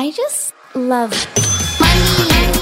I 0.00 0.12
just 0.12 0.54
love 0.76 1.10
money. 1.80 2.57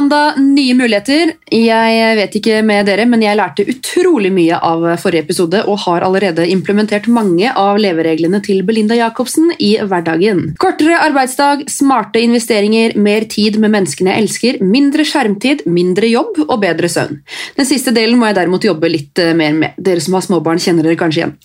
Mandag, 0.00 0.38
nye 0.40 0.74
muligheter. 0.74 1.34
Jeg 1.52 2.16
vet 2.16 2.36
ikke 2.38 2.60
med 2.66 2.86
dere, 2.88 3.04
men 3.08 3.22
jeg 3.24 3.36
lærte 3.36 3.66
utrolig 3.68 4.30
mye 4.32 4.56
av 4.56 4.86
forrige 5.02 5.26
episode 5.26 5.60
og 5.68 5.82
har 5.84 6.06
allerede 6.06 6.46
implementert 6.48 7.08
mange 7.10 7.50
av 7.52 7.78
levereglene 7.80 8.40
til 8.44 8.62
Belinda 8.66 8.96
Jacobsen 8.96 9.52
i 9.58 9.74
hverdagen. 9.78 10.54
Kortere 10.62 11.00
arbeidsdag, 11.04 11.66
smarte 11.70 12.22
investeringer, 12.24 12.96
mer 12.96 13.28
tid 13.30 13.60
med 13.60 13.74
menneskene 13.76 14.14
jeg 14.14 14.24
elsker, 14.24 14.60
mindre 14.64 15.04
skjermtid, 15.06 15.66
mindre 15.68 16.08
jobb 16.10 16.40
og 16.46 16.56
bedre 16.64 16.88
søvn. 16.90 17.20
Den 17.58 17.68
siste 17.68 17.92
delen 17.96 18.18
må 18.20 18.30
jeg 18.30 18.40
derimot 18.40 18.64
jobbe 18.64 18.90
litt 18.90 19.20
eh, 19.20 19.34
mer 19.36 19.56
med. 19.56 19.76
Dere 19.80 20.02
som 20.04 20.16
har 20.16 20.24
småbarn 20.24 20.62
kjenner 20.62 20.86
dere 20.86 20.98
kanskje 21.00 21.24
igjen. 21.24 21.36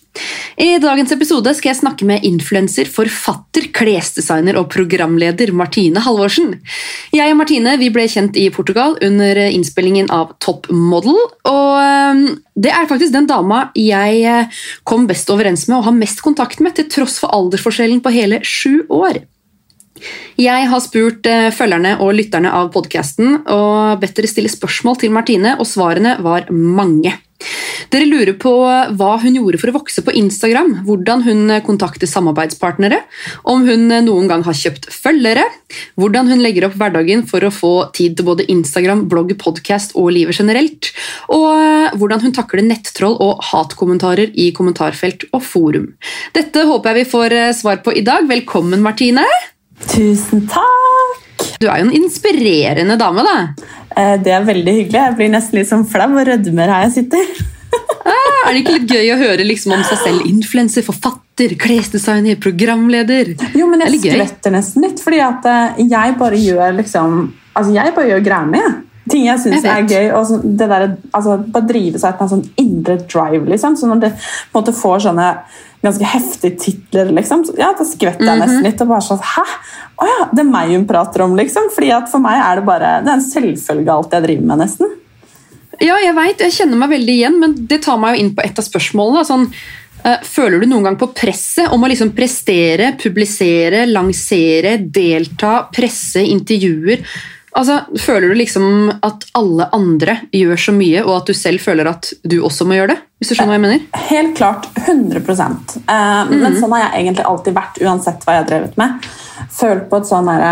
I 0.56 0.78
dagens 0.80 1.12
episode 1.12 1.52
skal 1.56 1.72
jeg 1.72 1.80
snakke 1.80 2.06
med 2.08 2.24
influenser, 2.24 2.88
forfatter, 2.88 3.68
klesdesigner 3.76 4.56
og 4.60 4.70
programleder 4.72 5.52
Martine 5.56 6.00
Halvorsen. 6.04 6.54
Jeg 7.14 7.34
og 7.34 7.40
Martine 7.40 7.76
vi 7.80 7.90
ble 7.92 8.06
kjent 8.10 8.38
i 8.40 8.48
Portugal 8.54 8.96
under 9.04 9.42
innspillingen 9.46 10.08
av 10.14 10.32
Top 10.40 10.70
Model. 10.72 11.18
Og 11.50 12.34
det 12.56 12.72
er 12.72 12.88
faktisk 12.88 13.12
den 13.12 13.28
dama 13.28 13.66
jeg 13.76 14.22
eh, 14.24 14.60
kom 14.88 15.04
best 15.10 15.28
overens 15.32 15.66
med 15.68 15.80
og 15.80 15.88
har 15.90 15.96
mest 15.96 16.22
kontakt 16.24 16.62
med, 16.64 16.76
til 16.78 16.88
tross 16.92 17.18
for 17.20 17.34
aldersforskjellen 17.36 18.00
på 18.04 18.14
hele 18.16 18.40
sju 18.46 18.86
år. 18.88 19.20
Jeg 20.40 20.68
har 20.70 20.82
spurt 20.84 21.28
eh, 21.28 21.50
følgerne 21.54 21.96
og 22.04 22.16
lytterne 22.16 22.52
av 22.52 22.72
podkasten 22.74 23.42
og 23.44 24.00
bedt 24.00 24.16
dere 24.18 24.32
stille 24.32 24.52
spørsmål 24.52 25.00
til 25.00 25.14
Martine, 25.14 25.56
og 25.60 25.68
svarene 25.68 26.16
var 26.24 26.50
mange. 26.52 27.14
Dere 27.92 28.08
lurer 28.08 28.34
på 28.40 28.52
hva 28.98 29.10
hun 29.22 29.36
gjorde 29.36 29.60
for 29.60 29.70
å 29.70 29.76
vokse 29.78 30.02
på 30.04 30.14
Instagram, 30.18 30.72
hvordan 30.86 31.22
hun 31.26 31.52
kontakter 31.66 32.08
samarbeidspartnere, 32.10 33.02
om 33.48 33.66
hun 33.68 33.86
noen 34.06 34.30
gang 34.30 34.44
har 34.46 34.56
kjøpt 34.56 34.88
følgere, 34.92 35.44
hvordan 36.00 36.30
hun 36.32 36.42
legger 36.42 36.68
opp 36.68 36.76
hverdagen 36.80 37.26
for 37.28 37.46
å 37.46 37.52
få 37.54 37.72
tid 37.96 38.16
til 38.18 38.28
både 38.28 38.48
Instagram, 38.52 39.06
blogg, 39.10 39.34
podkast 39.40 39.94
og 39.98 40.10
livet 40.16 40.38
generelt, 40.40 40.90
og 41.32 41.98
hvordan 42.00 42.24
hun 42.24 42.34
takler 42.36 42.66
nettroll 42.66 43.18
og 43.22 43.44
hatkommentarer 43.52 44.32
i 44.34 44.50
kommentarfelt 44.56 45.28
og 45.32 45.44
forum. 45.44 45.92
Dette 46.36 46.66
håper 46.66 46.92
jeg 46.92 47.04
vi 47.04 47.12
får 47.12 47.36
eh, 47.36 47.52
svar 47.56 47.84
på 47.84 47.94
i 47.94 48.04
dag. 48.06 48.26
Velkommen, 48.30 48.82
Martine! 48.84 49.26
Tusen 49.92 50.46
takk! 50.50 51.25
Du 51.60 51.66
er 51.70 51.80
jo 51.80 51.86
en 51.88 51.94
inspirerende 51.96 52.96
dame, 53.00 53.24
da. 53.24 53.36
Eh, 53.96 54.16
Det 54.22 54.32
er 54.32 54.44
veldig 54.44 54.74
hyggelig. 54.80 55.02
Jeg 55.02 55.16
blir 55.18 55.30
nesten 55.32 55.58
litt 55.60 55.70
sånn 55.70 55.86
flau 55.88 56.10
og 56.12 56.26
rødmer 56.28 56.72
her 56.72 56.86
jeg 56.88 56.96
sitter. 57.00 57.30
Ah, 58.06 58.48
er 58.48 58.54
det 58.54 58.60
ikke 58.62 58.74
litt 58.76 58.92
gøy 58.92 59.08
å 59.12 59.18
høre 59.18 59.44
liksom 59.44 59.72
om 59.74 59.82
seg 59.84 59.98
selv? 59.98 60.26
Influenser, 60.28 60.84
forfatter, 60.86 61.56
klesdesigner, 61.58 62.38
programleder. 62.40 63.32
Jo, 63.58 63.66
men 63.70 63.82
jeg 63.84 63.98
skvetter 64.04 64.54
nesten 64.54 64.84
litt, 64.86 65.00
fordi 65.02 65.18
at 65.24 65.48
eh, 65.50 65.82
jeg 65.90 66.16
bare 66.20 66.38
gjør 66.40 66.78
liksom 66.82 67.18
Altså, 67.56 67.72
jeg 67.72 67.94
bare 67.96 68.10
gjør 68.10 68.20
greiene, 68.20 68.58
jeg. 68.60 68.72
Ting 69.08 69.26
jeg 69.26 69.38
syns 69.38 69.64
er 69.64 69.84
gøy. 69.86 70.08
og 70.18 70.26
så 70.26 70.40
det 70.42 70.68
der, 70.68 70.96
altså, 71.14 71.36
Bare 71.52 71.66
drive 71.68 71.98
seg 71.98 72.12
etter 72.14 72.22
en 72.26 72.32
sånn 72.32 72.48
indre 72.58 72.96
drive, 73.06 73.44
liksom. 73.46 73.76
Så 73.78 73.86
når 73.86 74.00
det 74.00 74.10
på 74.16 74.58
en 74.58 74.64
måte 74.64 74.74
får 74.74 75.04
sånne 75.06 75.28
ganske 75.84 76.02
heftige 76.10 76.58
titler, 76.58 77.12
liksom, 77.14 77.44
så, 77.46 77.54
ja, 77.58 77.68
da 77.78 77.84
skvetter 77.84 78.24
jeg 78.26 78.38
Mhm. 78.38 78.42
nesten 78.42 78.62
litt. 78.64 78.80
og 78.80 78.88
bare 78.88 79.00
sånn, 79.06 79.20
Hæ? 79.22 79.44
Å 79.98 80.04
ja, 80.10 80.24
det 80.34 80.40
er 80.40 80.50
meg 80.50 80.68
hun 80.70 80.86
prater 80.86 81.22
om, 81.22 81.36
liksom. 81.36 81.70
Fordi 81.74 81.92
at 81.92 82.08
for 82.10 82.18
meg 82.18 82.40
er 82.42 82.56
det 82.56 82.66
bare 82.66 83.02
det 83.04 83.08
er 83.08 83.18
en 83.20 83.20
selvfølge 83.30 83.88
alt 83.94 84.10
jeg 84.10 84.22
driver 84.22 84.42
med, 84.46 84.58
nesten. 84.58 84.86
Ja, 85.80 85.96
jeg 86.02 86.14
vet, 86.14 86.38
jeg 86.38 86.52
kjenner 86.52 86.76
meg 86.76 86.90
veldig 86.90 87.14
igjen, 87.20 87.38
men 87.38 87.54
det 87.66 87.82
tar 87.82 87.98
meg 87.98 88.16
jo 88.16 88.24
inn 88.24 88.34
på 88.34 88.42
et 88.44 88.58
av 88.58 88.64
spørsmålene. 88.64 89.24
Sånn, 89.28 89.52
eh, 90.04 90.18
føler 90.24 90.60
du 90.60 90.66
noen 90.66 90.82
gang 90.84 90.96
på 90.96 91.12
presset 91.14 91.70
om 91.70 91.82
å 91.84 91.88
liksom 91.88 92.12
prestere, 92.16 92.96
publisere, 92.96 93.86
lansere, 93.86 94.78
delta, 94.90 95.68
presse, 95.72 96.16
intervjuer? 96.26 97.04
Altså, 97.56 97.78
føler 97.96 98.28
du 98.28 98.36
liksom 98.36 98.90
at 99.06 99.24
alle 99.38 99.68
andre 99.72 100.18
gjør 100.34 100.58
så 100.60 100.74
mye, 100.76 101.00
og 101.06 101.22
at 101.22 101.30
du 101.30 101.36
selv 101.36 101.62
føler 101.64 101.88
at 101.88 102.10
du 102.20 102.42
også 102.44 102.66
må 102.68 102.76
gjøre 102.76 102.92
det? 102.92 102.98
Hvis 103.16 103.30
du 103.32 103.38
skjønner 103.38 103.54
hva 103.54 103.56
jeg 103.56 103.64
mener? 103.64 104.02
Helt 104.10 104.34
klart. 104.36 104.66
100 104.82 105.22
eh, 105.24 106.34
Men 106.34 106.58
sånn 106.60 106.74
har 106.76 106.82
jeg 106.84 107.06
egentlig 107.06 107.24
alltid 107.24 107.56
vært, 107.56 107.80
uansett 107.80 108.26
hva 108.26 108.34
jeg 108.36 108.42
har 108.42 108.50
drevet 108.50 108.76
med. 108.80 109.08
Følt 109.56 109.86
på 109.88 110.02
et 110.02 110.10
sånn 110.10 110.28
derre 110.28 110.50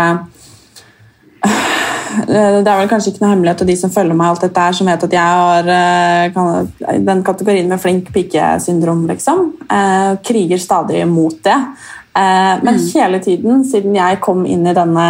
eh, 1.45 2.57
Det 2.65 2.71
er 2.71 2.81
vel 2.81 2.89
kanskje 2.89 3.13
ikke 3.13 3.21
noe 3.21 3.33
hemmelighet, 3.35 3.61
til 3.61 3.69
de 3.69 3.77
som 3.83 3.93
følger 3.93 4.17
meg, 4.17 4.31
alt 4.31 4.47
dette 4.47 4.65
her, 4.65 4.77
som 4.79 4.89
vet 4.89 5.05
at 5.05 5.17
jeg 5.19 5.43
har 5.43 5.69
eh, 5.75 6.23
kan, 6.33 6.71
den 7.11 7.21
kategorien 7.27 7.69
med 7.69 7.83
flink 7.85 8.09
pike-syndrom, 8.15 9.05
liksom. 9.13 9.45
Eh, 9.69 10.15
kriger 10.25 10.65
stadig 10.65 11.05
mot 11.11 11.37
det. 11.45 11.59
Eh, 12.15 12.63
men 12.63 12.77
hele 12.93 13.19
tiden, 13.19 13.63
siden 13.67 13.95
jeg 13.97 14.21
kom 14.23 14.45
inn 14.47 14.63
i 14.67 14.75
denne 14.75 15.07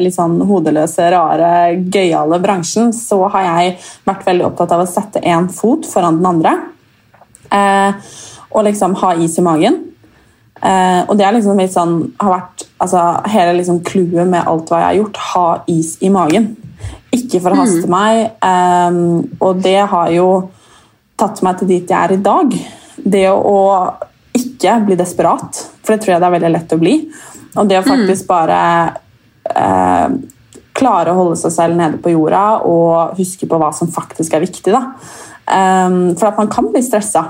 litt 0.00 0.16
sånn 0.16 0.40
hodeløse, 0.48 1.04
rare, 1.14 1.50
gøyale 1.86 2.40
bransjen, 2.42 2.90
så 2.96 3.20
har 3.30 3.44
jeg 3.46 3.76
vært 4.08 4.26
veldig 4.26 4.48
opptatt 4.48 4.74
av 4.74 4.82
å 4.82 4.88
sette 4.90 5.22
én 5.22 5.46
fot 5.54 5.86
foran 5.86 6.18
den 6.18 6.30
andre. 6.32 6.56
Eh, 7.54 8.10
og 8.50 8.66
liksom 8.66 8.96
ha 8.98 9.12
is 9.22 9.38
i 9.38 9.44
magen. 9.46 9.78
Eh, 10.58 11.04
og 11.06 11.14
det 11.14 11.28
er 11.28 11.36
liksom 11.36 11.62
litt 11.62 11.76
sånn, 11.76 11.94
har 12.18 12.34
vært 12.34 12.66
altså, 12.82 13.04
hele 13.30 13.54
liksom 13.60 13.78
clouet 13.86 14.26
med 14.26 14.42
alt 14.42 14.72
hva 14.72 14.82
jeg 14.82 14.88
har 14.88 14.98
gjort. 14.98 15.22
Ha 15.30 15.46
is 15.70 15.94
i 16.02 16.10
magen. 16.10 16.56
Ikke 17.14 17.38
forhaste 17.44 17.86
meg. 17.86 18.32
eh, 18.42 19.00
og 19.38 19.62
det 19.62 19.78
har 19.94 20.10
jo 20.10 20.28
tatt 21.18 21.42
meg 21.46 21.58
til 21.58 21.70
dit 21.70 21.86
jeg 21.86 21.98
er 22.02 22.18
i 22.18 22.22
dag. 22.22 22.58
Det 22.98 23.26
å 23.30 23.58
ikke 24.34 24.80
bli 24.86 24.98
desperat, 24.98 25.68
for 25.88 25.96
det 25.96 26.04
tror 26.04 26.12
jeg 26.12 26.20
det 26.20 26.28
er 26.28 26.34
veldig 26.34 26.50
lett 26.52 26.74
å 26.76 26.80
bli. 26.82 26.96
Og 27.56 27.70
det 27.70 27.78
å 27.80 27.86
faktisk 27.86 28.26
bare 28.28 28.58
eh, 29.48 30.18
klare 30.76 31.14
å 31.14 31.16
holde 31.16 31.38
seg 31.40 31.54
selv 31.54 31.78
nede 31.78 31.96
på 32.02 32.12
jorda 32.12 32.42
og 32.68 33.16
huske 33.16 33.48
på 33.48 33.58
hva 33.60 33.72
som 33.72 33.88
faktisk 33.88 34.36
er 34.36 34.44
viktig. 34.44 34.74
Da. 34.74 34.82
Um, 35.48 36.12
for 36.18 36.28
at 36.28 36.36
man 36.36 36.52
kan 36.52 36.68
bli 36.68 36.82
stressa. 36.84 37.24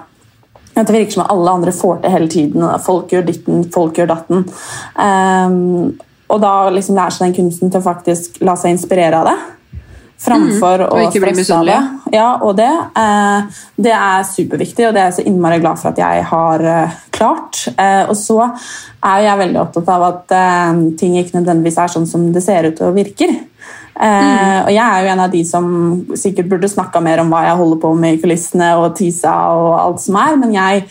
Det 0.74 0.90
virker 0.90 1.14
som 1.14 1.24
at 1.24 1.30
alle 1.34 1.54
andre 1.54 1.74
får 1.74 2.02
til 2.02 2.14
hele 2.14 2.28
tiden. 2.30 2.66
Folk 2.82 3.14
gjør 3.14 3.24
ditten, 3.30 3.62
folk 3.74 3.98
gjør 3.98 4.10
datten. 4.10 4.44
Um, 4.98 5.94
og 6.28 6.42
da 6.42 6.52
liksom 6.74 6.98
lære 6.98 7.14
seg 7.14 7.28
den 7.28 7.38
kunsten 7.38 7.70
til 7.70 7.80
å 7.80 7.86
faktisk 7.86 8.42
la 8.44 8.58
seg 8.58 8.74
inspirere 8.74 9.22
av 9.22 9.30
det. 9.30 9.38
Framfor 10.18 10.82
og 10.88 10.96
å 10.98 11.10
stresse 11.14 11.54
av 11.54 11.66
det. 11.68 11.78
Ja, 12.10 12.28
og 12.42 12.56
det, 12.58 12.68
eh, 12.98 13.60
det 13.78 13.92
er 13.94 14.24
superviktig, 14.26 14.88
og 14.88 14.96
det 14.96 15.02
er 15.02 15.12
jeg 15.12 15.18
så 15.20 15.26
innmari 15.30 15.60
glad 15.62 15.78
for 15.78 15.92
at 15.92 16.00
jeg 16.02 16.24
har 16.26 16.64
eh, 16.66 16.96
klart. 17.18 17.64
Eh, 17.74 18.04
og 18.08 18.16
så 18.18 18.40
er 18.46 19.26
jeg 19.26 19.42
veldig 19.42 19.60
opptatt 19.64 19.92
av 19.94 20.06
at 20.08 20.34
eh, 20.38 20.80
ting 21.00 21.18
ikke 21.18 21.40
nødvendigvis 21.40 21.80
er 21.82 21.92
sånn 21.92 22.08
som 22.08 22.30
det 22.34 22.44
ser 22.46 22.70
ut 22.70 22.82
og 22.86 22.96
virker. 22.98 23.34
Mm. 23.98 24.68
Og 24.68 24.70
jeg 24.70 24.84
er 24.84 25.02
jo 25.02 25.10
en 25.10 25.20
av 25.24 25.32
de 25.32 25.40
som 25.42 25.64
sikkert 26.14 26.46
burde 26.52 26.70
snakka 26.70 27.00
mer 27.02 27.18
om 27.18 27.32
hva 27.32 27.42
jeg 27.48 27.58
holder 27.58 27.80
på 27.82 27.88
med 27.98 28.14
i 28.14 28.20
kulissene 28.22 28.68
og 28.78 28.92
tisa 28.98 29.32
og 29.58 29.72
alt 29.74 30.04
som 30.04 30.18
er, 30.20 30.36
men 30.38 30.54
jeg 30.54 30.84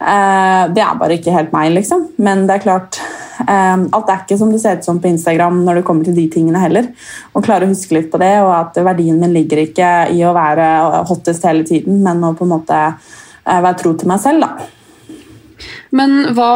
eh, 0.00 0.62
Det 0.74 0.82
er 0.82 0.98
bare 1.00 1.18
ikke 1.18 1.34
helt 1.34 1.52
meg, 1.54 1.72
liksom. 1.74 2.08
Men 2.16 2.46
det 2.48 2.56
er 2.56 2.64
klart 2.64 3.00
eh, 3.44 3.76
Alt 3.76 4.10
er 4.10 4.22
ikke 4.22 4.38
som 4.40 4.52
det 4.52 4.62
ser 4.62 4.80
ut 4.80 4.88
som 4.88 5.00
på 5.00 5.10
Instagram 5.10 5.62
når 5.66 5.80
det 5.80 5.86
kommer 5.88 6.08
til 6.08 6.16
de 6.16 6.28
tingene 6.32 6.62
heller. 6.62 6.88
Og 7.34 7.44
klare 7.44 7.68
å 7.68 7.72
huske 7.72 7.98
litt 7.98 8.10
på 8.12 8.20
det, 8.22 8.32
og 8.44 8.54
at 8.56 8.80
verdien 8.84 9.20
min 9.20 9.34
ligger 9.34 9.64
ikke 9.66 9.90
i 10.14 10.22
å 10.24 10.34
være 10.36 10.70
hottest 11.10 11.44
hele 11.48 11.66
tiden, 11.68 12.00
men 12.04 12.24
å 12.24 12.34
på 12.38 12.48
en 12.48 12.54
måte 12.56 12.80
eh, 12.86 13.60
være 13.60 13.76
tro 13.82 13.94
til 13.98 14.10
meg 14.10 14.24
selv, 14.24 14.46
da. 14.46 14.70
Men 15.94 16.34
hva 16.34 16.52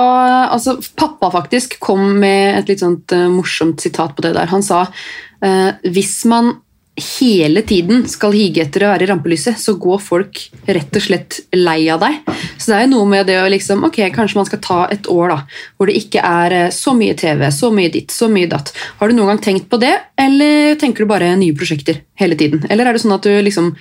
Altså, 0.48 0.78
pappa 0.98 1.30
faktisk 1.30 1.78
kom 1.82 2.18
med 2.20 2.58
et 2.58 2.70
litt 2.72 2.82
sånt 2.82 3.12
uh, 3.14 3.28
morsomt 3.30 3.82
sitat 3.82 4.14
på 4.16 4.24
det 4.24 4.34
der. 4.36 4.48
Han 4.50 4.64
sa 4.64 4.86
uh, 4.88 5.70
hvis 5.86 6.22
man 6.28 6.56
hele 6.98 7.62
tiden 7.62 8.02
skal 8.10 8.34
hige 8.34 8.64
etter 8.64 8.84
å 8.84 8.90
være 8.92 9.06
i 9.06 9.08
rampelyset, 9.10 9.58
så 9.60 9.76
går 9.78 10.00
folk 10.02 10.40
rett 10.66 10.98
og 10.98 11.04
slett 11.04 11.38
lei 11.54 11.86
av 11.92 12.02
deg. 12.02 12.18
Så 12.56 12.70
det 12.70 12.78
er 12.78 12.84
jo 12.86 12.92
noe 12.96 13.10
med 13.12 13.28
det 13.30 13.38
å 13.40 13.46
liksom 13.50 13.86
Ok, 13.88 14.00
kanskje 14.14 14.40
man 14.40 14.48
skal 14.48 14.62
ta 14.64 14.78
et 14.92 15.06
år 15.12 15.32
da, 15.32 15.38
hvor 15.76 15.90
det 15.90 15.98
ikke 16.00 16.24
er 16.24 16.56
eh, 16.56 16.72
så 16.74 16.94
mye 16.98 17.14
TV, 17.18 17.46
så 17.54 17.70
mye 17.74 17.92
ditt, 17.94 18.14
så 18.14 18.28
mye 18.32 18.50
datt. 18.50 18.72
Har 18.98 19.08
du 19.08 19.16
noen 19.16 19.32
gang 19.32 19.42
tenkt 19.44 19.68
på 19.70 19.80
det, 19.80 19.94
eller 20.18 20.74
tenker 20.80 21.04
du 21.04 21.12
bare 21.12 21.30
nye 21.38 21.56
prosjekter 21.56 22.02
hele 22.18 22.38
tiden? 22.38 22.66
Eller 22.68 22.88
er 22.88 22.96
det 22.96 23.04
sånn 23.04 23.14
at 23.16 23.26
du 23.26 23.32
liksom 23.46 23.72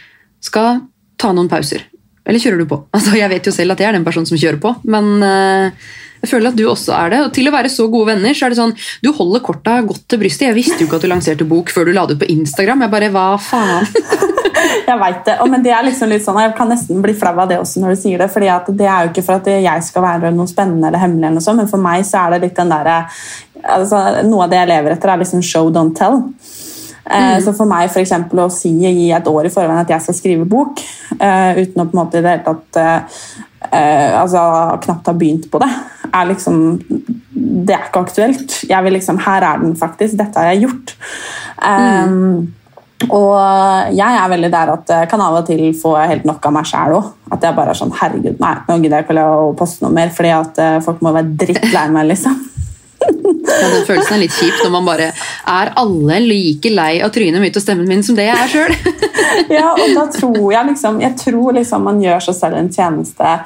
skal 0.46 0.84
ta 1.18 1.34
noen 1.34 1.50
pauser? 1.52 1.88
Eller 2.28 2.44
kjører 2.44 2.62
du 2.62 2.68
på? 2.70 2.82
Altså, 2.98 3.16
jeg 3.18 3.32
vet 3.32 3.48
jo 3.48 3.56
selv 3.56 3.76
at 3.76 3.82
jeg 3.84 3.90
er 3.90 3.98
den 3.98 4.06
personen 4.08 4.30
som 4.30 4.40
kjører 4.40 4.60
på, 4.64 4.74
men 4.92 5.10
uh, 5.24 5.90
jeg 6.24 6.32
føler 6.32 6.52
at 6.52 6.58
du 6.58 6.66
også 6.68 6.96
er 6.98 7.14
det. 7.14 7.20
Og 7.28 7.34
til 7.36 7.50
å 7.50 7.54
være 7.54 7.72
så 7.72 7.88
gode 7.94 8.12
venner, 8.12 8.36
så 8.36 8.48
er 8.48 8.54
det 8.54 8.60
sånn 8.60 8.74
Du 9.06 9.12
holder 9.16 9.44
korta 9.46 9.80
godt 9.86 10.08
til 10.10 10.22
brystet. 10.22 10.50
Jeg 10.50 10.58
visste 10.58 10.82
jo 10.82 10.90
ikke 10.90 11.00
at 11.00 11.06
du 11.06 11.12
lanserte 11.12 11.48
bok 11.48 11.72
før 11.74 11.88
du 11.88 11.94
la 11.96 12.08
det 12.10 12.18
ut 12.18 12.24
på 12.26 12.32
Instagram. 12.34 12.84
Jeg 12.86 12.94
bare, 12.96 13.12
hva 13.14 13.28
faen? 13.42 13.88
Jeg 14.88 14.98
vet 15.00 15.20
det, 15.28 15.36
men 15.52 15.64
det 15.64 15.72
er 15.76 15.84
liksom 15.86 16.10
litt 16.12 16.24
sånn, 16.24 16.40
jeg 16.40 16.54
kan 16.58 16.70
nesten 16.72 17.02
bli 17.04 17.14
flau 17.18 17.34
av 17.44 17.50
det 17.50 17.58
også 17.60 17.82
når 17.84 17.94
du 17.94 18.00
sier 18.02 18.22
det. 18.22 18.30
fordi 18.32 18.48
Det 18.80 18.88
er 18.88 19.06
jo 19.06 19.12
ikke 19.12 19.24
for 19.28 19.42
at 19.42 19.50
jeg 19.52 19.84
skal 19.84 20.04
være 20.06 20.32
noe 20.34 20.48
spennende 20.50 20.88
eller 20.88 21.02
hemmelig, 21.02 21.26
eller 21.26 21.36
noe 21.38 21.46
sånt, 21.46 21.60
men 21.62 21.70
for 21.72 21.84
meg 21.84 22.06
så 22.08 22.24
er 22.24 22.36
det 22.36 22.40
litt 22.46 22.58
den 22.58 22.72
derre 22.72 22.96
altså, 23.64 24.00
Noe 24.28 24.46
av 24.46 24.54
det 24.54 24.62
jeg 24.62 24.72
lever 24.72 24.96
etter, 24.96 25.12
er 25.12 25.22
liksom 25.22 25.44
show, 25.46 25.70
don't 25.74 25.96
tell. 25.98 26.24
Eh, 27.10 27.40
Så 27.44 27.54
for 27.56 27.70
meg 27.70 27.90
for 27.92 28.04
eksempel, 28.04 28.42
å 28.44 28.52
si 28.52 28.74
i 28.88 29.12
et 29.16 29.28
år 29.28 29.48
i 29.48 29.54
forveien 29.54 29.80
at 29.84 29.94
jeg 29.94 30.04
skal 30.04 30.18
skrive 30.18 30.48
bok, 30.50 30.82
eh, 31.20 31.62
uten 31.62 31.84
å 31.84 31.88
på 31.88 31.96
en 31.96 32.02
måte 32.02 32.20
i 32.20 32.26
det 32.26 32.34
hele 32.34 32.44
tatt 32.48 32.80
eh, 32.82 34.20
altså, 34.20 34.42
knapt 34.84 35.08
ha 35.08 35.14
begynt 35.16 35.48
på 35.52 35.62
det, 35.64 35.72
er 36.14 36.30
liksom 36.34 36.60
Det 37.68 37.74
er 37.76 37.88
ikke 37.88 38.02
aktuelt. 38.06 38.54
Jeg 38.70 38.84
vil 38.84 38.94
liksom, 38.96 39.18
Her 39.20 39.44
er 39.44 39.58
den 39.60 39.76
faktisk. 39.76 40.16
Dette 40.18 40.40
har 40.40 40.54
jeg 40.54 40.64
gjort. 40.66 40.94
Eh, 41.64 42.14
og 43.14 43.94
jeg 43.94 44.18
er 44.18 44.30
veldig 44.32 44.50
der 44.52 44.72
at 44.74 44.90
jeg 44.90 45.10
kan 45.12 45.22
av 45.22 45.36
og 45.38 45.46
til 45.46 45.62
få 45.78 45.94
helt 46.00 46.26
nok 46.26 46.46
av 46.50 46.56
meg 46.56 46.66
sjæl 46.66 46.96
òg. 46.98 47.12
At 47.32 47.44
jeg 47.44 47.56
bare 47.56 47.70
er 47.76 47.78
sånn 47.78 47.94
Herregud, 47.94 48.40
nei, 48.42 48.56
nå 48.68 48.80
gidder 48.82 49.04
jeg 49.04 49.06
ikke 49.06 49.28
å 49.28 49.52
poste 49.60 49.86
noe 49.86 49.94
mer, 49.94 50.10
fordi 50.16 50.34
at 50.34 50.62
folk 50.84 51.04
må 51.06 51.14
være 51.14 51.36
drittlei 51.44 51.88
meg, 51.94 52.10
liksom. 52.10 52.40
Ja, 53.48 53.70
den 53.72 53.86
følelsen 53.88 54.18
er 54.18 54.22
litt 54.22 54.36
kjip 54.36 54.60
når 54.64 54.74
man 54.74 54.88
bare 54.88 55.08
Er 55.48 55.72
alle 55.80 56.20
like 56.24 56.72
lei 56.74 56.98
av 57.04 57.14
trynet 57.16 57.44
mitt 57.44 57.58
og 57.58 57.64
stemmen 57.64 57.88
min 57.90 58.04
som 58.06 58.18
det 58.18 58.28
jeg 58.28 58.38
er 58.44 58.52
sjøl? 58.52 58.76
ja, 59.58 59.70
og 59.72 59.96
da 59.96 60.06
tror 60.14 60.52
jeg 60.54 60.72
liksom 60.72 61.00
Jeg 61.04 61.18
tror 61.22 61.58
liksom 61.58 61.88
man 61.88 62.02
gjør 62.04 62.28
seg 62.28 62.40
selv 62.42 62.60
en 62.60 62.72
tjeneste 62.74 63.38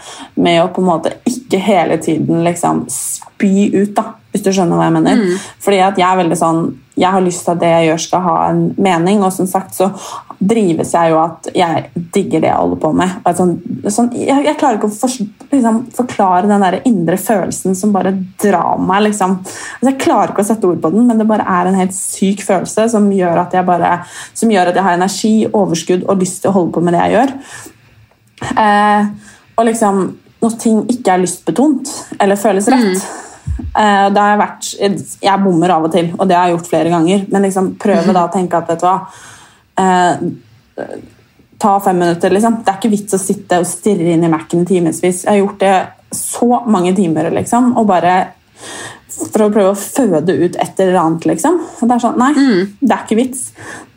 med 0.41 0.61
å 0.63 0.69
på 0.73 0.83
en 0.83 0.89
måte 0.89 1.13
ikke 1.29 1.61
hele 1.61 1.99
tiden 2.01 2.43
liksom 2.45 2.85
spy 2.91 3.69
ut, 3.73 3.93
da, 3.97 4.11
hvis 4.31 4.43
du 4.45 4.51
skjønner 4.53 4.77
hva 4.77 4.87
jeg 4.87 4.95
mener. 4.99 5.23
Fordi 5.61 5.79
at 5.83 5.99
jeg 5.99 6.07
er 6.07 6.19
veldig 6.21 6.37
sånn 6.39 6.61
Jeg 6.99 7.13
har 7.15 7.23
lyst 7.25 7.45
til 7.45 7.55
at 7.55 7.63
det 7.63 7.71
jeg 7.71 7.89
gjør, 7.89 8.03
skal 8.05 8.25
ha 8.27 8.35
en 8.49 8.61
mening, 8.77 9.23
og 9.25 9.33
som 9.35 9.49
sagt 9.49 9.77
så 9.77 9.91
drives 10.41 10.91
jeg 10.95 11.11
jo 11.11 11.17
at 11.21 11.47
jeg 11.53 11.83
digger 12.15 12.41
det 12.41 12.49
jeg 12.49 12.57
holder 12.57 12.79
på 12.81 12.91
med. 12.97 13.27
Sånn, 13.37 13.53
sånn, 13.93 14.09
jeg, 14.17 14.41
jeg 14.47 14.57
klarer 14.57 14.79
ikke 14.79 14.89
å 14.89 14.95
for, 14.95 15.17
liksom, 15.51 15.79
forklare 15.93 16.49
den 16.49 16.65
der 16.65 16.79
indre 16.89 17.17
følelsen 17.21 17.77
som 17.77 17.93
bare 17.93 18.13
drar 18.41 18.81
meg. 18.81 19.05
Liksom. 19.09 19.37
Altså, 19.41 19.89
jeg 19.91 19.99
klarer 20.01 20.33
ikke 20.33 20.45
å 20.45 20.49
sette 20.49 20.69
ord 20.69 20.81
på 20.81 20.93
den, 20.95 21.05
men 21.09 21.21
det 21.21 21.29
bare 21.29 21.45
er 21.45 21.69
en 21.69 21.77
helt 21.77 21.95
syk 21.95 22.41
følelse 22.45 22.87
som 22.93 23.09
gjør 23.13 23.43
at 23.43 23.53
jeg, 23.57 23.67
bare, 23.67 23.93
som 24.33 24.53
gjør 24.53 24.71
at 24.71 24.79
jeg 24.79 24.87
har 24.87 24.97
energi, 24.97 25.33
overskudd 25.47 26.07
og 26.07 26.23
lyst 26.23 26.41
til 26.41 26.51
å 26.51 26.57
holde 26.57 26.75
på 26.75 26.83
med 26.85 26.97
det 26.97 27.03
jeg 27.05 27.17
gjør. 27.17 27.35
Eh, 28.65 29.11
og 29.61 29.67
liksom, 29.67 30.05
når 30.41 30.55
ting 30.61 30.85
ikke 30.89 31.13
er 31.13 31.21
lystbetont 31.21 31.91
eller 32.17 32.39
føles 32.39 32.69
rett 32.73 32.87
eh, 33.77 34.07
da 34.09 34.23
har 34.23 34.31
Jeg 34.31 34.39
vært, 34.41 34.71
jeg 35.21 35.43
bommer 35.43 35.75
av 35.75 35.85
og 35.85 35.93
til, 35.93 36.09
og 36.17 36.25
det 36.25 36.37
har 36.37 36.49
jeg 36.49 36.57
gjort 36.57 36.71
flere 36.71 36.93
ganger. 36.95 37.27
Men 37.29 37.45
liksom 37.45 37.75
prøve 37.81 38.13
da 38.17 38.25
å 38.25 38.33
tenke 38.33 38.57
at 38.57 38.73
vet 38.73 38.81
du 38.81 38.87
hva 38.89 38.97
eh, 39.81 40.93
Ta 41.61 41.75
fem 41.79 41.99
minutter. 41.99 42.31
liksom. 42.33 42.55
Det 42.65 42.71
er 42.71 42.77
ikke 42.79 42.89
vits 42.89 43.13
å 43.13 43.19
sitte 43.21 43.59
og 43.61 43.67
stirre 43.69 44.15
inn 44.15 44.23
i 44.25 44.29
Mac-en 44.31 44.63
i 44.63 44.65
timevis. 44.65 45.19
Jeg 45.27 45.29
har 45.29 45.41
gjort 45.43 45.59
det 45.61 45.75
så 46.17 46.63
mange 46.65 46.95
timer 46.97 47.29
liksom, 47.29 47.75
og 47.77 47.85
bare 47.87 48.15
for 49.11 49.45
å 49.45 49.51
prøve 49.53 49.71
å 49.73 49.77
føde 49.77 50.33
ut 50.45 50.55
et 50.55 50.79
eller 50.79 50.99
annet. 51.01 51.25
liksom. 51.33 51.59
Det 51.81 51.95
er 51.95 52.03
sånn, 52.03 52.17
Nei, 52.17 52.33
det 52.81 52.91
er 52.95 53.05
ikke 53.05 53.19
vits. 53.19 53.51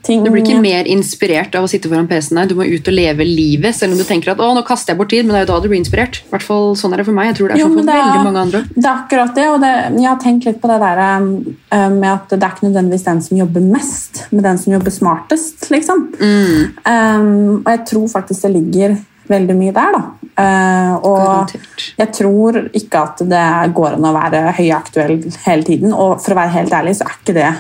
Ting, 0.05 0.21
Du 0.21 0.29
blir 0.29 0.43
ikke 0.45 0.61
mer 0.61 0.85
inspirert 0.85 1.55
av 1.57 1.65
å 1.65 1.69
sitte 1.71 1.89
foran 1.89 2.07
PC-en. 2.11 2.49
Du 2.51 2.53
må 2.59 2.67
ut 2.69 2.89
og 2.91 2.93
leve 2.93 3.25
livet, 3.25 3.73
selv 3.73 3.95
om 3.95 3.99
du 3.99 4.05
tenker 4.05 4.35
at 4.35 4.43
å, 4.43 4.51
nå 4.53 4.61
kaster 4.67 4.93
jeg 4.93 4.99
bort 4.99 5.09
tid. 5.09 5.25
Men 5.25 5.33
det 5.33 5.39
er 5.39 5.47
jo 5.47 5.53
da 5.55 5.61
du 5.65 5.69
blir 5.71 5.81
inspirert. 5.81 6.19
I 6.27 6.35
hvert 6.35 6.45
fall 6.45 6.75
sånn 6.77 6.93
er 6.93 7.01
det 7.01 7.07
for 7.07 7.17
meg. 7.17 7.31
Jeg 7.31 7.39
tror 7.39 7.49
det 7.49 7.57
er 7.57 7.63
sånn 7.65 7.79
for 7.79 7.89
det 7.89 7.95
er- 7.95 8.03
veldig 8.03 8.27
mange 8.27 8.43
andre. 8.43 8.61
Det 8.75 8.85
er 8.85 8.93
akkurat 8.93 9.35
det, 9.39 9.47
og 9.49 9.61
det, 9.65 9.73
jeg 10.03 10.11
har 10.11 10.21
tenkt 10.21 10.45
litt 10.45 10.61
på 10.61 10.69
det 10.69 10.79
der 10.85 11.01
eh, 11.07 11.89
med 11.89 12.11
at 12.11 12.29
det 12.29 12.43
er 12.43 12.53
ikke 12.53 12.69
nødvendigvis 12.69 13.05
den 13.09 13.23
som 13.23 13.39
jobber 13.39 13.65
mest, 13.71 14.27
men 14.31 14.43
den 14.45 14.59
som 14.59 14.73
jobber 14.75 14.91
smartest, 14.91 15.71
liksom. 15.73 16.05
Um, 16.21 17.63
og 17.65 17.71
jeg 17.73 17.87
tror 17.89 18.09
faktisk 18.13 18.43
det 18.43 18.53
ligger 18.59 18.99
veldig 19.31 19.57
mye 19.59 19.75
der, 19.75 19.95
da. 19.95 20.03
Uh, 20.35 20.95
og 21.07 21.21
Garantert. 21.21 21.85
jeg 22.01 22.11
tror 22.17 22.57
ikke 22.75 23.03
at 23.07 23.23
det 23.31 23.45
går 23.77 23.97
an 23.97 24.09
å 24.09 24.15
være 24.17 24.43
høyaktuell 24.57 25.21
hele 25.45 25.67
tiden, 25.67 25.95
og 25.95 26.19
for 26.23 26.35
å 26.35 26.41
være 26.41 26.57
helt 26.57 26.75
ærlig 26.75 26.97
så 26.99 27.07
er 27.07 27.17
ikke 27.21 27.37
det 27.37 27.53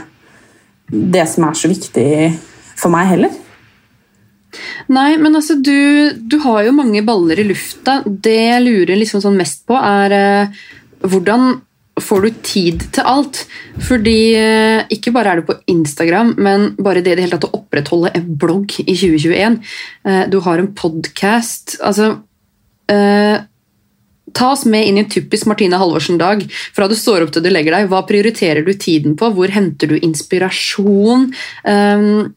det 1.15 1.25
som 1.31 1.47
er 1.49 1.57
så 1.57 1.71
viktig 1.71 2.09
for 2.77 2.93
meg 2.93 3.09
heller. 3.15 3.37
Nei, 4.93 5.15
men 5.19 5.35
altså, 5.35 5.57
du, 5.57 6.15
du 6.19 6.37
har 6.45 6.65
jo 6.67 6.75
mange 6.77 7.03
baller 7.07 7.41
i 7.41 7.47
lufta. 7.49 8.03
Det 8.05 8.37
jeg 8.37 8.65
lurer 8.65 8.99
liksom 9.01 9.23
sånn 9.25 9.39
mest 9.39 9.65
på, 9.69 9.79
er 9.79 10.15
uh, 10.15 10.67
hvordan 11.07 11.55
får 12.05 12.27
du 12.27 12.43
tid 12.45 12.85
til 12.95 13.09
alt? 13.09 13.45
Fordi 13.89 14.19
eh, 14.39 14.85
ikke 14.95 15.13
bare 15.15 15.33
er 15.33 15.41
du 15.41 15.49
på 15.49 15.57
Instagram, 15.71 16.35
men 16.37 16.69
bare 16.79 17.03
det 17.03 17.15
i 17.15 17.19
det 17.19 17.27
hele 17.27 17.39
tatt 17.39 17.49
å 17.49 17.63
opprettholde 17.63 18.13
en 18.19 18.29
blogg 18.41 18.77
i 18.85 18.93
2021. 18.93 19.59
Eh, 20.07 20.23
du 20.31 20.39
har 20.45 20.61
en 20.61 20.71
podkast. 20.77 21.79
Altså 21.83 22.13
eh, 22.93 23.43
Ta 24.35 24.49
oss 24.51 24.65
med 24.67 24.89
inn 24.89 24.97
i 24.99 25.03
en 25.05 25.11
typisk 25.11 25.47
Martine 25.47 25.79
Halvorsen-dag. 25.79 26.43
Fra 26.75 26.89
du 26.91 26.97
står 26.99 27.23
opp 27.23 27.35
til 27.35 27.45
du 27.45 27.51
legger 27.53 27.77
deg. 27.77 27.91
Hva 27.93 28.01
prioriterer 28.09 28.67
du 28.67 28.73
tiden 28.75 29.15
på? 29.21 29.29
Hvor 29.37 29.53
henter 29.53 29.93
du 29.93 29.99
inspirasjon? 30.01 31.29
Um, 31.63 32.33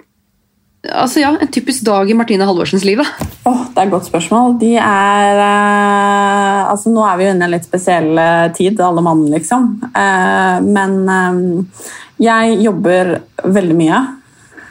altså 0.86 1.22
ja, 1.24 1.32
En 1.42 1.52
typisk 1.52 1.86
dag 1.88 2.10
i 2.10 2.16
Martine 2.18 2.46
Halvorsens 2.48 2.86
liv. 2.88 3.02
da. 3.02 3.28
Åh, 3.50 3.64
det 3.74 3.82
er 3.82 3.88
et 3.88 3.94
godt 3.94 4.10
spørsmål. 4.10 4.58
De 4.62 4.74
er 4.78 5.42
eh, 5.44 6.62
Altså, 6.68 6.92
nå 6.94 7.06
er 7.08 7.18
vi 7.18 7.28
jo 7.28 7.32
inne 7.34 7.46
i 7.46 7.48
en 7.48 7.56
litt 7.56 7.68
spesiell 7.68 8.12
eh, 8.22 8.50
tid, 8.58 8.80
alle 8.84 9.04
mann, 9.06 9.26
liksom. 9.32 9.70
Eh, 9.92 10.58
men 10.68 10.98
eh, 11.14 11.82
jeg 12.28 12.60
jobber 12.66 13.16
veldig 13.46 13.78
mye. 13.78 14.04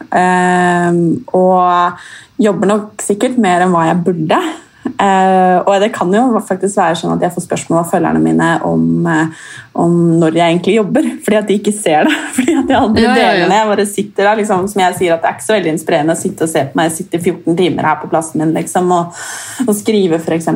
Eh, 0.07 1.01
og 1.37 2.07
jobber 2.43 2.73
nok 2.73 3.05
sikkert 3.05 3.39
mer 3.41 3.65
enn 3.65 3.75
hva 3.75 3.87
jeg 3.91 4.03
burde. 4.07 4.41
Eh, 4.87 5.57
og 5.61 5.81
det 5.83 5.91
kan 5.95 6.13
jo 6.15 6.41
faktisk 6.47 6.79
være 6.79 6.99
sånn 7.01 7.15
at 7.17 7.25
jeg 7.27 7.35
får 7.35 7.45
spørsmål 7.47 7.81
av 7.81 7.91
følgerne 7.91 8.23
mine 8.23 8.51
om, 8.67 8.85
uh, 9.09 9.49
om 9.83 9.97
når 10.21 10.39
jeg 10.39 10.55
egentlig 10.55 10.77
jobber, 10.77 11.09
fordi 11.25 11.41
at 11.41 11.51
de 11.51 11.59
ikke 11.61 11.75
ser 11.75 12.07
det. 12.09 12.15
Fordi 12.37 12.55
at 12.61 12.73
jeg 12.73 12.79
aldri 12.79 13.05
Ja, 13.05 13.15
deler 13.17 13.43
det. 13.43 13.59
Jeg 13.59 13.71
bare 13.73 13.89
sitter 13.91 14.29
der, 14.29 14.41
liksom, 14.41 14.71
som 14.73 14.83
jeg 14.85 14.99
sier 15.01 15.17
at 15.17 15.25
Det 15.25 15.31
er 15.31 15.37
ikke 15.37 15.49
så 15.49 15.57
veldig 15.57 15.75
inspirerende 15.75 16.17
å 16.17 16.23
sitte 16.23 16.47
og 16.47 16.53
se 16.53 16.65
på 16.69 16.79
meg. 16.79 16.91
Jeg 16.91 16.97
sitter 17.01 17.25
14 17.33 17.59
timer 17.59 17.91
her 17.91 18.01
på 18.01 18.11
plassen 18.13 18.43
min 18.43 18.57
liksom, 18.57 18.91
og, 18.95 19.21
og 19.67 19.77
skrive, 19.77 20.21
f.eks. 20.23 20.51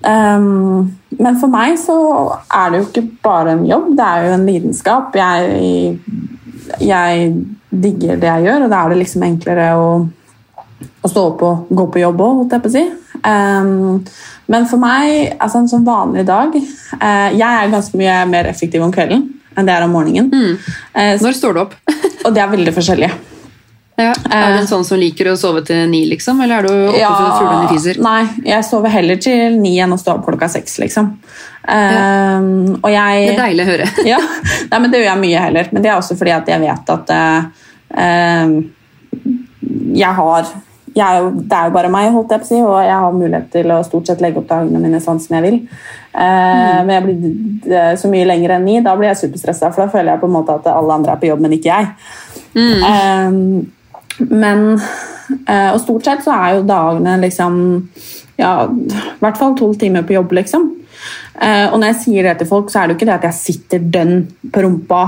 Um, 0.00 0.90
men 1.18 1.38
for 1.40 1.50
meg 1.52 1.74
så 1.80 1.96
er 2.46 2.70
det 2.70 2.80
jo 2.80 2.86
ikke 2.86 3.06
bare 3.24 3.56
en 3.56 3.64
jobb, 3.68 3.90
det 3.98 4.06
er 4.06 4.26
jo 4.26 4.36
en 4.36 4.46
lidenskap. 4.46 5.16
Jeg, 5.18 5.98
jeg 6.80 7.32
digger 7.70 8.20
det 8.20 8.30
jeg 8.30 8.46
gjør, 8.46 8.64
og 8.64 8.72
da 8.72 8.80
er 8.80 8.92
det 8.92 9.00
liksom 9.02 9.26
enklere 9.26 9.68
å, 9.78 9.90
å 10.80 11.10
stå 11.10 11.26
opp 11.32 11.44
og 11.46 11.72
gå 11.76 11.86
på 11.92 12.02
jobb 12.04 12.22
òg, 12.24 12.42
holdt 12.42 12.56
jeg 12.56 12.64
på 12.64 12.70
å 12.70 12.76
si. 12.76 12.84
Um, 13.24 14.04
men 14.50 14.64
for 14.70 14.82
meg, 14.82 15.34
altså 15.38 15.60
en 15.60 15.68
sånn 15.70 15.84
vanlig 15.84 16.22
dag 16.26 16.54
eh, 16.56 17.28
Jeg 17.36 17.44
er 17.44 17.68
ganske 17.70 17.98
mye 18.00 18.14
mer 18.30 18.48
effektiv 18.50 18.80
om 18.82 18.90
kvelden 18.94 19.26
enn 19.58 19.66
det 19.68 19.74
er 19.74 19.84
om 19.84 19.92
morgenen. 19.92 20.30
Mm. 20.30 20.56
så- 21.18 21.26
Når 21.26 21.36
står 21.36 21.54
du 21.54 21.60
opp? 21.60 21.74
og 22.24 22.32
det 22.32 22.40
er 22.40 22.48
veldig 22.48 22.72
forskjellig. 22.72 23.10
Ja. 24.00 24.12
Er 24.30 24.54
du 24.54 24.58
en 24.62 24.68
sånn 24.70 24.84
som 24.86 24.98
liker 25.00 25.28
å 25.32 25.36
sove 25.38 25.62
til 25.66 25.84
ni, 25.90 26.02
liksom? 26.08 26.40
Eller 26.40 26.60
er 26.60 26.68
du 26.68 26.72
oppe 26.88 27.10
for 27.10 27.34
fuglene 27.36 27.68
fiser? 27.74 28.00
Nei, 28.04 28.22
jeg 28.46 28.66
sover 28.66 28.94
heller 28.94 29.20
til 29.20 29.58
ni 29.60 29.74
enn 29.82 29.92
å 29.92 29.98
stå 30.00 30.14
opp 30.16 30.26
klokka 30.28 30.48
seks, 30.52 30.78
liksom. 30.80 31.12
Um, 31.68 32.78
og 32.80 32.88
jeg 32.88 33.26
Det 33.26 33.34
er 33.34 33.42
deilig 33.42 33.66
å 33.66 33.70
høre. 33.70 33.88
ja, 34.14 34.20
nei, 34.70 34.78
men 34.78 34.88
det 34.88 35.02
gjør 35.02 35.10
jeg 35.10 35.22
mye 35.26 35.44
heller. 35.44 35.70
Men 35.74 35.84
det 35.84 35.92
er 35.92 35.98
også 35.98 36.16
fordi 36.16 36.34
at 36.38 36.48
jeg 36.48 36.62
vet 36.64 36.94
at 36.96 37.12
uh, 37.12 37.68
eh, 38.06 38.56
jeg 40.00 40.18
har 40.22 40.52
er 40.98 41.18
jo, 41.20 41.30
Det 41.30 41.56
er 41.56 41.68
jo 41.68 41.74
bare 41.74 41.90
meg, 41.92 42.12
holdt 42.12 42.30
jeg 42.30 42.40
på 42.40 42.44
å 42.44 42.48
si, 42.48 42.60
og 42.60 42.78
jeg 42.82 42.98
har 43.04 43.12
mulighet 43.12 43.50
til 43.52 43.70
å 43.70 43.82
stort 43.86 44.06
sett 44.06 44.20
legge 44.20 44.38
opp 44.40 44.48
dagene 44.48 44.80
mine 44.82 45.00
sånn 45.00 45.20
som 45.22 45.36
jeg 45.36 45.42
vil. 45.46 45.58
Eh, 46.14 46.78
Men 46.84 46.90
jeg 46.90 47.04
blir 47.04 47.76
eh, 47.76 47.92
så 47.96 48.10
mye 48.10 48.26
lenger 48.26 48.56
enn 48.56 48.64
ni, 48.64 48.80
da 48.80 48.96
blir 48.96 49.08
jeg 49.12 49.20
superstressa, 49.22 49.70
for 49.70 49.84
da 49.84 49.92
føler 49.92 50.12
jeg 50.12 50.20
på 50.20 50.26
en 50.26 50.34
måte 50.38 50.56
at 50.58 50.66
alle 50.66 50.92
andre 50.92 51.12
er 51.12 51.22
på 51.22 51.30
jobb, 51.30 51.40
men 51.40 51.52
ikke 51.52 51.70
jeg. 51.70 51.86
Eh, 52.56 53.30
men 54.28 54.66
eh, 55.46 55.70
Og 55.72 55.80
stort 55.80 56.04
sett 56.04 56.24
så 56.26 56.34
er 56.34 56.56
jo 56.56 56.66
dagene 56.66 57.20
liksom 57.22 57.60
ja, 58.40 58.66
i 58.66 59.20
hvert 59.20 59.36
fall 59.38 59.54
tolv 59.54 59.76
timer 59.78 60.02
på 60.08 60.14
jobb, 60.16 60.32
liksom. 60.32 60.70
Eh, 61.40 61.66
og 61.70 61.78
når 61.78 61.92
jeg 61.92 61.98
sier 62.04 62.28
det 62.28 62.38
til 62.40 62.48
folk, 62.48 62.70
så 62.72 62.80
er 62.80 62.88
det 62.88 62.94
jo 62.94 62.98
ikke 63.00 63.08
det 63.10 63.18
at 63.18 63.26
jeg 63.28 63.38
sitter 63.38 63.78
dønn 63.78 64.14
på 64.52 64.62
rumpa 64.64 65.02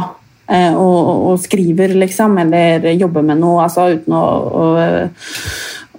og, 0.52 0.97
og, 0.97 1.21
og 1.32 1.38
skriver, 1.40 1.94
liksom, 1.97 2.38
eller 2.42 2.90
jobber 2.92 3.25
med 3.25 3.40
noe 3.40 3.62
altså, 3.64 3.87
uten 3.94 4.16
å, 4.16 4.25
å, 4.52 4.64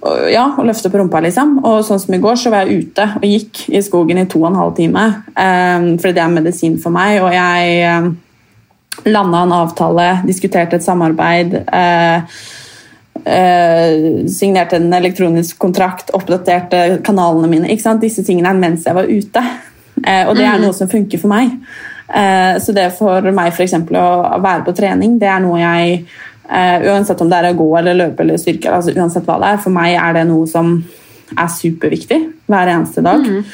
å 0.04 0.12
ja, 0.30 0.44
å 0.58 0.64
løfte 0.66 0.90
på 0.92 1.00
rumpa, 1.00 1.22
liksom. 1.24 1.56
Og 1.64 1.80
sånn 1.86 2.02
som 2.02 2.14
i 2.14 2.20
går, 2.22 2.36
så 2.38 2.52
var 2.52 2.68
jeg 2.68 2.84
ute 2.84 3.06
og 3.18 3.24
gikk 3.26 3.64
i 3.72 3.82
skogen 3.84 4.20
i 4.20 4.26
to 4.30 4.42
og 4.42 4.50
en 4.50 4.60
halv 4.60 4.74
time. 4.76 5.06
Eh, 5.32 5.88
fordi 5.96 6.14
det 6.16 6.24
er 6.24 6.34
medisin 6.34 6.76
for 6.82 6.94
meg, 6.94 7.22
og 7.24 7.32
jeg 7.34 7.78
eh, 7.88 8.10
landa 9.10 9.44
en 9.44 9.56
avtale, 9.62 10.10
diskuterte 10.28 10.78
et 10.78 10.84
samarbeid. 10.84 11.56
Eh, 11.64 12.42
eh, 13.24 14.26
signerte 14.28 14.76
en 14.76 14.92
elektronisk 14.92 15.58
kontrakt, 15.58 16.12
oppdaterte 16.16 17.00
kanalene 17.04 17.50
mine. 17.50 17.80
Disse 18.02 18.24
tingene 18.26 18.52
er 18.52 18.60
mens 18.60 18.86
jeg 18.86 18.96
var 18.96 19.10
ute. 19.10 19.44
Eh, 20.04 20.24
og 20.28 20.36
det 20.36 20.46
er 20.46 20.60
noe 20.62 20.76
som 20.76 20.90
funker 20.90 21.20
for 21.22 21.32
meg. 21.32 21.56
Eh, 22.08 22.58
så 22.60 22.74
det 22.76 22.90
for 22.98 23.24
meg 23.32 23.54
eksempel, 23.64 23.96
å 23.96 24.40
være 24.42 24.64
på 24.66 24.74
trening, 24.76 25.18
det 25.18 25.30
er 25.30 25.40
noe 25.40 25.60
jeg 25.62 25.94
eh, 26.50 26.84
Uansett 26.90 27.22
om 27.24 27.30
det 27.30 27.38
er 27.38 27.50
å 27.52 27.58
gå 27.58 27.68
eller 27.80 27.96
løpe 27.96 28.24
eller 28.24 28.40
styrke, 28.40 28.68
altså 28.68 28.92
uansett 28.92 29.24
hva 29.24 29.38
det 29.40 29.54
er, 29.54 29.62
for 29.64 29.72
meg 29.72 29.96
er 29.96 30.18
det 30.18 30.26
noe 30.28 30.48
som 30.50 30.76
er 31.34 31.48
superviktig 31.48 32.20
hver 32.50 32.70
eneste 32.74 33.04
dag. 33.04 33.24
Mm. 33.24 33.44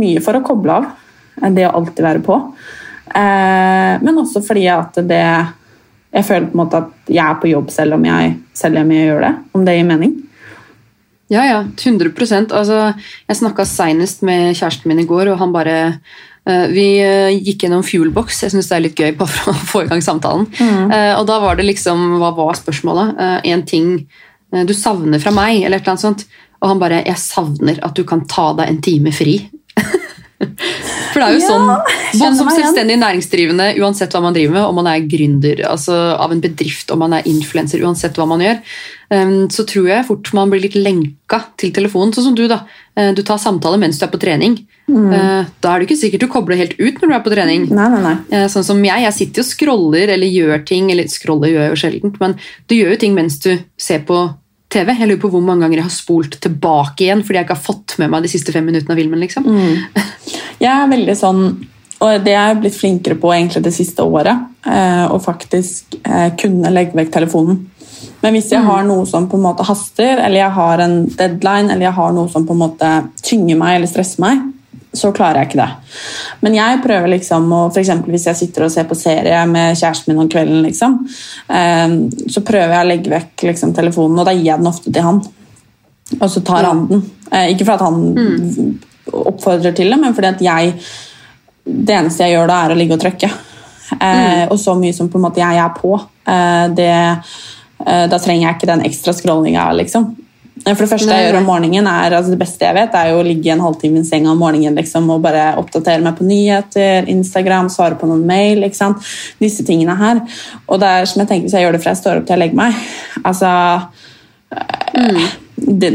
mye 0.00 0.20
for 0.24 0.38
å 0.38 0.44
koble 0.44 0.72
av. 0.72 0.86
eh, 1.42 1.50
Det 1.50 1.66
å 1.68 1.74
alltid 1.76 2.04
være 2.04 2.22
på. 2.24 2.36
Eh, 3.14 3.94
men 4.02 4.20
også 4.20 4.42
fordi 4.46 4.68
at 4.70 4.94
det 5.02 5.46
Jeg 6.10 6.24
føler 6.26 6.46
på 6.50 6.56
en 6.58 6.60
måte 6.64 6.76
at 6.76 6.90
jeg 7.06 7.22
er 7.22 7.34
på 7.38 7.46
jobb 7.46 7.70
selv 7.70 7.94
om 7.94 8.04
jeg, 8.04 8.32
selv 8.52 8.80
om 8.80 8.90
jeg 8.90 9.06
gjør 9.06 9.20
det. 9.20 9.34
Om 9.54 9.64
det 9.64 9.76
gir 9.76 9.84
mening. 9.86 10.16
Ja, 11.30 11.44
ja, 11.46 11.60
100% 11.62 12.50
altså, 12.50 12.94
Jeg 13.28 13.36
snakka 13.38 13.62
seinest 13.64 14.24
med 14.26 14.56
kjæresten 14.58 14.88
min 14.90 14.98
i 14.98 15.06
går, 15.06 15.30
og 15.30 15.38
han 15.38 15.52
bare 15.54 15.76
eh, 15.86 15.92
Vi 16.48 16.86
eh, 17.04 17.36
gikk 17.36 17.66
gjennom 17.66 17.84
Fuelbox. 17.86 18.42
Jeg 18.44 18.54
syns 18.54 18.70
det 18.70 18.76
er 18.76 18.84
litt 18.86 19.00
gøy 19.00 19.12
bare 19.18 19.30
for 19.36 19.52
å 19.52 19.66
få 19.72 19.84
i 19.84 19.90
gang 19.90 20.02
samtalen. 20.04 20.48
Mm. 20.60 20.92
og 21.20 21.24
da 21.28 21.38
var 21.42 21.58
det 21.58 21.68
liksom 21.68 22.18
Hva 22.20 22.32
var 22.36 22.58
spørsmålet? 22.58 23.20
Én 23.44 23.58
en 23.58 23.66
ting 23.68 23.90
eh, 24.00 24.64
du 24.66 24.74
savner 24.74 25.22
fra 25.22 25.34
meg, 25.36 25.62
eller 25.62 25.78
et 25.78 25.84
eller 25.84 25.96
annet 25.96 26.06
sånt. 26.06 26.26
Og 26.60 26.72
han 26.72 26.82
bare 26.82 27.02
Jeg 27.06 27.20
savner 27.22 27.80
at 27.84 27.96
du 27.96 28.04
kan 28.08 28.26
ta 28.28 28.50
deg 28.58 28.72
en 28.72 28.82
time 28.84 29.12
fri. 29.16 29.38
For 30.40 31.20
det 31.20 31.26
er 31.26 31.34
jo 31.34 31.40
Ja, 31.40 31.48
sånn, 31.50 31.66
både 31.68 32.36
som 32.38 32.48
selvstendig 32.48 32.96
næringsdrivende, 33.00 33.66
uansett 33.82 34.14
hva 34.14 34.22
man 34.24 34.36
driver 34.36 34.54
med, 34.56 34.62
om 34.64 34.78
man 34.80 34.88
er 34.88 35.04
gründer 35.10 35.64
altså 35.68 35.96
av 36.16 36.32
en 36.32 36.40
bedrift, 36.40 36.90
om 36.94 37.02
man 37.02 37.12
er 37.18 37.26
influenser, 37.28 37.82
uansett 37.84 38.16
hva 38.16 38.26
man 38.30 38.40
gjør, 38.44 38.60
um, 39.12 39.34
så 39.52 39.66
tror 39.68 39.90
jeg 39.90 40.06
fort 40.08 40.32
man 40.38 40.52
blir 40.52 40.64
litt 40.64 40.78
lenka 40.78 41.42
til 41.60 41.74
telefonen, 41.76 42.14
sånn 42.16 42.30
som 42.30 42.38
du 42.38 42.46
da. 42.48 42.62
Eh, 42.96 43.12
Du 43.14 43.22
tar 43.22 43.38
samtale 43.38 43.78
mens 43.78 43.98
du 43.98 44.06
er 44.06 44.12
på 44.12 44.20
trening. 44.22 44.56
Mm. 44.88 45.12
Eh, 45.12 45.44
Da 45.60 45.74
er 45.74 45.80
det 45.80 45.88
ikke 45.88 46.00
sikkert 46.00 46.20
du 46.24 46.28
kobler 46.28 46.56
helt 46.56 46.78
ut 46.80 47.00
når 47.00 47.08
du 47.08 47.14
er 47.14 47.24
på 47.26 47.34
trening. 47.34 47.68
Nei, 47.70 47.88
nei, 47.88 48.02
nei. 48.02 48.16
Eh, 48.30 48.48
Sånn 48.48 48.64
som 48.64 48.82
jeg, 48.82 49.02
jeg 49.02 49.12
sitter 49.12 49.44
og 49.44 49.50
scroller 49.50 50.08
eller 50.16 50.26
gjør 50.26 50.64
ting, 50.66 50.90
eller 50.90 51.04
scroller 51.04 51.52
gjør 51.52 51.66
jeg 51.66 51.70
jo 51.74 51.80
sjeldent, 51.84 52.20
men 52.20 52.38
du 52.66 52.74
gjør 52.74 52.96
jo 52.96 53.00
ting 53.04 53.14
mens 53.14 53.38
du 53.38 53.58
ser 53.76 54.00
på 54.08 54.34
TV. 54.70 54.92
Jeg 54.94 55.10
lurer 55.10 55.22
på 55.22 55.32
hvor 55.32 55.42
mange 55.44 55.66
ganger 55.66 55.80
jeg 55.80 55.88
har 55.88 55.94
spolt 55.94 56.38
tilbake 56.42 57.06
igjen 57.06 57.24
fordi 57.26 57.40
jeg 57.40 57.48
ikke 57.48 57.58
har 57.58 57.68
fått 57.68 57.96
med 58.00 58.12
meg 58.12 58.24
de 58.24 58.32
siste 58.32 58.54
fem 58.54 58.66
minuttene 58.66 58.94
av 58.94 59.02
filmen. 59.02 59.22
liksom. 59.22 59.50
Jeg 60.60 60.70
er 60.70 60.90
veldig 60.90 61.14
sånn 61.16 61.44
og 62.00 62.22
det 62.24 62.32
er 62.32 62.54
jeg 62.54 62.60
blitt 62.62 62.76
flinkere 62.78 63.16
på 63.20 63.32
egentlig 63.34 63.60
det 63.66 63.74
siste 63.76 64.04
året. 64.08 64.46
Eh, 64.64 65.04
å 65.12 65.18
faktisk 65.20 65.98
eh, 66.00 66.30
kunne 66.40 66.72
legge 66.72 66.96
vekk 66.96 67.12
telefonen. 67.12 67.58
Men 68.20 68.36
hvis 68.36 68.48
jeg 68.52 68.64
har 68.64 68.86
noe 68.88 69.04
som 69.08 69.26
på 69.28 69.36
en 69.36 69.44
måte 69.44 69.66
haster, 69.68 70.16
eller 70.16 70.40
jeg 70.40 70.54
har 70.56 70.82
en 70.84 70.96
deadline, 71.08 71.68
eller 71.68 71.88
jeg 71.88 71.96
har 71.98 72.14
noe 72.16 72.32
som 72.32 72.46
på 72.48 72.56
en 72.56 72.62
måte 72.62 72.90
tynger 73.24 73.60
meg 73.60 73.76
eller 73.78 73.90
stresser 73.90 74.24
meg, 74.24 74.46
så 74.92 75.12
klarer 75.14 75.40
jeg 75.40 75.50
ikke 75.50 75.60
det. 75.60 75.98
Men 76.44 76.56
jeg 76.58 76.80
prøver 76.84 77.12
liksom 77.12 77.50
å, 77.54 77.60
eksempel 77.78 78.14
hvis 78.14 78.26
jeg 78.30 78.38
sitter 78.40 78.66
og 78.66 78.72
ser 78.74 78.88
på 78.90 78.98
serie 78.98 79.42
med 79.50 79.78
kjæresten 79.78 80.10
min 80.12 80.24
om 80.24 80.30
kvelden, 80.30 80.64
liksom, 80.66 80.96
eh, 81.48 81.98
så 82.30 82.42
prøver 82.46 82.74
jeg 82.74 82.86
å 82.86 82.90
legge 82.90 83.14
vekk 83.14 83.46
liksom, 83.52 83.74
telefonen, 83.76 84.18
og 84.22 84.26
da 84.26 84.34
gir 84.34 84.48
jeg 84.50 84.62
den 84.62 84.72
ofte 84.72 84.90
til 84.90 85.06
han. 85.06 85.22
Og 86.18 86.26
så 86.30 86.42
tar 86.46 86.66
han 86.66 86.86
den. 86.90 87.04
Eh, 87.30 87.52
ikke 87.54 87.68
fordi 87.68 87.86
han 87.86 88.74
oppfordrer 89.10 89.74
til 89.76 89.92
det, 89.92 90.00
men 90.00 90.16
fordi 90.16 90.34
at 90.34 90.42
jeg 90.44 90.74
det 91.70 91.94
eneste 91.94 92.26
jeg 92.26 92.36
gjør 92.36 92.50
da, 92.50 92.58
er 92.64 92.74
å 92.74 92.78
ligge 92.78 92.96
og 92.96 93.02
trykke. 93.02 93.30
Mm. 93.90 94.52
og 94.54 94.58
så 94.62 94.76
mye 94.78 94.94
som 94.94 95.08
på 95.10 95.18
en 95.18 95.24
måte 95.24 95.40
jeg 95.42 95.58
er 95.58 95.72
på. 95.74 95.96
Eh, 96.30 96.66
det, 96.78 96.92
eh, 97.86 98.04
da 98.06 98.18
trenger 98.22 98.44
jeg 98.44 98.56
ikke 98.56 98.68
den 98.70 98.84
ekstra 98.86 99.14
scrollinga. 99.16 99.64
Liksom. 99.80 100.06
Eh, 100.66 100.74
For 100.74 100.84
det 100.84 100.90
første 100.92 101.14
jeg 101.14 101.28
gjør 101.28 101.38
om 101.40 101.48
morgenen, 101.48 101.88
er 101.88 102.16
altså 102.16 102.34
det 102.34 102.40
beste 102.40 102.66
jeg 102.66 102.76
vet, 102.76 102.96
er 102.96 103.12
jo 103.12 103.20
å 103.20 103.26
ligge 103.26 103.52
en 103.54 103.62
halvtime 103.64 104.02
i 104.02 104.08
senga 104.08 104.32
om 104.34 104.42
morgenen 104.42 104.76
liksom, 104.76 105.08
og 105.14 105.22
bare 105.24 105.54
oppdatere 105.60 106.02
meg 106.04 106.18
på 106.18 106.26
nyheter, 106.28 107.08
Instagram, 107.10 107.70
svare 107.72 107.98
på 108.00 108.08
noen 108.10 108.26
mail. 108.28 108.64
Ikke 108.66 108.80
sant? 108.80 109.10
Disse 109.40 109.64
tingene 109.66 109.96
her. 110.00 110.22
Og 110.68 110.82
det 110.82 110.90
er 110.90 111.08
som 111.08 111.22
jeg 111.22 111.30
tenker, 111.30 111.48
hvis 111.48 111.56
jeg 111.56 111.66
gjør 111.66 111.78
det 111.78 111.82
fra 111.84 111.94
jeg 111.94 112.02
står 112.02 112.20
opp 112.20 112.28
til 112.28 112.36
jeg 112.36 112.44
legger 112.44 112.60
meg 112.60 112.76
altså 113.26 113.48
mm. 114.94 115.24
det, 115.80 115.90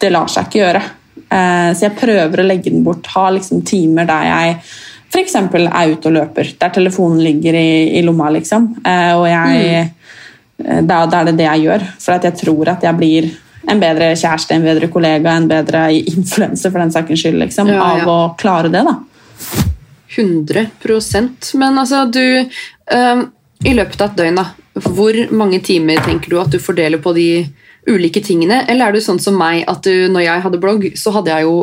det 0.00 0.12
lar 0.12 0.32
seg 0.32 0.48
ikke 0.48 0.62
gjøre. 0.62 0.82
Eh, 1.32 1.68
så 1.76 1.86
jeg 1.88 1.98
prøver 2.00 2.42
å 2.42 2.48
legge 2.48 2.72
den 2.72 2.86
bort. 2.86 3.12
Ha 3.14 3.28
liksom 3.36 3.62
timer 3.68 4.08
der 4.08 4.28
jeg 4.30 4.58
f.eks. 5.12 5.34
er 5.36 5.92
ute 5.92 6.08
og 6.08 6.14
løper, 6.16 6.54
der 6.56 6.72
telefonen 6.72 7.20
ligger 7.20 7.56
i, 7.58 7.98
i 7.98 8.02
lomma, 8.04 8.30
liksom. 8.32 8.70
Eh, 8.80 9.12
og 9.18 9.26
jeg 9.28 9.82
mm. 9.84 10.86
da, 10.88 11.02
da 11.04 11.20
er 11.20 11.28
det 11.28 11.40
det 11.42 11.48
jeg 11.50 11.66
gjør. 11.66 11.88
For 12.00 12.16
jeg 12.30 12.38
tror 12.40 12.72
at 12.72 12.86
jeg 12.88 12.96
blir 12.96 13.32
en 13.68 13.80
bedre 13.80 14.12
kjæreste, 14.18 14.54
en 14.56 14.64
bedre 14.66 14.88
kollega, 14.90 15.36
en 15.36 15.48
bedre 15.50 15.84
influenser 16.00 16.70
for 16.72 16.78
den 16.82 16.90
sakens 16.94 17.22
skyld, 17.22 17.38
liksom, 17.44 17.68
Ja, 17.68 17.74
ja. 17.98 18.02
av 18.02 18.08
å 18.08 18.18
klare 18.40 18.68
det. 18.72 18.82
da. 18.88 18.96
100% 20.12 21.54
Men 21.54 21.78
altså, 21.78 22.04
du 22.12 22.20
øhm, 22.92 23.22
I 23.64 23.74
løpet 23.74 24.00
av 24.02 24.10
et 24.10 24.16
døgn, 24.18 24.40
da, 24.40 24.44
hvor 24.90 25.16
mange 25.32 25.60
timer 25.64 26.02
tenker 26.04 26.32
du 26.32 26.40
at 26.40 26.50
du 26.50 26.58
fordeler 26.58 26.98
på 26.98 27.12
de 27.14 27.26
ulike 27.88 28.20
tingene? 28.24 28.64
Eller 28.68 28.88
er 28.88 28.96
du 28.96 29.00
sånn 29.04 29.20
som 29.22 29.36
meg 29.38 29.62
at 29.70 29.84
du, 29.86 30.08
når 30.10 30.24
jeg 30.26 30.42
hadde 30.46 30.60
blogg, 30.62 30.88
så 30.98 31.12
hadde 31.14 31.30
jeg 31.30 31.46
jo 31.46 31.54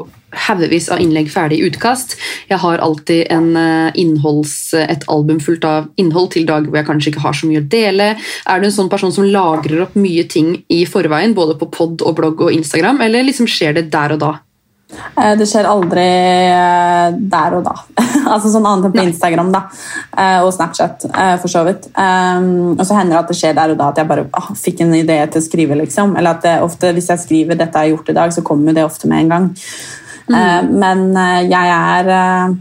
haugevis 0.48 0.90
av 0.94 1.02
innlegg 1.04 1.32
ferdig 1.32 1.62
utkast. 1.68 2.18
Jeg 2.50 2.62
har 2.62 2.84
alltid 2.84 3.28
en 3.34 3.56
eh, 3.60 3.92
innholds, 4.00 4.74
et 4.74 5.08
album 5.12 5.40
fullt 5.44 5.66
av 5.66 5.90
innhold 6.02 6.34
til 6.36 6.48
dager 6.50 6.70
hvor 6.70 6.82
jeg 6.82 6.90
kanskje 6.90 7.14
ikke 7.14 7.26
har 7.26 7.38
så 7.38 7.50
mye 7.50 7.64
å 7.64 7.70
dele. 7.70 8.12
Er 8.50 8.60
du 8.60 8.70
en 8.70 8.76
sånn 8.76 8.92
person 8.92 9.14
som 9.16 9.28
lagrer 9.28 9.86
opp 9.86 9.98
mye 10.00 10.28
ting 10.30 10.56
i 10.70 10.84
forveien, 10.90 11.36
både 11.38 11.58
på 11.60 11.72
pod 11.74 12.06
og 12.06 12.16
blogg 12.20 12.46
og 12.48 12.54
Instagram, 12.54 13.02
eller 13.06 13.28
liksom 13.28 13.50
skjer 13.50 13.80
det 13.80 13.90
der 13.94 14.16
og 14.18 14.24
da? 14.26 14.36
Eh, 14.90 15.36
Det 15.38 15.46
skjer 15.50 15.68
aldri 15.70 16.06
eh, 16.50 17.18
der 17.32 17.58
og 17.58 17.66
da. 17.68 17.76
altså 18.34 18.50
sånn 18.50 18.66
annet 18.66 18.90
enn 18.90 18.96
på 18.96 19.06
Instagram 19.12 19.52
da. 19.54 19.64
eh, 20.18 20.40
og 20.42 20.52
Snapchat, 20.56 21.06
eh, 21.10 21.36
for 21.42 21.52
så 21.52 21.64
vidt. 21.68 21.90
Um, 21.94 22.74
og 22.76 22.84
så 22.88 22.98
hender 22.98 23.18
det 23.18 23.22
at 23.22 23.32
det 23.34 23.38
skjer 23.38 23.58
der 23.58 23.76
og 23.76 23.80
da 23.82 23.92
at 23.94 24.02
jeg 24.02 24.10
bare 24.10 24.28
ah, 24.34 24.50
fikk 24.58 24.84
en 24.86 24.98
idé 24.98 25.20
til 25.30 25.42
å 25.42 25.46
skrive. 25.46 25.78
liksom. 25.84 26.18
Eller 26.18 26.38
at 26.38 26.46
det 26.46 26.58
ofte, 26.66 26.94
hvis 26.96 27.12
jeg 27.14 27.26
skriver 27.26 27.60
'dette 27.60 27.78
har 27.78 27.86
jeg 27.88 27.98
gjort 27.98 28.10
i 28.10 28.18
dag', 28.18 28.34
så 28.34 28.46
kommer 28.46 28.74
det 28.74 28.86
ofte 28.86 29.08
med 29.08 29.26
en 29.26 29.34
gang. 29.36 29.50
Eh, 30.30 30.64
men 30.70 31.06
eh, 31.18 31.44
jeg 31.50 31.76
er 31.76 32.12
eh, 32.14 32.58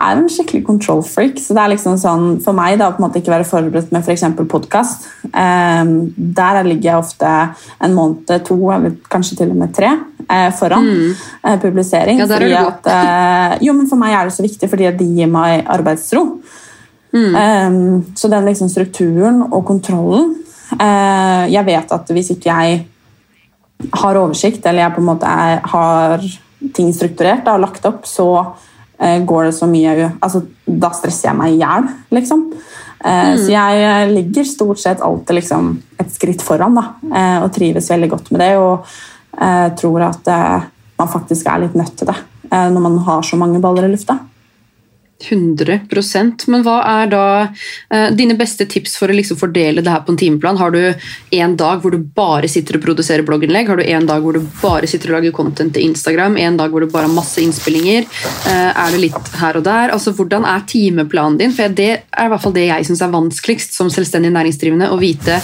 er 0.00 0.16
en 0.16 0.30
skikkelig 0.32 0.62
control 0.66 1.02
freak. 1.04 1.38
Så 1.42 1.54
det 1.54 1.62
er 1.62 1.72
liksom 1.74 1.98
sånn, 2.00 2.28
For 2.44 2.56
meg 2.56 2.78
da, 2.80 2.88
på 2.94 3.02
en 3.02 3.06
måte 3.06 3.20
ikke 3.20 3.34
være 3.34 3.46
forberedt 3.48 3.90
med 3.94 4.00
f.eks. 4.00 4.24
podkast. 4.48 5.04
Um, 5.30 5.92
der 6.16 6.62
ligger 6.64 6.88
jeg 6.88 7.02
ofte 7.02 7.32
en 7.84 7.94
måned, 7.94 8.32
to 8.46 8.56
eller 8.72 8.96
kanskje 9.12 9.42
til 9.42 9.52
og 9.52 9.60
med 9.60 9.74
tre 9.76 9.92
foran 10.54 10.86
mm. 10.86 11.58
publisering. 11.58 12.20
Ja, 12.22 12.28
der 12.30 12.44
er 12.46 12.48
du 12.48 12.56
at, 12.56 13.62
jo, 13.66 13.74
men 13.74 13.88
For 13.90 13.98
meg 13.98 14.14
er 14.14 14.28
det 14.28 14.34
så 14.36 14.44
viktig, 14.44 14.68
fordi 14.70 14.86
det 14.86 15.00
de 15.02 15.08
gir 15.18 15.30
meg 15.30 15.66
arbeidsro. 15.68 16.24
Mm. 17.12 17.34
Um, 17.36 18.04
så 18.16 18.30
den 18.32 18.46
liksom 18.48 18.70
strukturen 18.70 19.42
og 19.48 19.64
kontrollen 19.66 20.36
Jeg 21.50 21.66
vet 21.66 21.90
at 21.90 22.12
hvis 22.14 22.30
ikke 22.36 22.46
jeg 22.46 22.84
har 23.88 24.18
oversikt, 24.20 24.66
eller 24.66 24.84
jeg 24.84 24.94
på 24.94 25.02
en 25.02 25.08
måte 25.08 25.26
er, 25.26 25.60
har 25.72 26.24
ting 26.74 26.92
strukturert 26.94 27.44
da, 27.46 27.54
og 27.56 27.64
lagt 27.64 27.86
opp, 27.88 28.04
så 28.08 28.28
eh, 28.98 29.18
går 29.24 29.48
det 29.48 29.54
så 29.56 29.68
mye 29.70 30.10
altså, 30.20 30.42
Da 30.66 30.90
stresser 30.96 31.30
jeg 31.30 31.38
meg 31.38 31.54
i 31.54 31.60
hjel, 31.62 31.88
liksom. 32.12 32.46
Eh, 33.04 33.36
Så 33.40 33.48
jeg 33.52 33.84
eh, 33.86 34.10
ligger 34.12 34.44
stort 34.44 34.78
sett 34.82 35.00
alltid 35.00 35.40
liksom, 35.40 35.70
et 35.98 36.12
skritt 36.12 36.42
foran 36.44 36.76
da, 36.76 36.84
eh, 37.08 37.38
og 37.42 37.52
trives 37.54 37.90
veldig 37.90 38.10
godt 38.12 38.30
med 38.30 38.44
det. 38.44 38.50
Og 38.60 38.84
eh, 39.40 39.68
tror 39.80 40.04
at 40.10 40.28
eh, 40.28 40.68
man 41.00 41.08
faktisk 41.08 41.48
er 41.48 41.64
litt 41.64 41.78
nødt 41.78 41.96
til 41.96 42.10
det 42.12 42.18
eh, 42.52 42.68
når 42.68 42.80
man 42.80 42.98
har 43.06 43.22
så 43.24 43.38
mange 43.40 43.60
baller 43.62 43.88
i 43.88 43.94
lufta. 43.94 44.18
100% 45.28 46.46
Men 46.50 46.64
hva 46.66 46.78
er 46.86 47.10
da 47.12 47.24
eh, 47.44 48.08
dine 48.16 48.36
beste 48.38 48.66
tips 48.70 48.96
for 49.00 49.10
å 49.10 49.16
liksom 49.16 49.38
fordele 49.40 49.84
det 49.84 49.92
her 49.92 50.04
på 50.06 50.14
en 50.14 50.20
timeplan? 50.20 50.60
Har 50.60 50.74
du 50.74 50.80
en 51.40 51.56
dag 51.60 51.82
hvor 51.82 51.94
du 51.94 52.00
bare 52.16 52.48
sitter 52.50 52.78
og 52.78 52.84
produserer 52.84 53.26
blogginnlegg? 53.26 53.68
Har 53.70 53.80
du 53.80 53.84
en 53.86 54.08
dag 54.08 54.24
hvor 54.24 54.36
du 54.36 54.46
bare 54.62 54.90
sitter 54.90 55.12
og 55.12 55.18
lager 55.18 55.36
content 55.36 55.74
til 55.76 55.88
Instagram? 55.90 56.38
En 56.40 56.58
dag 56.60 56.72
hvor 56.72 56.84
du 56.84 56.90
bare 56.90 57.08
har 57.08 57.14
masse 57.14 57.42
innspillinger? 57.42 58.08
Eh, 58.48 58.70
er 58.70 58.94
det 58.94 59.04
litt 59.04 59.34
her 59.40 59.60
og 59.60 59.66
der? 59.66 59.94
Altså, 59.94 60.14
Hvordan 60.16 60.46
er 60.48 60.66
timeplanen 60.68 61.38
din? 61.40 61.54
For 61.54 61.68
Det 61.68 61.90
er 62.00 62.26
i 62.26 62.32
hvert 62.32 62.42
fall 62.42 62.56
det 62.56 62.68
jeg 62.68 62.88
syns 62.88 63.04
er 63.04 63.14
vanskeligst 63.14 63.76
som 63.76 63.92
selvstendig 63.92 64.32
næringsdrivende. 64.34 64.90
Å 64.90 65.00
vite 65.00 65.40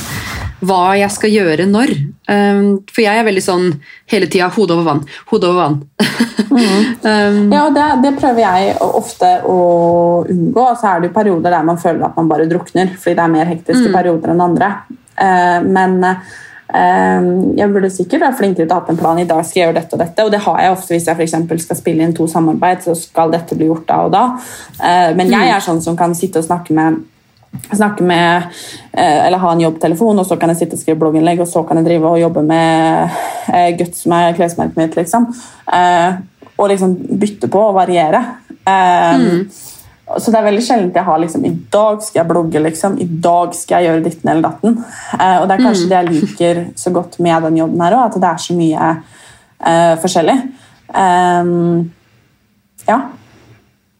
hva 0.66 0.96
jeg 0.96 1.12
skal 1.12 1.32
gjøre 1.32 1.66
når. 1.68 1.92
Um, 2.26 2.68
for 2.90 3.04
jeg 3.04 3.20
er 3.20 3.26
veldig 3.26 3.44
sånn 3.44 3.66
hele 4.10 4.28
tida 4.30 4.48
hode 4.54 4.74
over 4.74 4.88
vann. 4.88 5.02
Hode 5.30 5.50
over 5.50 5.60
vann. 5.60 5.78
um, 6.56 7.40
Ja, 7.52 7.64
det, 7.74 7.86
det 8.04 8.14
prøver 8.20 8.42
jeg 8.44 8.76
ofte 8.80 9.32
å 9.46 9.58
unngå. 10.26 10.66
Og 10.66 10.76
så 10.80 10.92
er 10.92 11.02
det 11.02 11.10
jo 11.10 11.16
perioder 11.16 11.56
der 11.56 11.66
man 11.66 11.80
føler 11.80 12.08
at 12.08 12.16
man 12.18 12.30
bare 12.30 12.48
drukner, 12.50 12.94
fordi 12.96 13.18
det 13.18 13.26
er 13.26 13.34
mer 13.38 13.50
hektiske 13.50 13.92
perioder 13.94 14.34
enn 14.34 14.46
andre. 14.46 14.70
Eh, 15.16 15.62
men 15.62 16.04
eh, 16.04 17.26
jeg 17.56 17.72
burde 17.72 17.90
sikkert 17.92 18.26
være 18.26 18.38
flinkere 18.40 18.66
til 18.66 18.76
å 18.76 18.80
ha 18.80 18.92
en 18.92 19.00
plan. 19.00 19.18
I 19.20 19.28
dag 19.28 19.42
skal 19.46 19.60
jeg 19.60 19.68
gjøre 19.68 19.80
dette 19.80 19.96
og 19.96 20.04
dette, 20.04 20.26
og 20.26 20.32
det 20.34 20.44
har 20.46 20.62
jeg 20.62 20.76
ofte 20.76 20.96
hvis 20.96 21.10
jeg 21.10 21.48
for 21.48 21.66
skal 21.66 21.80
spille 21.80 22.06
inn 22.06 22.16
to 22.16 22.28
samarbeid, 22.30 22.84
så 22.84 22.96
skal 22.98 23.34
dette 23.34 23.58
bli 23.58 23.70
gjort 23.70 23.88
da 23.88 24.00
og 24.06 24.14
da. 24.14 24.24
Eh, 24.78 25.10
men 25.18 25.32
jeg 25.32 25.52
er 25.52 25.64
sånn 25.64 25.84
som 25.84 25.98
kan 25.98 26.16
sitte 26.18 26.42
og 26.42 26.48
snakke 26.48 26.76
med 26.76 27.04
snakke 27.72 28.04
med, 28.04 28.50
eller 28.92 29.40
ha 29.40 29.50
en 29.54 29.62
jobbtelefon, 29.62 30.18
og 30.20 30.26
så 30.28 30.36
kan 30.36 30.50
jeg 30.52 30.58
sitte 30.58 30.76
og 30.76 30.80
skrive 30.82 30.98
blogginnlegg, 31.00 31.38
og 31.40 31.48
så 31.48 31.62
kan 31.64 31.78
jeg 31.80 31.86
drive 31.86 32.10
og 32.10 32.18
jobbe 32.20 32.42
med 32.44 33.14
Guts 33.78 34.02
med 34.12 34.36
klesmerket 34.36 34.76
mitt, 34.76 34.98
liksom. 34.98 35.30
Og 36.56 36.70
liksom 36.72 36.96
bytte 37.20 37.50
på 37.52 37.62
og 37.68 37.74
variere. 37.76 38.22
Eh, 38.66 39.46
Så 40.06 40.30
det 40.30 40.38
er 40.38 40.46
veldig 40.46 40.62
sjelden 40.62 40.92
jeg 40.94 41.02
har 41.02 41.18
liksom, 41.18 41.44
i 41.48 41.50
dag 41.74 42.02
skal 42.04 42.20
jeg 42.20 42.28
blogge, 42.30 42.60
liksom. 42.62 42.94
I 43.02 43.08
dag 43.24 43.54
skal 43.58 43.82
jeg 43.82 43.90
gjøre 43.90 44.04
ditten 44.04 44.30
eller 44.30 44.44
datten. 44.44 44.76
Uh, 45.18 45.40
og 45.40 45.48
det 45.48 45.56
er 45.56 45.64
kanskje 45.64 45.88
det 45.90 45.96
jeg 45.98 46.12
liker 46.12 46.60
så 46.78 46.92
godt 46.94 47.18
med 47.26 47.42
den 47.48 47.58
jobben 47.58 47.82
her 47.82 47.96
òg, 47.96 48.04
at 48.06 48.20
det 48.22 48.28
er 48.28 48.44
så 48.44 48.54
mye 48.54 48.92
uh, 49.66 49.94
forskjellig. 50.04 50.36
Um, 50.94 51.90
ja. 52.86 53.00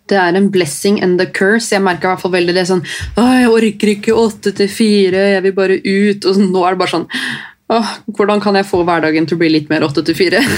Det 0.06 0.20
er 0.22 0.38
en 0.38 0.46
blessing 0.54 1.02
and 1.02 1.18
the 1.18 1.26
curse. 1.26 1.74
Jeg 1.74 1.82
merka 1.82 2.14
veldig 2.14 2.54
det 2.54 2.68
sånn 2.70 2.84
jeg 3.18 3.50
orker 3.50 3.94
ikke 3.96 4.14
åtte 4.14 4.54
til 4.54 4.70
fire, 4.70 5.26
jeg 5.34 5.42
vil 5.42 5.58
bare 5.58 5.80
ut. 5.82 6.22
Og 6.22 6.30
så 6.38 6.46
nå 6.46 6.62
er 6.62 6.76
det 6.76 6.82
bare 6.84 6.94
sånn 6.94 7.08
Åh, 7.66 7.86
hvordan 8.14 8.38
kan 8.38 8.54
jeg 8.54 8.68
få 8.68 8.84
hverdagen 8.86 9.24
til 9.26 9.34
å 9.34 9.40
bli 9.40 9.48
litt 9.50 9.70
mer 9.72 9.82
åtte 9.86 10.04
til 10.06 10.18
fire? 10.18 10.42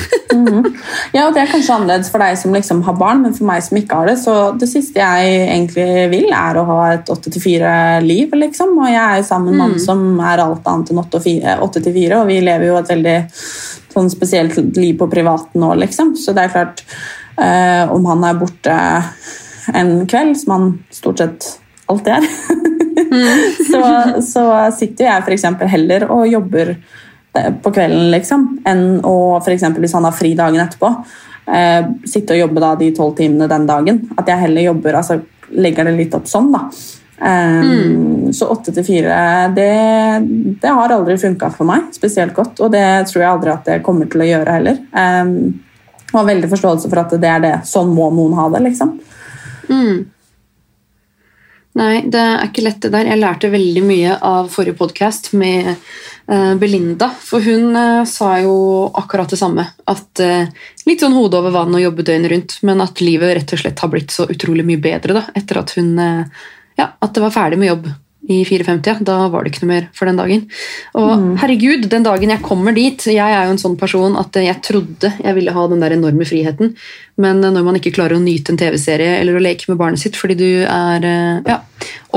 Ja, 1.15 1.25
og 1.25 1.33
Det 1.35 1.41
er 1.41 1.49
kanskje 1.51 1.73
annerledes 1.73 2.11
for 2.13 2.21
deg 2.21 2.37
som 2.39 2.53
liksom 2.53 2.83
har 2.85 2.97
barn, 3.01 3.23
men 3.25 3.33
for 3.35 3.49
meg 3.49 3.63
som 3.65 3.79
ikke 3.81 3.97
har 3.97 4.11
det, 4.11 4.19
så 4.21 4.35
det 4.61 4.69
siste 4.69 5.01
jeg 5.01 5.39
egentlig 5.47 5.87
vil, 6.13 6.27
er 6.37 6.59
å 6.61 6.67
ha 6.69 6.79
et 6.93 7.09
8-4-liv. 7.11 8.35
liksom. 8.43 8.75
Og 8.77 8.91
jeg 8.91 9.01
er 9.01 9.23
jo 9.23 9.27
sammen 9.27 9.49
med 9.49 9.57
en 9.57 9.63
mann 9.63 9.81
som 9.83 10.05
er 10.21 10.43
alt 10.45 10.69
annet 10.69 10.93
enn 10.93 11.01
8-4, 11.01 11.57
og 12.21 12.29
vi 12.29 12.39
lever 12.45 12.69
jo 12.69 12.77
et 12.79 12.93
veldig 12.93 13.17
sånn 13.95 14.13
spesielt 14.13 14.59
liv 14.77 14.99
på 15.01 15.09
privaten 15.11 15.65
nå, 15.65 15.73
liksom. 15.81 16.13
Så 16.21 16.37
det 16.37 16.45
er 16.45 16.55
klart, 16.55 16.85
eh, 17.41 17.89
om 17.89 18.05
han 18.13 18.29
er 18.29 18.39
borte 18.39 18.79
en 19.75 19.95
kveld, 20.09 20.37
som 20.43 20.55
han 20.55 20.69
stort 20.95 21.25
sett 21.25 21.49
alltid 21.89 22.19
er, 22.19 22.29
så, 23.71 23.83
så 24.25 24.45
sitter 24.77 25.05
jo 25.05 25.11
jeg 25.11 25.27
eksempel 25.37 25.71
heller 25.71 26.07
og 26.13 26.27
jobber 26.29 26.75
eh, 26.75 27.51
på 27.63 27.73
kvelden, 27.73 28.11
liksom, 28.15 28.47
enn 28.69 28.85
å 29.07 29.17
eksempel 29.57 29.85
hvis 29.85 29.97
han 29.97 30.07
har 30.09 30.17
fri 30.17 30.35
dagen 30.39 30.63
etterpå, 30.65 30.93
eh, 31.49 31.91
sitte 32.09 32.37
og 32.37 32.43
jobbe 32.45 32.65
da 32.65 32.75
de 32.81 32.93
tolv 32.97 33.17
timene 33.19 33.51
den 33.51 33.67
dagen. 33.69 34.05
At 34.19 34.31
jeg 34.31 34.45
heller 34.47 34.71
jobber, 34.71 35.01
altså 35.01 35.21
legger 35.49 35.89
det 35.89 35.97
litt 35.97 36.17
opp 36.17 36.29
sånn, 36.29 36.51
da. 36.53 36.67
Eh, 37.19 37.71
Så 38.33 38.47
åtte 38.53 38.75
til 38.77 38.85
fire, 38.85 39.15
det, 39.57 39.71
det 40.61 40.69
har 40.69 40.93
aldri 40.93 41.17
funka 41.19 41.49
for 41.55 41.69
meg 41.69 41.89
spesielt 41.97 42.35
godt, 42.37 42.61
og 42.61 42.75
det 42.75 42.85
tror 43.09 43.23
jeg 43.23 43.31
aldri 43.31 43.55
at 43.55 43.71
det 43.71 43.79
kommer 43.87 44.11
til 44.11 44.21
å 44.21 44.29
gjøre 44.29 44.59
heller. 44.59 44.83
Um, 44.93 45.33
og 46.13 46.21
har 46.21 46.29
veldig 46.29 46.51
forståelse 46.53 46.91
for 46.91 47.01
at 47.03 47.15
det 47.21 47.31
er 47.31 47.41
det. 47.45 47.55
Sånn 47.69 47.91
må 47.93 48.11
noen 48.13 48.37
ha 48.39 48.47
det, 48.53 48.63
liksom. 48.69 48.95
Nei, 51.77 52.01
det 52.09 52.19
er 52.19 52.47
ikke 52.49 52.65
lett 52.65 52.81
det 52.83 52.91
der. 52.95 53.11
Jeg 53.13 53.21
lærte 53.21 53.51
veldig 53.53 53.83
mye 53.87 54.15
av 54.25 54.49
forrige 54.51 54.79
podkast 54.79 55.31
med 55.39 55.69
eh, 55.75 56.55
Belinda. 56.59 57.11
For 57.23 57.45
hun 57.45 57.77
eh, 57.77 58.03
sa 58.09 58.33
jo 58.43 58.55
akkurat 58.99 59.31
det 59.31 59.39
samme. 59.39 59.67
At 59.87 60.23
eh, 60.25 60.49
Litt 60.89 61.05
sånn 61.05 61.15
hode 61.15 61.39
over 61.39 61.53
vann 61.55 61.77
og 61.77 61.85
jobbe 61.85 62.07
døgnet 62.09 62.33
rundt, 62.33 62.59
men 62.65 62.81
at 62.81 63.03
livet 63.05 63.37
rett 63.37 63.53
og 63.55 63.61
slett 63.61 63.85
har 63.85 63.93
blitt 63.93 64.15
så 64.15 64.25
utrolig 64.33 64.65
mye 64.67 64.81
bedre 64.81 65.19
da, 65.21 65.27
etter 65.37 65.61
at 65.61 65.75
hun 65.77 65.93
Ja, 66.79 66.87
at 66.89 67.13
det 67.13 67.21
var 67.21 67.35
ferdig 67.35 67.59
med 67.61 67.69
jobb 67.75 67.89
i 68.29 68.43
54. 68.45 69.01
Da 69.09 69.17
var 69.33 69.45
det 69.45 69.53
ikke 69.55 69.65
noe 69.65 69.73
mer 69.73 69.87
for 69.97 70.09
den 70.09 70.19
dagen. 70.21 70.43
Og 71.01 71.39
herregud, 71.41 71.87
den 71.89 72.05
dagen 72.05 72.33
jeg 72.35 72.43
kommer 72.45 72.75
dit 72.77 73.07
Jeg 73.09 73.33
er 73.33 73.47
jo 73.49 73.55
en 73.55 73.61
sånn 73.63 73.77
person 73.81 74.19
at 74.21 74.37
jeg 74.37 74.61
trodde 74.65 75.13
jeg 75.25 75.37
ville 75.39 75.55
ha 75.55 75.67
den 75.71 75.81
der 75.81 75.95
enorme 75.97 76.27
friheten, 76.29 76.75
men 77.19 77.41
når 77.43 77.65
man 77.65 77.79
ikke 77.81 77.95
klarer 77.97 78.19
å 78.19 78.23
nyte 78.23 78.53
en 78.53 78.61
TV-serie 78.61 79.17
eller 79.23 79.39
å 79.39 79.43
leke 79.43 79.71
med 79.73 79.81
barnet 79.81 80.03
sitt 80.03 80.19
fordi 80.19 80.37
du 80.39 80.51
er 80.69 81.07
eh, 81.09 81.41
ja, 81.49 81.59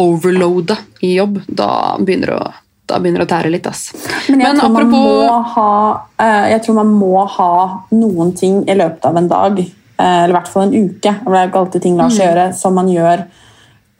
overloada 0.02 0.78
i 1.02 1.16
jobb, 1.16 1.40
da 1.48 1.98
begynner 2.00 2.34
det 2.34 2.38
å, 2.42 2.52
da 2.92 3.00
begynner 3.02 3.24
det 3.24 3.30
å 3.30 3.32
tære 3.32 3.54
litt. 3.56 3.68
ass. 3.72 3.88
Men 4.30 4.44
jeg, 4.44 4.60
tror 4.60 4.70
man 4.70 4.84
apropos- 4.84 5.26
må 5.32 5.42
ha, 5.56 5.72
eh, 6.20 6.50
jeg 6.54 6.64
tror 6.66 6.80
man 6.84 6.94
må 7.00 7.26
ha 7.38 7.52
noen 7.96 8.36
ting 8.38 8.62
i 8.70 8.76
løpet 8.78 9.06
av 9.10 9.18
en 9.18 9.32
dag, 9.32 9.60
eh, 9.64 10.24
eller 10.26 10.36
i 10.36 10.38
hvert 10.38 10.52
fall 10.52 10.68
en 10.68 10.76
uke, 10.90 11.16
det 11.24 11.40
er 11.40 11.48
ikke 11.50 11.64
alltid 11.66 11.88
ting 11.88 11.98
lar 11.98 12.12
seg 12.14 12.28
gjøre, 12.28 12.48
som 12.58 12.76
man 12.78 12.92
gjør 12.92 13.26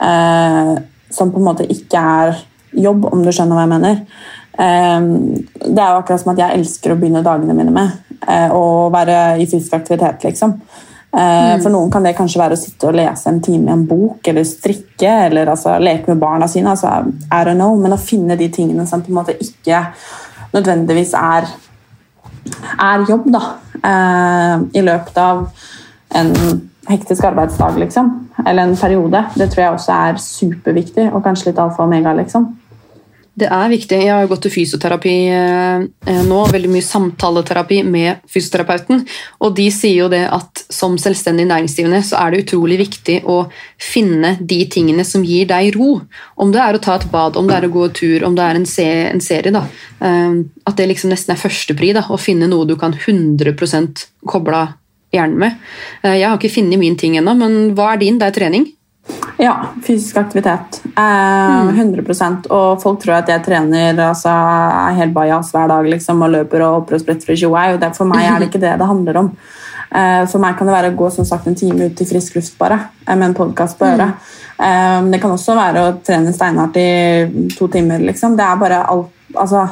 eh, 0.02 0.74
som 1.12 1.32
på 1.32 1.40
en 1.40 1.48
måte 1.50 1.66
ikke 1.68 2.00
er 2.00 2.38
jobb, 2.72 3.06
om 3.12 3.24
du 3.24 3.32
skjønner 3.32 3.58
hva 3.58 3.66
jeg 3.66 3.72
mener. 3.74 4.00
Eh, 4.52 5.00
det 5.66 5.76
er 5.76 5.90
jo 5.92 6.00
akkurat 6.00 6.22
som 6.22 6.32
at 6.34 6.40
jeg 6.42 6.60
elsker 6.60 6.94
å 6.94 6.98
begynne 7.00 7.24
dagene 7.24 7.56
mine 7.56 7.74
med, 7.74 8.16
eh, 8.28 8.48
å 8.52 8.88
være 8.92 9.38
i 9.40 9.46
fysisk 9.46 9.76
aktivitet, 9.78 10.24
liksom. 10.28 10.56
Eh, 11.12 11.60
For 11.60 11.68
noen 11.68 11.90
kan 11.92 12.02
det 12.02 12.14
kanskje 12.16 12.40
være 12.40 12.56
å 12.56 12.60
sitte 12.60 12.88
og 12.88 12.96
lese 12.96 13.28
en 13.28 13.42
time 13.44 13.68
i 13.68 13.72
en 13.74 13.84
bok, 13.86 14.26
eller 14.28 14.44
strikke, 14.48 15.10
eller 15.26 15.50
altså, 15.52 15.76
leke 15.78 16.08
med 16.08 16.22
barna 16.22 16.48
sine. 16.48 16.72
Altså, 16.72 16.88
I 17.30 17.44
don't 17.44 17.60
know, 17.60 17.76
men 17.76 17.92
å 17.92 18.00
finne 18.00 18.36
de 18.36 18.48
tingene 18.48 18.86
som 18.88 19.02
på 19.02 19.12
en 19.12 19.18
måte 19.20 19.36
ikke 19.36 19.84
nødvendigvis 20.54 21.12
er, 21.18 21.48
er 22.80 23.04
jobb, 23.08 23.28
da. 23.32 23.42
Eh, 23.82 24.64
I 24.80 24.84
løpet 24.88 25.20
av 25.20 25.48
en 26.14 26.32
hektisk 26.88 27.24
arbeidsdag, 27.24 27.78
liksom. 27.78 28.10
Eller 28.46 28.62
en 28.62 28.76
periode. 28.76 29.24
Det 29.38 29.50
tror 29.52 29.64
jeg 29.64 29.76
også 29.76 29.94
er 29.98 30.18
superviktig, 30.22 31.06
og 31.12 31.22
kanskje 31.24 31.50
litt 31.50 31.62
alfa 31.62 31.84
og 31.84 31.90
omega, 31.90 32.14
liksom. 32.18 32.50
Det 33.32 33.46
er 33.48 33.70
viktig. 33.72 33.96
Jeg 33.96 34.12
har 34.12 34.26
jo 34.26 34.28
gått 34.34 34.42
til 34.44 34.52
fysioterapi 34.52 35.12
eh, 35.32 36.18
nå, 36.28 36.40
veldig 36.52 36.68
mye 36.68 36.84
samtaleterapi 36.84 37.78
med 37.88 38.20
fysioterapeuten, 38.28 39.06
og 39.40 39.54
de 39.56 39.70
sier 39.72 40.02
jo 40.02 40.08
det 40.12 40.26
at 40.28 40.60
som 40.68 40.98
selvstendig 41.00 41.46
næringsdrivende 41.48 42.02
så 42.04 42.20
er 42.20 42.34
det 42.34 42.42
utrolig 42.42 42.76
viktig 42.82 43.22
å 43.24 43.38
finne 43.80 44.34
de 44.36 44.58
tingene 44.68 45.06
som 45.08 45.24
gir 45.24 45.48
deg 45.48 45.72
ro. 45.78 45.94
Om 46.36 46.52
det 46.52 46.60
er 46.60 46.76
å 46.76 46.82
ta 46.84 46.98
et 46.98 47.08
bad, 47.14 47.40
om 47.40 47.48
det 47.48 47.56
er 47.56 47.68
å 47.70 47.72
gå 47.72 47.88
tur, 47.96 48.26
om 48.28 48.36
det 48.36 48.44
er 48.44 48.60
en, 48.60 48.68
se 48.68 48.88
en 49.06 49.24
serie. 49.24 49.54
da. 49.54 49.64
Eh, 50.04 50.36
At 50.68 50.76
det 50.76 50.90
liksom 50.92 51.14
nesten 51.14 51.32
er 51.32 51.40
førstepri, 51.40 51.94
å 52.04 52.20
finne 52.20 52.50
noe 52.52 52.68
du 52.68 52.76
kan 52.76 52.92
100 52.92 53.56
koble 54.28 54.60
av 54.60 54.76
hjernen 55.12 55.38
med. 55.38 55.58
Eh, 56.02 56.18
Jeg 56.20 56.28
har 56.28 56.38
ikke 56.38 56.54
funnet 56.54 56.78
min 56.78 56.96
ting 56.96 57.16
ennå, 57.16 57.34
men 57.36 57.74
hva 57.76 57.92
er 57.94 57.98
din? 57.98 58.18
Det 58.18 58.28
er 58.30 58.38
trening? 58.40 58.66
Ja, 59.38 59.54
fysisk 59.82 60.16
aktivitet. 60.20 60.80
Eh, 60.96 61.72
100% 61.74 62.46
Og 62.50 62.80
folk 62.82 63.00
tror 63.02 63.16
at 63.18 63.28
jeg 63.32 63.42
trener 63.44 63.98
altså, 63.98 64.30
er 64.30 64.94
helt 65.00 65.12
bajas 65.16 65.50
hver 65.52 65.66
dag 65.68 65.88
liksom, 65.90 66.22
og 66.22 66.30
løper 66.30 66.62
og 66.62 66.74
hopper 66.80 66.94
og 66.94 67.00
spretter 67.02 67.26
fra 67.26 67.34
tjoei. 67.34 67.74
og 67.74 67.80
det- 67.80 67.96
For 67.96 68.04
meg 68.06 68.24
er 68.24 68.38
det 68.38 68.48
ikke 68.50 68.60
det 68.60 68.78
det 68.78 68.86
handler 68.86 69.16
om. 69.18 69.36
Eh, 69.94 70.24
for 70.26 70.38
meg 70.38 70.56
kan 70.56 70.66
det 70.66 70.74
være 70.74 70.92
å 70.92 70.96
gå 70.96 71.10
som 71.12 71.24
sagt 71.24 71.46
en 71.46 71.54
time 71.54 71.84
ut 71.90 72.00
i 72.00 72.04
frisk 72.04 72.36
luft 72.36 72.56
bare, 72.58 72.78
eh, 73.06 73.14
med 73.16 73.28
en 73.28 73.34
podkast 73.34 73.76
på 73.78 73.84
øret. 73.84 74.14
Eh, 74.60 75.02
det 75.10 75.20
kan 75.20 75.30
også 75.32 75.56
være 75.56 75.82
å 75.82 76.02
trene 76.02 76.32
steinhardt 76.32 76.76
i 76.76 77.48
to 77.56 77.66
timer. 77.68 77.98
Liksom. 77.98 78.36
Det 78.36 78.44
er 78.44 78.56
bare 78.56 78.86
alt 78.88 79.08
Altså, 79.34 79.66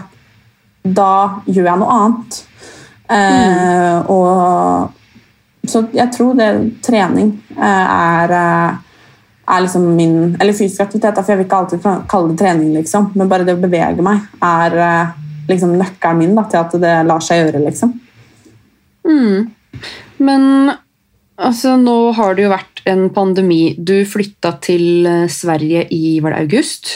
da 0.82 1.28
gjør 1.46 1.64
jeg 1.64 1.78
noe 1.78 1.90
annet. 1.90 2.42
Mm. 3.10 4.08
og 4.08 4.90
så 5.68 5.82
jeg 5.92 6.08
tror 6.14 6.36
det 6.38 6.48
trening 6.84 7.34
eh, 7.56 7.86
er, 7.92 8.32
eh, 8.32 8.76
er 9.50 9.64
liksom 9.64 9.88
min 9.96 10.36
Eller 10.40 10.56
fysisk 10.56 10.80
aktivitet, 10.86 11.20
for 11.20 11.32
jeg 11.32 11.40
vil 11.40 11.48
ikke 11.48 11.58
alltid 11.62 11.88
kalle 12.08 12.32
det 12.32 12.38
trening, 12.40 12.70
liksom. 12.78 13.10
Men 13.14 13.28
bare 13.28 13.46
det 13.48 13.56
å 13.58 13.60
bevege 13.60 14.04
meg 14.04 14.24
er 14.46 14.78
eh, 14.86 15.16
liksom 15.50 15.74
nøkkelen 15.76 16.22
min 16.22 16.36
da, 16.38 16.46
til 16.48 16.62
at 16.62 16.78
det 16.84 16.94
lar 17.08 17.24
seg 17.24 17.44
gjøre, 17.44 17.64
liksom. 17.66 17.96
Men 20.20 20.44
altså, 21.40 21.74
nå 21.80 21.96
har 22.14 22.36
det 22.36 22.44
jo 22.44 22.52
vært 22.52 22.82
en 22.88 23.08
pandemi. 23.12 23.74
Du 23.76 23.96
flytta 24.08 24.52
til 24.62 25.08
Sverige 25.32 25.86
i 25.92 26.20
var 26.22 26.36
det 26.36 26.44
august? 26.44 26.92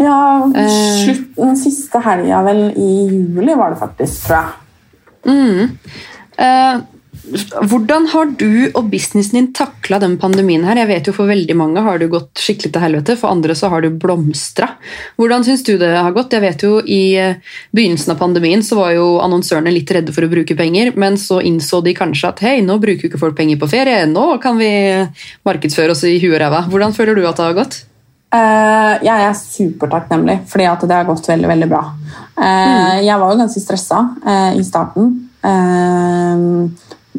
Ja, 0.00 0.46
slutt, 0.46 1.34
den 1.36 1.58
siste 1.58 2.00
helga 2.04 2.44
vel 2.46 2.62
i 2.78 2.90
juli 3.10 3.56
var 3.58 3.74
det 3.74 3.80
faktisk, 3.82 4.28
tror 4.28 4.38
jeg. 4.38 4.60
Eh, 6.40 6.80
hvordan 7.30 8.06
har 8.12 8.30
du 8.38 8.70
og 8.74 8.88
businessen 8.90 9.36
din 9.38 9.48
takla 9.56 10.00
den 10.02 10.16
pandemien 10.20 10.64
her? 10.66 10.78
Jeg 10.80 10.90
vet 10.90 11.10
jo 11.10 11.14
For 11.16 11.30
veldig 11.30 11.56
mange 11.58 11.82
har 11.84 12.00
det 12.00 12.10
gått 12.12 12.40
skikkelig 12.40 12.72
til 12.74 12.84
helvete, 12.84 13.16
for 13.20 13.30
andre 13.32 13.54
så 13.58 13.70
har 13.72 13.84
du 13.84 13.90
blomstra. 13.90 14.72
Hvordan 15.20 15.44
syns 15.46 15.64
du 15.66 15.76
det 15.80 15.92
har 15.94 16.14
gått? 16.16 16.34
Jeg 16.34 16.44
vet 16.44 16.64
jo 16.66 16.78
I 16.82 17.02
eh, 17.20 17.52
begynnelsen 17.76 18.14
av 18.14 18.20
pandemien 18.22 18.64
så 18.66 18.80
var 18.80 18.94
jo 18.96 19.06
annonsørene 19.22 19.74
litt 19.74 19.90
redde 19.94 20.14
for 20.16 20.26
å 20.26 20.32
bruke 20.32 20.56
penger, 20.58 20.94
men 20.98 21.18
så 21.20 21.40
innså 21.44 21.82
de 21.84 21.94
kanskje 21.96 22.32
at 22.32 22.42
hei, 22.46 22.56
nå 22.66 22.80
bruker 22.82 23.06
jo 23.06 23.12
ikke 23.12 23.22
folk 23.22 23.38
penger 23.38 23.60
på 23.60 23.70
ferie, 23.70 24.02
nå 24.10 24.26
kan 24.42 24.58
vi 24.60 24.72
markedsføre 25.46 25.94
oss 25.94 26.04
i 26.08 26.18
huet 26.18 26.34
og 26.34 26.42
ræva. 26.42 26.64
Hvordan 26.70 26.96
føler 26.96 27.18
du 27.18 27.24
at 27.28 27.38
det 27.38 27.48
har 27.48 27.58
gått? 27.62 27.80
Eh, 28.30 28.92
jeg 29.02 29.26
er 29.26 29.34
supertakknemlig, 29.34 30.36
fordi 30.50 30.66
at 30.70 30.84
det 30.86 30.94
har 30.94 31.08
gått 31.08 31.26
veldig 31.32 31.48
veldig 31.50 31.68
bra. 31.70 31.82
Eh, 32.38 33.00
Jeg 33.06 33.18
var 33.18 33.32
jo 33.32 33.40
ganske 33.40 33.62
stressa 33.62 34.04
uh, 34.22 34.52
i 34.54 34.62
starten. 34.64 35.10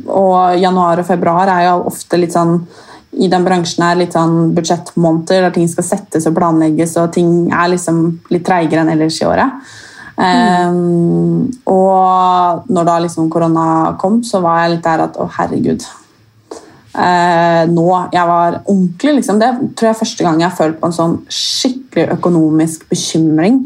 Og 0.06 0.60
januar 0.62 1.02
og 1.02 1.08
februar 1.08 1.52
er 1.52 1.68
jo 1.68 1.84
ofte 1.92 2.20
litt 2.20 2.34
sånn 2.36 2.60
i 3.12 3.28
den 3.28 3.44
bransjen 3.44 3.84
er 3.84 3.98
litt 4.00 4.14
sånn 4.16 4.54
budsjettmåneder 4.56 5.44
der 5.44 5.56
ting 5.56 5.68
skal 5.68 5.84
settes 5.84 6.28
og 6.30 6.36
planlegges, 6.38 6.94
og 7.02 7.10
ting 7.12 7.50
er 7.52 7.74
liksom 7.74 7.98
litt 8.32 8.46
treigere 8.48 8.86
enn 8.86 8.94
ellers 8.94 9.18
i 9.20 9.28
året. 9.28 9.74
Eh, 10.16 10.78
og 11.74 12.70
når 12.72 12.88
da 12.88 12.96
liksom 13.04 13.28
korona 13.34 13.66
kom, 14.00 14.22
så 14.24 14.40
var 14.44 14.62
jeg 14.64 14.78
litt 14.78 14.86
der 14.88 15.04
at 15.10 15.20
å, 15.20 15.28
herregud, 15.40 15.84
eh, 16.96 17.64
nå. 17.72 17.88
Jeg 18.14 18.28
var 18.28 18.60
ordentlig, 18.66 19.16
liksom. 19.20 19.40
Det 19.40 19.50
tror 19.76 19.88
jeg 19.90 19.96
er 19.96 20.00
første 20.02 20.24
gang 20.28 20.40
jeg 20.42 20.50
har 20.50 20.58
følt 20.58 20.80
på 20.82 20.90
en 20.90 20.98
sånn 20.98 21.16
skikkelig 21.32 22.10
økonomisk 22.18 22.86
bekymring. 22.92 23.62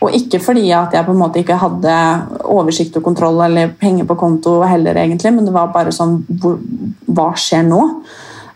Og 0.00 0.14
ikke 0.16 0.40
fordi 0.42 0.68
at 0.76 0.92
jeg 0.96 1.04
på 1.06 1.12
en 1.16 1.20
måte 1.24 1.42
ikke 1.42 1.58
hadde 1.60 1.96
oversikt 2.44 2.96
og 3.00 3.04
kontroll 3.08 3.40
eller 3.48 3.74
penger 3.80 4.04
på 4.08 4.16
konto 4.20 4.60
heller, 4.66 4.96
egentlig, 4.96 5.32
men 5.36 5.44
det 5.48 5.54
var 5.56 5.72
bare 5.74 5.92
sånn 5.94 6.22
hvor, 6.40 6.58
Hva 7.06 7.32
skjer 7.38 7.62
nå? 7.68 7.82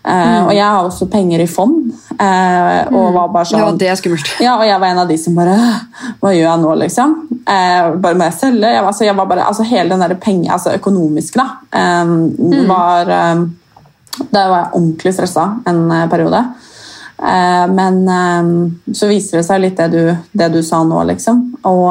Eh, 0.01 0.47
Og 0.47 0.55
jeg 0.57 0.65
har 0.65 0.87
også 0.89 1.07
penger 1.13 1.43
i 1.45 1.47
fond. 1.47 1.91
Eh, 2.17 2.89
og 2.89 3.13
var 3.13 3.29
bare 3.35 3.45
sånn 3.51 3.61
Ja, 3.61 3.71
det 3.77 3.89
er 3.93 3.99
skummelt. 4.01 4.31
ja, 4.47 4.55
og 4.57 4.65
jeg 4.65 4.81
var 4.81 4.89
en 4.95 5.03
av 5.03 5.09
de 5.11 5.17
som 5.21 5.37
bare 5.37 5.57
Hva 6.23 6.33
gjør 6.33 6.47
jeg 6.47 6.63
nå, 6.65 6.75
liksom? 6.87 7.15
Uh, 7.51 7.97
bare 8.01 8.15
må 8.17 8.25
jeg 8.29 8.37
selge? 8.39 8.69
Jeg, 8.69 8.81
var- 8.83 8.89
altså, 8.93 9.05
jeg 9.05 9.17
var 9.17 9.27
bare, 9.27 9.45
altså, 9.49 9.65
hele 9.69 9.89
den 9.91 10.01
der 10.05 10.15
penge, 10.21 10.49
altså 10.53 10.73
økonomiske, 10.77 11.41
da, 11.41 11.47
eh, 11.81 12.67
var 12.69 13.09
eh, 13.11 13.41
Da 14.19 14.47
var 14.51 14.59
jeg 14.59 14.75
ordentlig 14.79 15.13
stressa 15.15 15.47
en 15.71 15.85
eh, 15.95 16.09
periode. 16.11 16.41
Eh, 17.21 17.67
men 17.73 18.01
eh, 18.09 18.95
så 18.97 19.11
viser 19.11 19.41
det 19.41 19.47
seg 19.47 19.63
litt 19.63 19.79
det 19.79 19.89
du, 19.93 20.03
det 20.33 20.51
du 20.55 20.61
sa 20.67 20.83
nå, 20.87 21.05
liksom. 21.13 21.47
Og 21.71 21.89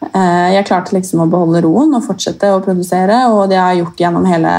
jeg 0.00 0.64
klarte 0.64 0.94
liksom 0.96 1.20
å 1.20 1.28
beholde 1.28 1.60
roen 1.60 1.90
og 1.92 2.06
fortsette 2.06 2.48
å 2.54 2.62
produsere, 2.64 3.18
og 3.28 3.50
det 3.50 3.58
har 3.60 3.74
jeg 3.74 3.82
gjort 3.82 3.98
gjennom 4.00 4.24
hele 4.24 4.52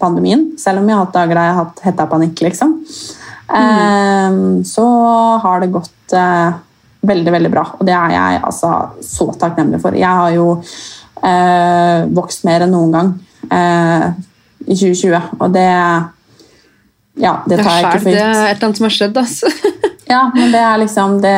pandemien. 0.00 0.46
Selv 0.58 0.80
om 0.80 0.88
jeg 0.88 0.96
har 0.96 1.04
hatt 1.04 1.18
dager 1.18 1.36
der 1.36 1.44
jeg 1.44 1.52
har 1.52 1.66
hatt 1.66 1.82
hetta 1.84 2.06
panikk, 2.08 2.40
liksom. 2.48 2.72
Mm. 3.52 4.64
så 4.64 4.86
har 5.44 5.60
det 5.60 5.74
gått 5.74 6.14
veldig, 7.04 7.34
veldig 7.36 7.52
bra. 7.52 7.66
Og 7.76 7.84
det 7.84 7.92
er 7.92 8.14
jeg 8.16 8.40
altså 8.48 8.72
så 9.04 9.28
takknemlig 9.36 9.82
for. 9.84 9.92
Jeg 9.92 10.08
har 10.08 10.32
jo 10.32 10.48
vokst 12.16 12.48
mer 12.48 12.64
enn 12.64 12.72
noen 12.72 12.96
gang 12.96 13.12
i 14.72 14.78
2020, 14.78 15.38
og 15.38 15.54
det 15.54 15.68
Ja, 17.20 17.36
det 17.44 17.60
tar 17.60 17.76
jeg 17.76 17.84
ikke 17.84 18.02
for 18.06 18.10
gitt. 18.10 18.18
Det 18.18 18.24
er 18.24 18.46
et 18.48 18.56
eller 18.56 18.68
annet 18.68 18.80
som 18.80 18.88
har 18.88 18.98
skjedd. 18.98 19.24
Altså. 19.24 19.54
Ja, 20.12 20.26
men 20.34 20.50
det 20.52 20.60
er 20.60 20.80
liksom 20.82 21.20
Det, 21.22 21.36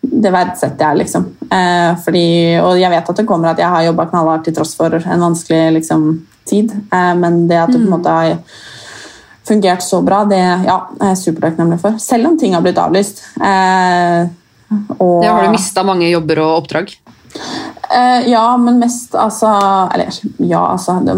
det 0.00 0.32
verdsetter 0.32 0.90
jeg, 0.90 0.98
liksom. 1.04 1.28
Eh, 1.48 1.92
fordi, 2.04 2.26
og 2.60 2.80
jeg 2.80 2.90
vet 2.92 3.12
at 3.12 3.20
det 3.20 3.24
kommer 3.28 3.52
at 3.52 3.62
jeg 3.62 3.70
har 3.72 3.86
jobba 3.86 4.08
knallhardt 4.10 4.44
til 4.44 4.56
tross 4.58 4.74
for 4.76 4.92
en 4.98 5.24
vanskelig 5.24 5.78
liksom, 5.78 6.04
tid. 6.48 6.74
Eh, 6.92 7.14
men 7.16 7.46
det 7.48 7.62
at 7.62 7.72
det 7.72 7.80
på 7.80 7.86
en 7.86 7.94
måte 7.94 8.12
har 8.12 8.36
fungert 9.48 9.84
så 9.84 10.02
bra, 10.04 10.22
det 10.28 10.40
ja, 10.40 10.76
er 11.00 11.14
jeg 11.14 11.22
supertakknemlig 11.22 11.80
for. 11.80 11.96
Selv 12.02 12.28
om 12.30 12.36
ting 12.40 12.56
har 12.56 12.64
blitt 12.64 12.80
avlyst. 12.82 13.24
Eh, 13.40 14.28
og, 14.98 15.24
Ja, 15.24 15.32
har 15.32 15.48
du 15.48 15.56
mista 15.56 15.84
mange 15.86 16.10
jobber 16.10 16.44
og 16.44 16.62
oppdrag? 16.62 16.92
Eh, 17.90 18.28
ja, 18.28 18.56
men 18.56 18.78
mest 18.78 19.14
altså 19.14 19.46
Eller 19.94 20.08
ja, 20.36 20.66
altså 20.66 20.98
det, 21.00 21.14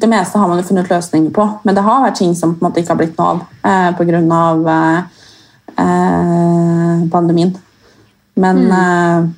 det 0.00 0.08
meste 0.12 0.38
har 0.38 0.48
man 0.48 0.60
jo 0.60 0.66
funnet 0.68 0.90
løsninger 0.90 1.32
på. 1.32 1.46
Men 1.64 1.76
det 1.76 1.84
har 1.86 2.04
vært 2.04 2.20
ting 2.20 2.34
som 2.36 2.54
på 2.54 2.60
en 2.60 2.68
måte 2.68 2.82
ikke 2.82 2.94
har 2.94 3.00
blitt 3.00 3.18
noe 3.20 3.30
av 3.30 3.42
eh, 3.64 3.90
pga. 3.96 4.20
Eh, 4.76 5.20
eh, 5.84 7.04
pandemien. 7.12 7.54
Men 8.40 8.64
eh, 8.68 9.30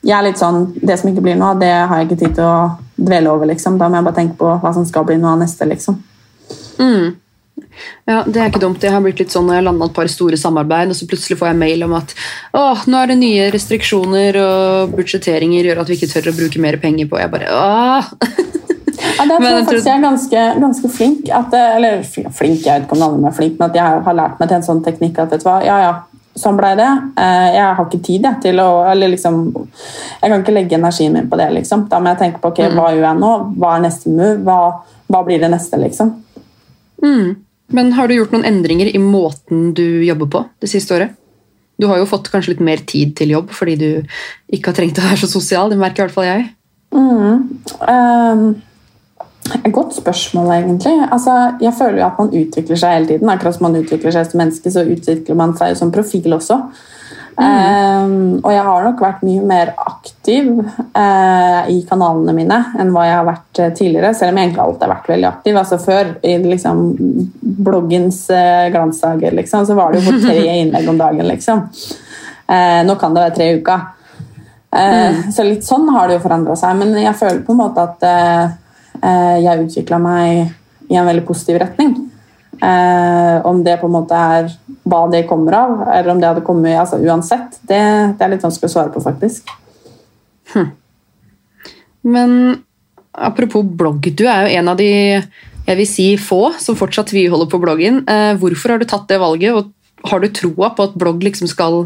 jeg 0.00 0.16
er 0.16 0.24
litt 0.24 0.40
sånn 0.40 0.62
Det 0.80 0.96
som 0.98 1.10
ikke 1.10 1.22
blir 1.24 1.36
noe 1.38 1.52
av, 1.54 1.60
det 1.60 1.72
har 1.72 2.00
jeg 2.00 2.08
ikke 2.08 2.20
tid 2.24 2.38
til 2.38 2.48
å 2.48 2.70
dvele 3.00 3.32
over. 3.32 3.52
liksom. 3.52 3.76
Da 3.80 3.88
må 3.88 4.00
jeg 4.00 4.08
bare 4.08 4.20
tenke 4.22 4.38
på 4.40 4.54
hva 4.62 4.72
som 4.76 4.86
skal 4.88 5.04
bli 5.08 5.18
noe 5.20 5.34
av 5.34 5.44
neste. 5.44 5.68
liksom. 5.68 6.00
Mm. 6.80 7.19
Ja, 8.08 8.22
Det 8.26 8.36
er 8.36 8.50
ikke 8.50 8.60
dumt. 8.62 8.82
Jeg 8.82 8.92
har 8.92 9.00
blitt 9.04 9.18
litt 9.22 9.32
sånn 9.32 9.46
når 9.48 9.54
jeg 9.60 9.64
landa 9.68 9.86
et 9.86 9.94
par 9.96 10.08
store 10.10 10.36
samarbeid, 10.40 10.90
og 10.92 10.96
så 10.98 11.06
plutselig 11.10 11.38
får 11.40 11.52
jeg 11.52 11.60
mail 11.62 11.84
om 11.86 11.94
at 11.98 12.14
åh, 12.54 12.82
nå 12.90 13.02
er 13.02 13.06
det 13.12 13.18
nye 13.22 13.50
restriksjoner 13.54 14.36
og 14.42 14.94
budsjetteringer 14.98 15.64
gjør 15.70 15.80
at 15.84 15.88
vi 15.92 15.98
ikke 16.00 16.10
tør 16.12 16.30
å 16.32 16.36
bruke 16.36 16.60
mer 16.60 16.76
penger 16.82 17.06
på. 17.10 17.18
Jeg 17.22 17.30
bare 17.30 17.48
åh! 17.50 18.10
Ja, 19.00 19.24
der 19.26 19.38
tror 19.38 19.48
jeg 19.48 19.64
faktisk 19.64 19.86
jeg 19.88 19.96
er 19.96 20.02
ganske, 20.04 20.44
ganske 20.60 20.88
flink. 20.92 21.28
At, 21.32 21.54
eller 21.56 22.02
flink, 22.04 22.62
jeg 22.66 22.68
vet 22.68 22.86
ikke 22.86 22.96
om 22.98 23.02
alle 23.06 23.28
er 23.30 23.36
flink, 23.36 23.58
men 23.58 23.70
at 23.70 23.76
jeg 23.80 24.04
har 24.06 24.16
lært 24.16 24.40
meg 24.40 24.48
til 24.50 24.58
en 24.58 24.66
sånn 24.66 24.82
teknikk 24.84 25.18
at 25.22 25.32
vet 25.34 25.42
du 25.44 25.48
hva, 25.48 25.58
ja, 25.64 25.76
ja, 25.86 25.92
sånn 26.40 26.56
ble 26.60 26.70
det. 26.78 26.88
Eh, 27.20 27.48
Jeg 27.56 27.64
har 27.76 27.84
ikke 27.86 28.02
tid 28.06 28.24
jeg, 28.28 28.40
til 28.44 28.60
å 28.62 28.68
eller 28.88 29.10
liksom, 29.12 29.40
Jeg 30.22 30.30
kan 30.30 30.40
ikke 30.44 30.54
legge 30.54 30.76
energien 30.78 31.12
min 31.16 31.28
på 31.28 31.36
det. 31.40 31.48
liksom. 31.58 31.86
Da 31.90 31.98
må 32.00 32.12
jeg 32.12 32.20
tenke 32.22 32.40
på 32.40 32.52
ok, 32.52 32.60
hva 32.76 32.90
gjør 32.94 33.06
jeg 33.08 33.20
nå? 33.20 33.32
Hva 33.58 33.76
er 33.76 33.84
neste 33.88 34.12
move? 34.14 34.38
Hva, 34.46 34.58
hva 35.10 35.22
blir 35.26 35.40
det 35.42 35.50
neste? 35.52 35.80
liksom? 35.80 36.12
Mm. 37.02 37.36
Men 37.76 37.92
har 37.96 38.08
du 38.08 38.16
gjort 38.16 38.32
noen 38.34 38.46
endringer 38.48 38.90
i 38.90 39.00
måten 39.02 39.70
du 39.76 40.02
jobber 40.04 40.30
på 40.30 40.44
det 40.62 40.70
siste 40.72 40.96
året? 40.96 41.16
Du 41.80 41.86
har 41.88 42.00
jo 42.00 42.08
fått 42.08 42.28
kanskje 42.32 42.54
litt 42.54 42.64
mer 42.64 42.82
tid 42.88 43.14
til 43.16 43.32
jobb 43.36 43.52
fordi 43.56 43.76
du 43.80 43.90
ikke 44.52 44.72
har 44.72 44.80
trengt 44.80 44.98
å 45.00 45.06
være 45.06 45.22
så 45.22 45.30
sosial. 45.30 45.70
Det 45.70 45.78
merker 45.80 46.02
i 46.02 46.06
hvert 46.08 46.16
fall 46.16 46.28
jeg. 46.28 46.48
Um, 46.90 48.42
et 49.56 49.72
godt 49.72 49.96
spørsmål, 49.96 50.50
egentlig. 50.58 50.92
Altså, 51.08 51.36
jeg 51.62 51.72
føler 51.78 52.02
jo 52.02 52.06
at 52.06 52.18
man 52.20 52.34
utvikler 52.42 52.80
seg 52.82 52.96
hele 52.96 53.08
tiden. 53.08 53.32
Akkurat 53.32 53.56
som 53.56 53.66
man 53.68 53.78
utvikler 53.80 54.14
seg 54.14 54.28
som 54.28 54.42
menneske, 54.42 54.72
så 54.74 54.84
utvikler 54.84 55.38
man 55.38 55.56
seg 55.58 55.78
som 55.78 55.92
profil 55.94 56.36
også. 56.36 56.60
Um, 57.40 58.40
og 58.42 58.50
jeg 58.52 58.64
har 58.66 58.82
nok 58.84 58.98
vært 59.00 59.22
mye 59.24 59.42
mer 59.48 59.70
aktiv 59.80 60.50
uh, 60.60 61.62
i 61.72 61.78
kanalene 61.88 62.34
mine 62.36 62.58
enn 62.76 62.90
hva 62.92 63.06
jeg 63.06 63.14
har 63.16 63.28
vært 63.28 63.60
eh, 63.62 63.70
tidligere. 63.78 64.10
Selv 64.16 64.34
om 64.34 64.40
jeg 64.40 64.48
egentlig 64.48 64.64
alltid 64.66 64.84
har 64.84 64.92
vært 64.92 65.08
veldig 65.08 65.28
aktiv. 65.30 65.60
Altså 65.62 65.78
Før, 65.80 66.10
i 66.20 66.34
liksom, 66.44 66.82
bloggens 67.64 68.18
uh, 68.34 68.66
glansdager, 68.74 69.32
liksom, 69.38 69.64
så 69.68 69.78
var 69.78 69.94
det 69.94 70.02
jo 70.04 70.18
tre 70.20 70.36
innlegg 70.60 70.90
om 70.92 71.00
dagen. 71.00 71.30
liksom. 71.30 71.64
Uh, 72.44 72.82
nå 72.84 72.98
kan 73.00 73.16
det 73.16 73.24
være 73.24 73.36
tre 73.38 73.48
i 73.48 73.56
uka. 73.62 73.80
Mm. 74.70 75.32
Så 75.34 75.42
litt 75.42 75.64
sånn 75.66 75.88
har 75.90 76.06
det 76.06 76.20
jo 76.20 76.22
forandra 76.22 76.54
seg. 76.58 76.76
Men 76.78 76.92
jeg 77.00 77.16
føler 77.18 77.40
på 77.42 77.56
en 77.56 77.58
måte 77.58 77.82
at 77.82 78.04
jeg 79.42 79.64
utvikla 79.64 79.98
meg 79.98 80.52
i 80.86 80.98
en 81.00 81.08
veldig 81.08 81.24
positiv 81.26 81.58
retning. 81.64 81.96
Eh, 82.58 83.36
om 83.46 83.62
det 83.64 83.78
på 83.80 83.88
en 83.88 83.94
måte 83.94 84.16
er 84.16 84.50
hva 84.90 85.04
det 85.12 85.22
kommer 85.28 85.56
av, 85.56 85.76
eller 85.86 86.12
om 86.12 86.20
det 86.20 86.28
hadde 86.28 86.44
kommet 86.44 86.76
altså 86.76 86.98
uansett, 87.00 87.60
det, 87.62 87.80
det 88.18 88.26
er 88.26 88.34
litt 88.34 88.44
vanskelig 88.44 88.68
å 88.68 88.74
svare 88.74 88.92
på, 88.92 89.02
faktisk. 89.04 89.48
Men 92.02 92.34
apropos 93.12 93.64
blogg, 93.64 94.10
du 94.16 94.26
er 94.26 94.44
jo 94.44 94.58
en 94.60 94.72
av 94.72 94.80
de 94.80 94.90
jeg 95.70 95.78
vil 95.78 95.86
si 95.86 96.06
få 96.18 96.50
som 96.58 96.76
fortsatt 96.78 97.12
tviholder 97.12 97.48
på 97.50 97.60
bloggen. 97.62 98.02
Eh, 98.08 98.34
hvorfor 98.40 98.74
har 98.74 98.80
du 98.80 98.88
tatt 98.88 99.06
det 99.10 99.20
valget, 99.22 99.54
og 99.54 100.08
har 100.10 100.22
du 100.22 100.28
troa 100.34 100.72
på 100.74 100.88
at 100.88 100.96
blogg 100.98 101.22
liksom 101.22 101.50
skal 101.50 101.84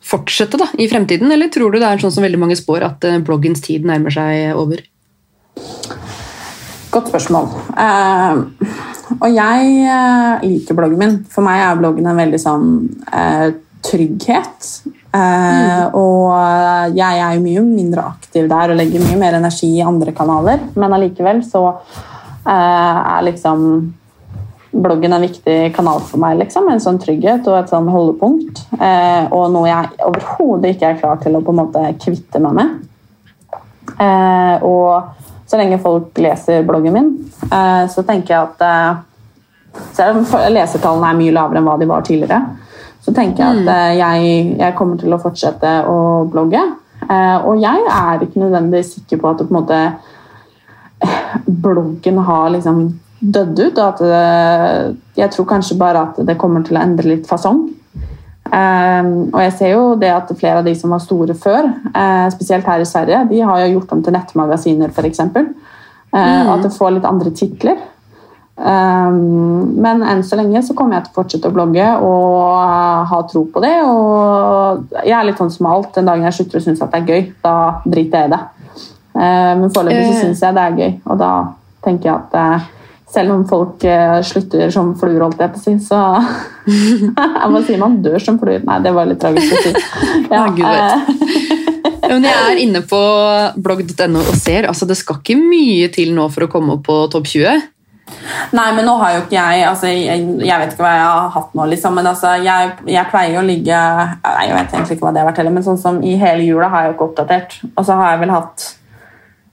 fortsette 0.00 0.60
da, 0.60 0.68
i 0.80 0.88
fremtiden, 0.88 1.32
eller 1.32 1.50
tror 1.52 1.72
du 1.72 1.80
det 1.80 1.88
er 1.88 2.00
sånn 2.00 2.14
som 2.14 2.24
veldig 2.24 2.40
mange 2.40 2.56
spår, 2.56 2.86
at 2.86 3.04
eh, 3.08 3.20
bloggens 3.24 3.64
tid 3.64 3.88
nærmer 3.88 4.14
seg 4.14 4.54
over? 4.56 4.84
Godt 6.90 7.10
spørsmål. 7.12 7.50
Eh, 7.78 8.38
og 9.20 9.28
jeg 9.34 9.74
eh, 9.86 10.46
liker 10.46 10.78
bloggen 10.78 10.98
min. 10.98 11.18
For 11.30 11.46
meg 11.46 11.62
er 11.62 11.78
bloggen 11.78 12.08
en 12.10 12.18
veldig 12.18 12.40
sånn 12.42 12.64
eh, 13.14 13.52
trygghet. 13.86 14.70
Eh, 15.14 15.84
Og 15.94 16.96
jeg 16.96 17.22
er 17.22 17.36
jo 17.36 17.44
mye 17.44 17.62
mindre 17.66 18.04
aktiv 18.12 18.48
der 18.50 18.72
og 18.74 18.78
legger 18.78 19.02
mye 19.06 19.20
mer 19.22 19.38
energi 19.38 19.70
i 19.76 19.86
andre 19.86 20.14
kanaler. 20.16 20.66
Men 20.74 20.96
allikevel 20.98 21.44
så 21.46 21.62
eh, 21.70 22.50
er 22.50 23.24
liksom 23.28 23.64
bloggen 24.70 25.14
en 25.14 25.24
viktig 25.26 25.72
kanal 25.74 26.02
for 26.06 26.22
meg. 26.22 26.38
liksom, 26.42 26.68
En 26.70 26.82
sånn 26.82 26.98
trygghet 27.02 27.46
og 27.50 27.58
et 27.58 27.70
sånn 27.72 27.90
holdepunkt. 27.90 28.64
Eh, 28.78 29.30
og 29.30 29.50
noe 29.54 29.70
jeg 29.70 29.94
overhodet 30.10 30.74
ikke 30.74 30.90
er 30.92 31.00
klar 31.02 31.22
til 31.22 31.38
å 31.38 31.42
på 31.42 31.54
en 31.54 31.62
måte 31.62 31.86
kvitte 32.02 32.42
meg 32.42 32.58
med. 32.58 32.76
Eh, 33.98 34.62
og 34.66 35.29
så 35.50 35.58
lenge 35.58 35.80
folk 35.82 36.18
leser 36.22 36.62
bloggen 36.66 36.94
min, 36.94 37.08
eh, 37.50 37.84
så 37.90 38.04
tenker 38.06 38.34
jeg 38.34 38.50
at 38.50 38.66
eh, 38.66 39.06
Selv 39.94 40.16
om 40.18 40.24
lesertallene 40.50 41.12
er 41.12 41.18
mye 41.18 41.32
lavere 41.34 41.60
enn 41.60 41.66
hva 41.68 41.76
de 41.78 41.86
var 41.86 42.02
tidligere, 42.02 42.40
så 43.06 43.12
tenker 43.14 43.44
jeg 43.44 43.60
at 43.60 43.68
eh, 43.70 43.98
jeg, 44.00 44.32
jeg 44.58 44.74
kommer 44.78 44.98
til 44.98 45.14
å 45.14 45.18
fortsette 45.22 45.74
å 45.86 45.98
blogge. 46.30 46.62
Og 47.46 47.62
jeg 47.62 47.84
er 47.86 48.24
ikke 48.24 48.42
nødvendigvis 48.42 48.90
sikker 48.96 49.20
på 49.22 49.30
at 49.30 49.44
på 49.46 49.54
måte 49.54 49.78
bloggen 51.62 52.18
har 52.26 52.50
liksom 52.50 52.82
dødd 53.20 53.62
ut. 53.62 53.78
Og 53.78 53.86
at 53.86 54.02
jeg 55.22 55.32
tror 55.36 55.48
kanskje 55.54 55.78
bare 55.80 56.02
at 56.08 56.18
det 56.26 56.36
kommer 56.42 56.66
til 56.66 56.76
å 56.76 56.82
endre 56.82 57.14
litt 57.14 57.30
fasong. 57.30 57.62
Um, 58.50 59.30
og 59.30 59.38
jeg 59.44 59.52
ser 59.58 59.72
jo 59.76 59.82
det 60.00 60.10
at 60.10 60.30
flere 60.34 60.58
av 60.58 60.66
de 60.66 60.74
som 60.74 60.90
var 60.90 61.02
store 61.04 61.36
før, 61.38 61.68
eh, 61.94 62.26
spesielt 62.34 62.66
her 62.66 62.82
i 62.82 62.88
Sverige, 62.88 63.20
de 63.30 63.44
har 63.46 63.60
jo 63.62 63.76
gjort 63.76 63.92
om 63.94 64.02
til 64.02 64.16
nettmagasiner 64.16 64.90
f.eks. 64.90 65.20
Uh, 66.10 66.50
At 66.50 66.64
det 66.64 66.72
får 66.74 66.96
litt 66.96 67.06
andre 67.06 67.30
titler. 67.30 67.78
Um, 68.60 69.76
men 69.80 70.02
enn 70.04 70.20
så 70.26 70.36
lenge 70.36 70.60
så 70.66 70.74
kommer 70.76 70.98
jeg 70.98 71.06
til 71.06 71.14
å 71.14 71.18
fortsette 71.22 71.48
å 71.48 71.54
blogge 71.54 71.86
og 72.04 72.58
eh, 72.60 73.04
ha 73.08 73.20
tro 73.30 73.46
på 73.48 73.62
det. 73.64 73.72
Og 73.86 74.98
jeg 75.00 75.14
er 75.16 75.28
litt 75.28 75.40
sånn 75.40 75.52
som 75.54 75.70
alt. 75.70 75.94
Den 75.96 76.10
dagen 76.10 76.26
jeg 76.28 76.36
slutter 76.36 76.60
å 76.60 76.64
synes 76.66 76.82
at 76.84 76.92
det 76.92 77.00
er 77.00 77.08
gøy, 77.08 77.30
da 77.46 77.54
driter 77.86 78.24
jeg 78.24 78.28
i 78.28 78.34
det. 78.34 78.42
Eh, 79.14 79.54
men 79.62 79.72
foreløpig 79.72 80.04
så 80.10 80.12
Eh. 80.12 80.20
syns 80.26 80.44
jeg 80.44 80.58
det 80.58 80.66
er 80.66 80.76
gøy, 80.82 80.92
og 81.06 81.18
da 81.22 81.32
tenker 81.86 82.10
jeg 82.10 82.18
at 82.18 82.36
eh, 82.42 82.68
selv 83.10 83.34
om 83.34 83.40
folk 83.48 83.82
eh, 83.88 84.20
slutter 84.26 84.70
som 84.74 84.92
fluer, 85.00 85.20
holdt 85.24 85.40
jeg 85.42 85.52
på 85.54 85.58
å 85.58 85.64
si, 85.64 85.74
så 85.82 86.00
Hva 87.50 87.62
sier 87.66 87.80
man? 87.80 87.98
Dør 88.04 88.20
som 88.22 88.38
fluer? 88.40 88.62
Nei, 88.66 88.78
det 88.84 88.92
var 88.94 89.08
litt 89.10 89.20
tragisk 89.22 89.56
å 89.56 89.64
si. 89.64 89.74
Ja, 90.34 90.44
Gud 90.54 90.62
vet. 90.62 91.10
eh, 92.00 92.08
Men 92.10 92.26
jeg 92.28 92.38
er 92.52 92.62
inne 92.62 92.84
på 92.86 93.00
blogg.no 93.62 94.22
og 94.22 94.38
ser, 94.38 94.68
altså 94.70 94.86
det 94.88 94.98
skal 95.00 95.20
ikke 95.20 95.36
mye 95.40 95.90
til 95.94 96.14
nå 96.16 96.28
for 96.34 96.46
å 96.46 96.50
komme 96.52 96.78
opp 96.78 96.86
på 96.88 97.02
topp 97.12 97.28
20. 97.30 97.68
Nei, 98.58 98.64
men 98.74 98.82
nå 98.88 98.96
har 98.98 99.12
jo 99.14 99.20
ikke 99.22 99.36
jeg 99.36 99.62
altså, 99.68 99.86
jeg, 99.86 100.24
jeg 100.42 100.58
vet 100.58 100.72
ikke 100.72 100.82
hva 100.82 100.94
jeg 100.96 101.04
har 101.06 101.28
hatt 101.36 101.52
nå, 101.54 101.66
liksom, 101.70 101.94
men 101.94 102.08
altså, 102.10 102.32
jeg, 102.42 102.72
jeg 102.90 103.06
pleier 103.12 103.38
å 103.38 103.44
ligge 103.46 103.76
nei, 103.78 104.48
Jeg 104.48 104.56
vet 104.56 104.74
egentlig 104.74 104.96
ikke 104.96 105.06
hva 105.06 105.12
det 105.14 105.22
har 105.22 105.28
vært 105.30 105.38
heller, 105.42 105.54
men 105.54 105.66
sånn 105.66 105.78
som 105.78 106.00
i 106.02 106.16
hele 106.18 106.42
jula 106.48 106.70
har 106.72 106.82
jeg 106.82 106.90
jo 106.90 106.96
ikke 106.96 107.06
oppdatert. 107.06 107.54
Og 107.76 107.86
så 107.86 107.98
har 108.00 108.16
jeg 108.16 108.22
vel 108.24 108.34
hatt 108.34 108.66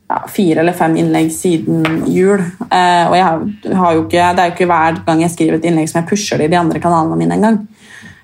ja, 0.07 0.21
fire 0.31 0.61
eller 0.63 0.75
fem 0.77 0.95
innlegg 1.01 1.31
siden 1.35 2.05
jul. 2.07 2.43
Eh, 2.71 3.07
og 3.09 3.17
ikke, 3.17 4.29
det 4.35 4.43
er 4.43 4.51
jo 4.51 4.55
ikke 4.55 4.69
hver 4.69 5.01
gang 5.07 5.23
jeg 5.25 5.33
skriver 5.33 5.59
et 5.59 5.67
innlegg 5.67 5.89
som 5.91 6.01
jeg 6.01 6.09
pusher 6.11 6.39
det 6.39 6.47
i 6.47 6.53
de 6.53 6.61
andre 6.61 6.83
kanalene 6.83 7.19
mine 7.19 7.35
engang. 7.39 7.59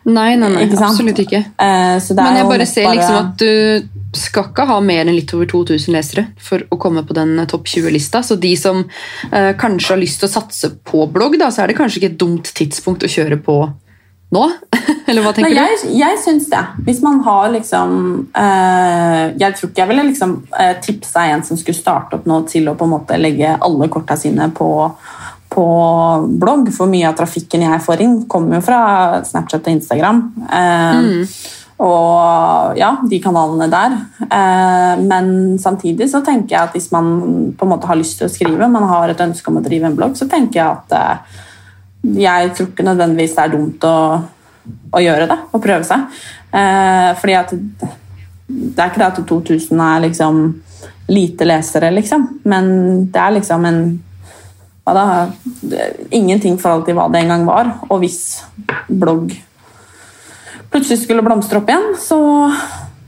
Nei, 0.03 0.33
nei, 0.35 0.49
nei, 0.51 0.65
Ikke 0.67 0.83
absolutt 0.83 1.19
ikke. 1.23 1.39
Eh, 1.63 1.97
Men 2.19 2.39
jeg 2.41 2.47
bare 2.49 2.65
ser 2.67 2.89
liksom 2.91 3.19
at 3.21 3.37
du 3.39 3.99
skal 4.13 4.49
ikke 4.49 4.65
ha 4.69 4.79
mer 4.83 5.07
enn 5.07 5.15
litt 5.15 5.31
over 5.33 5.47
2000 5.49 5.95
lesere 5.95 6.25
for 6.37 6.65
å 6.69 6.77
komme 6.81 7.05
på 7.07 7.15
den 7.17 7.37
eh, 7.39 7.47
topp 7.49 7.69
20-lista. 7.71 8.21
Så 8.25 8.35
de 8.41 8.51
som 8.59 8.83
eh, 9.31 9.53
kanskje 9.59 9.95
har 9.95 10.01
lyst 10.01 10.21
til 10.21 10.29
å 10.29 10.33
satse 10.33 10.73
på 10.85 11.07
blogg, 11.13 11.39
da, 11.41 11.49
så 11.51 11.63
er 11.63 11.71
det 11.71 11.79
kanskje 11.79 12.01
ikke 12.01 12.11
et 12.11 12.19
dumt 12.19 12.51
tidspunkt 12.59 13.07
å 13.07 13.11
kjøre 13.11 13.39
på 13.43 13.57
nå? 14.33 14.43
Eller 15.07 15.23
hva 15.23 15.31
Nei, 15.31 15.35
tenker 15.37 15.57
jeg, 15.59 15.93
jeg 15.99 16.19
syns 16.23 16.49
det. 16.51 16.61
Hvis 16.87 17.01
man 17.05 17.21
har 17.25 17.49
liksom 17.53 17.95
eh, 18.35 19.23
Jeg 19.39 19.57
tror 19.57 19.69
ikke 19.69 19.83
jeg 19.83 19.91
ville 19.91 20.05
liksom 20.09 20.37
eh, 20.59 20.75
tipsa 20.83 21.27
en 21.31 21.43
som 21.45 21.59
skulle 21.59 21.77
starte 21.77 22.19
opp 22.19 22.29
nå 22.29 22.43
til 22.49 22.69
å 22.71 22.77
på 22.79 22.87
en 22.87 22.95
måte 22.95 23.19
legge 23.19 23.55
alle 23.55 23.89
korta 23.93 24.17
sine 24.19 24.49
på, 24.55 24.69
på 25.53 25.65
blogg, 26.41 26.71
for 26.75 26.91
mye 26.91 27.09
av 27.11 27.17
trafikken 27.19 27.67
jeg 27.67 27.83
får 27.85 28.05
inn, 28.05 28.21
kommer 28.31 28.59
jo 28.59 28.67
fra 28.67 28.83
Snapchat 29.27 29.67
og 29.67 29.77
Instagram. 29.77 30.23
Eh, 30.49 31.27
Og 31.83 32.77
ja, 32.77 32.91
de 33.09 33.17
kanalene 33.19 33.67
der. 33.71 33.95
Eh, 34.23 35.01
men 35.03 35.57
samtidig 35.59 36.07
så 36.11 36.21
tenker 36.25 36.55
jeg 36.55 36.69
at 36.69 36.75
hvis 36.77 36.91
man 36.93 37.09
på 37.57 37.65
en 37.65 37.71
måte 37.73 37.89
har 37.89 37.97
lyst 37.99 38.19
til 38.21 38.29
å 38.29 38.31
skrive, 38.31 38.69
man 38.71 38.85
har 38.87 39.11
et 39.11 39.23
ønske 39.25 39.49
om 39.51 39.57
å 39.59 39.65
drive 39.65 39.89
en 39.89 39.97
blogg, 39.97 40.15
så 40.19 40.29
tenker 40.31 40.61
jeg 40.61 40.69
at 40.69 40.95
eh, 40.99 41.41
jeg 42.03 42.53
tror 42.55 42.69
ikke 42.69 42.85
nødvendigvis 42.85 43.35
det 43.37 43.43
er 43.43 43.53
dumt 43.53 43.85
å, 43.87 43.97
å 44.91 45.03
gjøre 45.03 45.27
det, 45.31 45.37
å 45.55 45.61
prøve 45.63 45.87
seg. 45.87 46.07
Eh, 46.53 47.11
fordi 47.19 47.37
at 47.39 47.53
det 47.53 48.77
er 48.77 48.89
ikke 48.91 49.01
det 49.01 49.09
at 49.09 49.21
2000 49.29 49.83
er 49.87 50.03
liksom 50.07 50.41
lite 51.13 51.47
lesere, 51.47 51.91
liksom, 51.95 52.27
men 52.47 52.67
det 53.11 53.21
er 53.21 53.37
liksom 53.37 53.65
en 53.67 53.85
hva 54.83 54.93
da, 54.97 55.03
ingenting 56.11 56.57
i 56.57 56.59
forhold 56.59 56.83
til 56.87 56.97
hva 56.97 57.07
det 57.11 57.21
en 57.23 57.31
gang 57.31 57.45
var. 57.47 57.69
Og 57.87 58.01
hvis 58.03 58.43
blogg 58.91 59.31
plutselig 60.73 61.03
skulle 61.03 61.23
blomstre 61.23 61.61
opp 61.61 61.71
igjen, 61.71 61.93
så 62.01 62.19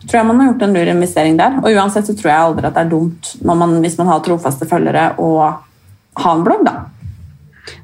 tror 0.06 0.20
jeg 0.20 0.28
man 0.30 0.40
har 0.40 0.52
gjort 0.52 0.66
en 0.68 0.76
lur 0.78 0.92
investering 0.94 1.40
der. 1.40 1.60
Og 1.64 1.76
uansett 1.76 2.08
så 2.08 2.16
tror 2.16 2.32
jeg 2.32 2.48
aldri 2.48 2.70
at 2.70 2.78
det 2.78 2.86
er 2.86 2.92
dumt 2.94 3.32
man, 3.44 3.80
hvis 3.84 3.98
man 4.00 4.12
har 4.14 4.24
trofaste 4.24 4.68
følgere 4.70 5.10
å 5.20 5.32
ha 6.16 6.32
en 6.32 6.46
blogg, 6.46 6.64
da. 6.64 6.85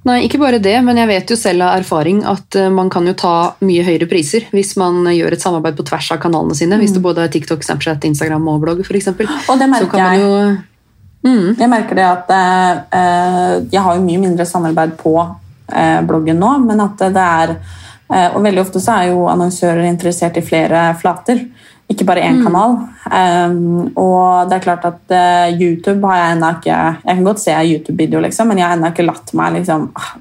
Nei, 0.05 0.23
ikke 0.25 0.39
bare 0.41 0.59
det, 0.61 0.75
men 0.85 0.97
jeg 0.97 1.09
vet 1.09 1.31
jo 1.33 1.37
selv 1.37 1.65
av 1.65 1.81
erfaring 1.81 2.23
at 2.27 2.57
eh, 2.57 2.69
man 2.73 2.89
kan 2.93 3.05
jo 3.07 3.13
ta 3.17 3.33
mye 3.65 3.85
høyere 3.85 4.07
priser 4.09 4.47
hvis 4.53 4.75
man 4.81 5.05
gjør 5.09 5.35
et 5.35 5.43
samarbeid 5.43 5.77
på 5.77 5.85
tvers 5.87 6.11
av 6.15 6.21
kanalene 6.23 6.57
sine. 6.57 6.79
Hvis 6.81 6.95
det 6.95 7.03
både 7.03 7.25
er 7.25 7.33
TikTok, 7.33 7.63
Snapchat, 7.65 8.05
Instagram 8.09 8.47
og 8.51 8.61
blogg, 8.63 8.83
f.eks. 8.85 9.11
Og 9.51 9.61
det 9.61 9.69
merker 9.71 10.01
jeg. 10.01 10.23
jo 10.23 11.29
mm, 11.29 11.47
Jeg 11.59 11.71
merker 11.71 12.01
det 12.01 12.07
at 12.07 12.33
eh, 12.37 13.53
jeg 13.73 13.85
har 13.85 13.97
jo 13.97 14.05
mye 14.05 14.23
mindre 14.25 14.47
samarbeid 14.49 14.97
på 15.01 15.15
eh, 15.21 15.99
bloggen 16.07 16.41
nå, 16.41 16.55
men 16.65 16.85
at 16.85 17.05
det 17.13 17.25
er 17.25 17.55
eh, 17.55 18.29
Og 18.33 18.41
veldig 18.41 18.65
ofte 18.65 18.81
så 18.83 18.99
er 18.99 19.11
jo 19.11 19.27
annonsører 19.31 19.85
interessert 19.89 20.37
i 20.41 20.45
flere 20.45 20.91
flater, 21.01 21.45
ikke 21.91 22.07
bare 22.07 22.23
én 22.25 22.41
kanal. 22.43 22.77
Um, 23.11 23.91
og 23.99 24.49
det 24.49 24.57
er 24.57 24.65
klart 24.65 24.85
at 24.87 25.13
uh, 25.13 25.47
YouTube 25.51 26.07
har 26.07 26.19
jeg 26.19 26.35
ennå 26.35 26.51
ikke 26.57 26.75
Jeg 26.75 27.15
kan 27.15 27.23
godt 27.25 27.41
se 27.43 27.55
YouTube-video, 27.55 28.21
liksom, 28.23 28.51
men 28.51 28.61
jeg 28.61 28.67
har 28.67 28.77
ennå 28.77 28.91
ikke 28.93 29.07
latt 29.07 29.33
meg 29.37 29.57
liksom 29.57 29.89
ah, 29.99 30.11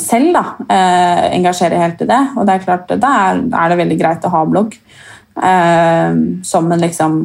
selv 0.00 0.36
da, 0.36 0.44
uh, 0.62 1.24
engasjere 1.34 1.80
helt 1.82 2.04
i 2.04 2.08
det. 2.10 2.22
Og 2.36 2.46
det 2.46 2.54
er 2.54 2.64
klart, 2.64 2.94
da 3.02 3.16
er, 3.26 3.42
er 3.48 3.72
det 3.72 3.80
veldig 3.82 3.98
greit 4.00 4.24
å 4.24 4.32
ha 4.36 4.44
blogg 4.48 4.78
uh, 5.40 6.14
som 6.46 6.70
en 6.70 6.86
liksom 6.86 7.20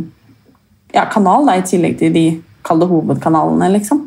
ja, 0.96 1.08
kanal, 1.12 1.48
da, 1.48 1.58
i 1.60 1.68
tillegg 1.68 2.00
til 2.00 2.14
de 2.16 2.28
kalde 2.66 2.88
hovedkanalene, 2.90 3.70
liksom. 3.78 4.04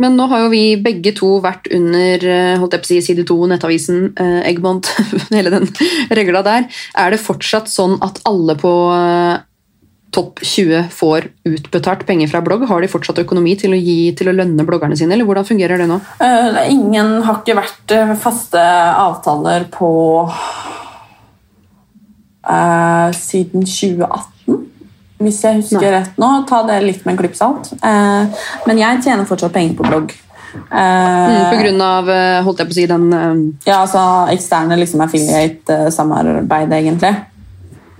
Men 0.00 0.16
nå 0.18 0.26
har 0.30 0.44
jo 0.44 0.52
vi 0.52 0.64
begge 0.82 1.14
to 1.14 1.36
vært 1.44 1.68
under 1.74 2.26
eh, 2.26 2.56
holdt 2.58 2.74
jeg 2.74 2.82
på 2.82 2.88
å 2.88 2.90
si, 2.90 3.00
side 3.08 3.24
2, 3.30 3.38
Nettavisen, 3.52 4.06
eh, 4.18 4.40
Eggmont, 4.50 4.90
hele 5.36 5.52
den 5.54 5.68
regla 6.10 6.42
der. 6.46 6.70
Er 6.98 7.14
det 7.14 7.22
fortsatt 7.22 7.70
sånn 7.70 8.00
at 8.02 8.18
alle 8.28 8.58
på 8.58 8.72
eh, 8.96 9.36
topp 10.14 10.42
20 10.42 10.90
får 10.94 11.28
utbetalt 11.48 12.04
penger 12.06 12.30
fra 12.30 12.42
blogg? 12.44 12.66
Har 12.70 12.82
de 12.82 12.90
fortsatt 12.90 13.22
økonomi 13.22 13.56
til 13.60 13.74
å, 13.74 13.78
gi, 13.78 14.12
til 14.18 14.30
å 14.30 14.36
lønne 14.36 14.66
bloggerne 14.66 14.98
sine, 14.98 15.14
eller 15.16 15.28
hvordan 15.28 15.48
fungerer 15.48 15.80
det 15.80 15.88
nå? 15.90 16.00
Eh, 16.22 16.60
ingen 16.74 17.16
har 17.26 17.40
ikke 17.40 17.58
vært 17.58 17.94
eh, 17.94 18.14
faste 18.20 18.62
avtaler 19.04 19.66
på 19.74 19.90
eh, 22.50 23.10
siden 23.18 23.66
2018, 23.66 24.33
hvis 25.24 25.40
jeg 25.44 25.60
husker 25.62 25.80
Nei. 25.80 25.90
rett 25.98 26.18
nå. 26.20 26.28
Ta 26.48 26.62
det 26.68 26.82
litt 26.84 27.04
med 27.06 27.14
en 27.16 27.20
klype 27.22 27.36
salt. 27.38 27.72
Eh, 27.82 28.44
men 28.68 28.78
jeg 28.78 29.02
tjener 29.04 29.26
fortsatt 29.28 29.52
penger 29.56 29.74
på 29.80 29.88
blogg. 29.88 30.14
Eh, 30.14 30.20
Mm, 30.70 31.50
på 31.50 31.56
grunn 31.64 31.80
av 31.82 32.08
eh, 32.14 32.42
holdt 32.46 32.60
jeg 32.62 32.68
på 32.68 32.74
å 32.74 32.78
si, 32.78 32.86
den 32.86 33.06
eh, 33.12 33.30
ja, 33.66 33.80
altså 33.82 34.02
eksterne 34.30 34.76
liksom 34.78 35.00
affiliate-samarbeid, 35.02 36.72
egentlig. 36.72 37.14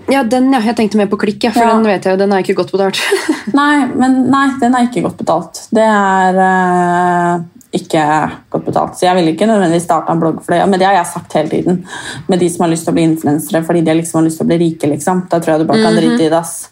Ja, 0.07 0.21
den, 0.23 0.51
ja. 0.53 0.59
Jeg 0.61 0.75
tenkte 0.77 0.99
mer 1.01 1.07
på 1.09 1.17
klikk, 1.17 1.43
ja, 1.43 1.51
for 1.51 1.65
Ja. 1.65 1.73
den 1.73 1.83
vet 1.89 2.03
jeg 2.05 2.13
jo, 2.13 2.17
den 2.21 2.31
er 2.31 2.43
ikke 2.43 2.55
godt 2.59 2.71
betalt. 2.71 2.99
Nei, 3.59 3.85
men 3.97 4.29
nei, 4.29 4.45
den 4.61 4.75
er 4.77 4.85
ikke 4.87 5.01
godt 5.07 5.17
betalt. 5.17 5.63
Det 5.73 5.81
er 5.83 6.37
eh, 6.45 7.39
ikke 7.75 8.03
godt 8.51 8.65
betalt. 8.65 8.95
Så 8.97 9.05
jeg 9.07 9.15
ville 9.19 9.33
ikke 9.35 9.47
nødvendigvis 9.49 9.83
starte 9.87 10.11
en 10.13 10.19
blogg 10.21 10.41
for 10.43 10.55
det. 10.55 10.61
Men 10.69 10.79
det 10.79 10.87
har 10.87 10.95
jeg 10.99 11.09
sagt 11.13 11.33
hele 11.37 11.49
tiden. 11.51 11.81
Med 12.27 12.39
de 12.39 12.49
som 12.49 12.63
har 12.65 12.71
lyst 12.73 12.87
til 12.87 12.93
å 12.93 12.97
bli 12.97 13.03
influensere 13.09 13.63
fordi 13.67 13.81
de 13.85 13.97
liksom 13.99 14.21
har 14.21 14.27
lyst 14.29 14.39
til 14.41 14.47
å 14.47 14.51
bli 14.53 14.57
rike. 14.63 14.87
liksom. 14.93 15.25
Da 15.29 15.39
tror 15.39 15.55
jeg 15.55 15.59
du 15.65 15.67
bare 15.73 15.83
kan 15.83 15.95
drite 15.99 16.23
i 16.25 16.29
det. 16.29 16.39
ass. 16.39 16.69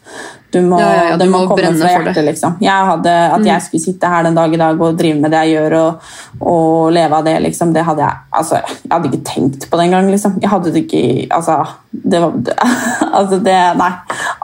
Du 0.54 0.60
må, 0.62 0.78
Mhm. 0.78 0.80
Ja, 0.80 0.94
ja, 0.94 1.04
ja, 1.10 1.18
det 1.18 1.26
du 1.26 1.32
må, 1.32 1.40
må 1.42 1.48
komme 1.50 1.64
fra. 1.64 1.88
Mhm. 1.88 2.06
hjertet, 2.06 2.26
liksom. 2.26 2.58
Jeg 2.62 2.86
hadde, 2.90 3.14
At 3.34 3.46
jeg 3.46 3.62
skulle 3.62 3.82
sitte 3.84 4.08
her 4.08 4.24
den 4.24 4.36
dag 4.36 4.54
i 4.54 4.58
dag 4.58 4.82
og 4.82 4.98
drive 4.98 5.20
med 5.20 5.32
det 5.32 5.40
jeg 5.48 5.56
gjør, 5.58 5.74
og, 5.80 6.02
og 6.42 6.92
leve 6.94 7.14
av 7.14 7.24
det, 7.26 7.42
liksom, 7.42 7.74
det 7.74 7.84
hadde 7.84 8.00
jeg 8.06 8.14
altså, 8.32 8.56
Jeg 8.62 8.92
hadde 8.92 9.10
ikke 9.12 9.24
tenkt 9.24 9.70
på 9.70 9.78
det 9.78 9.86
engang. 9.88 10.12
Liksom. 10.12 10.40
Jeg 10.42 10.50
hadde 10.50 10.72
det 10.74 10.84
ikke 10.86 11.28
Altså, 11.32 11.68
det 11.92 12.22
var 12.22 12.32
Altså, 13.18 13.40
det 13.44 13.78
Nei. 13.78 13.92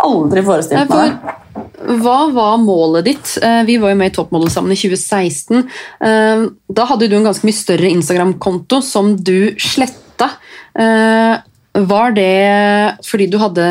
Aldri 0.03 0.41
forestilt 0.43 0.89
meg 0.89 1.13
det. 1.13 1.68
Hva 1.79 2.17
var 2.35 2.57
målet 2.59 3.05
ditt? 3.07 3.37
Eh, 3.41 3.63
Vi 3.63 3.77
var 3.79 3.93
jo 3.93 3.99
med 3.99 4.11
i 4.11 4.15
Toppmodell 4.15 4.51
sammen 4.51 4.73
i 4.75 4.79
2016. 4.79 5.63
Eh, 6.03 6.47
Da 6.67 6.85
hadde 6.85 7.07
du 7.07 7.15
en 7.15 7.23
ganske 7.27 7.45
mye 7.47 7.55
større 7.55 7.89
Instagram-konto 7.89 8.81
som 8.83 9.15
du 9.15 9.55
sletta. 9.57 10.29
Eh, 10.75 11.37
Var 11.79 12.11
det 12.11 12.97
fordi 13.05 13.29
du 13.29 13.37
hadde 13.37 13.61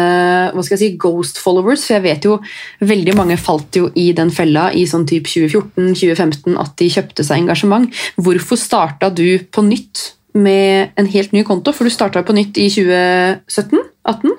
hva 0.55 0.63
skal 0.65 0.79
jeg 0.79 0.93
si, 0.93 0.97
ghost 0.97 1.37
followers? 1.43 1.85
For 1.85 1.99
jeg 1.99 2.03
vet 2.03 2.25
jo 2.25 2.39
veldig 2.81 3.15
mange 3.19 3.37
falt 3.37 3.75
jo 3.75 3.91
i 3.95 4.13
den 4.13 4.31
fella 4.31 4.71
i 4.73 4.87
sånn 4.87 5.05
typ 5.05 5.27
2014-2015 5.27 6.57
at 6.57 6.77
de 6.79 6.89
kjøpte 6.89 7.25
seg 7.27 7.43
engasjement. 7.43 7.91
Hvorfor 8.17 8.57
starta 8.57 9.11
du 9.13 9.39
på 9.51 9.67
nytt 9.67 10.15
med 10.35 10.91
en 10.97 11.07
helt 11.07 11.33
ny 11.33 11.43
konto? 11.43 11.73
For 11.75 11.85
du 11.85 11.91
starta 11.91 12.23
på 12.23 12.33
nytt 12.39 12.57
i 12.57 12.69
2017-18? 12.71 14.39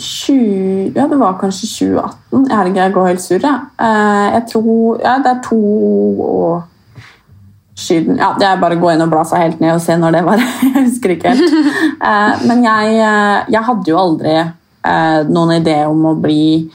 Mm, 0.00 0.04
20, 0.04 0.92
ja, 0.96 1.06
det 1.08 1.16
var 1.16 1.38
kanskje 1.40 1.68
2018. 1.68 2.46
Jeg, 2.48 2.56
herregud, 2.56 2.76
jeg 2.76 2.92
går 2.92 3.06
helt 3.06 3.22
sur, 3.22 3.38
jeg. 3.38 3.58
Eh, 3.80 4.28
jeg 4.34 4.44
tror 4.52 5.00
Ja, 5.02 5.16
det 5.18 5.26
er 5.26 5.42
to 5.44 5.60
år 6.24 6.62
siden 7.76 8.16
Ja, 8.16 8.32
det 8.38 8.46
er 8.46 8.60
bare 8.60 8.76
å 8.76 8.80
gå 8.80 8.90
inn 8.92 9.02
og 9.04 9.10
bla 9.12 9.24
seg 9.24 9.44
helt 9.44 9.60
ned 9.60 9.74
og 9.74 9.82
se 9.84 9.96
når 9.96 10.16
det 10.16 10.24
var. 10.24 10.40
Jeg 10.64 10.86
husker 10.86 11.14
ikke 11.14 11.34
helt. 11.34 11.60
Eh, 12.00 12.46
men 12.48 12.64
jeg, 12.64 12.96
eh, 12.96 13.52
jeg 13.52 13.64
hadde 13.66 13.90
jo 13.90 14.00
aldri 14.00 14.34
noen 15.28 15.50
idé 15.58 15.82
om 15.84 16.06
å 16.08 16.14
bli 16.16 16.70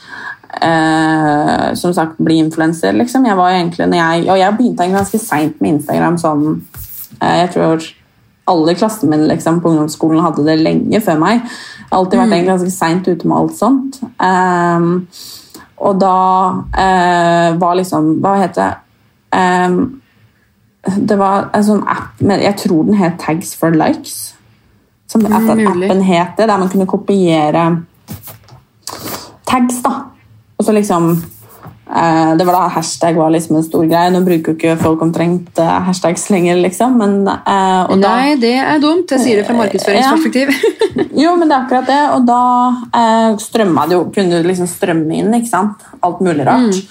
som 0.56 1.92
sagt, 1.94 2.20
bli 2.22 2.38
influenser, 2.40 2.94
liksom. 2.94 3.26
Jeg 3.26 3.36
var 3.36 3.50
egentlig, 3.52 3.88
når 3.90 3.98
jeg, 3.98 4.28
og 4.30 4.38
jeg 4.40 4.56
begynte 4.60 4.86
ganske 4.94 5.20
seint 5.20 5.58
med 5.62 5.74
Instagram. 5.74 6.18
sånn, 6.22 6.62
Jeg 7.20 7.50
tror 7.52 7.82
alle 8.46 8.72
i 8.72 8.78
klassen 8.78 9.10
min 9.10 9.28
liksom, 9.28 9.62
på 9.62 9.70
ungdomsskolen 9.70 10.22
hadde 10.22 10.46
det 10.46 10.60
lenge 10.62 11.02
før 11.02 11.20
meg. 11.22 11.46
Alltid 11.90 12.20
vært 12.20 12.34
mm. 12.34 12.48
ganske 12.50 12.72
seint 12.74 13.08
ute 13.08 13.28
med 13.28 13.38
alt 13.38 13.58
sånt. 13.58 14.00
Um, 14.22 15.08
og 15.82 16.00
da 16.00 16.18
uh, 16.56 17.50
var 17.60 17.76
liksom 17.76 18.14
Hva 18.24 18.38
heter 18.40 18.62
det? 18.62 18.76
Um, 19.36 19.80
det 20.86 21.18
var 21.18 21.50
en 21.58 21.66
sånn 21.66 21.82
app 21.90 22.22
med, 22.22 22.44
Jeg 22.46 22.56
tror 22.62 22.86
den 22.86 23.00
het 23.00 23.18
Tags 23.20 23.56
for 23.58 23.74
likes. 23.74 24.36
Som 25.10 25.26
at 25.26 25.34
at 25.38 25.58
mulig. 25.58 25.90
appen 25.90 26.02
het 26.06 26.38
det, 26.38 26.48
der 26.48 26.58
man 26.62 26.70
kunne 26.70 26.88
kopiere 26.90 27.66
tags. 29.46 29.82
da. 29.84 29.94
Og 30.58 30.66
så 30.66 30.72
liksom 30.72 31.24
Det 31.86 32.45
var 32.48 32.56
da 32.56 32.62
hashtag 32.74 33.15
var 33.15 33.30
liksom 33.30 33.60
en 33.60 33.65
stor 33.65 33.86
greie. 33.86 34.10
Nå 34.10 34.24
bruker 34.26 34.52
jo 34.52 34.56
ikke 34.58 34.78
folk 34.82 35.04
omtrent 35.06 35.60
eh, 35.62 35.76
hashtags 35.86 36.24
lenger, 36.34 36.58
liksom. 36.63 36.95
Men, 36.98 37.13
eh, 37.30 37.82
og 37.86 38.02
da, 38.02 38.15
Nei, 38.17 38.32
det 38.41 38.56
er 38.58 38.82
dumt. 38.82 39.13
Jeg 39.13 39.21
sier 39.21 39.41
det 39.41 39.45
fra 39.45 39.58
markedsføringsperspektiv. 39.60 40.50
jo, 41.24 41.36
men 41.38 41.52
det 41.52 41.54
er 41.54 41.60
akkurat 41.60 41.91
det. 41.91 42.02
Og 42.15 42.26
da 42.26 42.41
eh, 42.89 43.38
strømma 43.43 43.86
det 43.86 44.00
jo, 44.00 44.02
kunne 44.15 44.41
du 44.41 44.50
liksom 44.50 44.69
strømme 44.71 45.21
inn, 45.21 45.30
ikke 45.38 45.52
sant? 45.52 45.86
Alt 46.06 46.26
mulig 46.26 46.48
rart. 46.50 46.82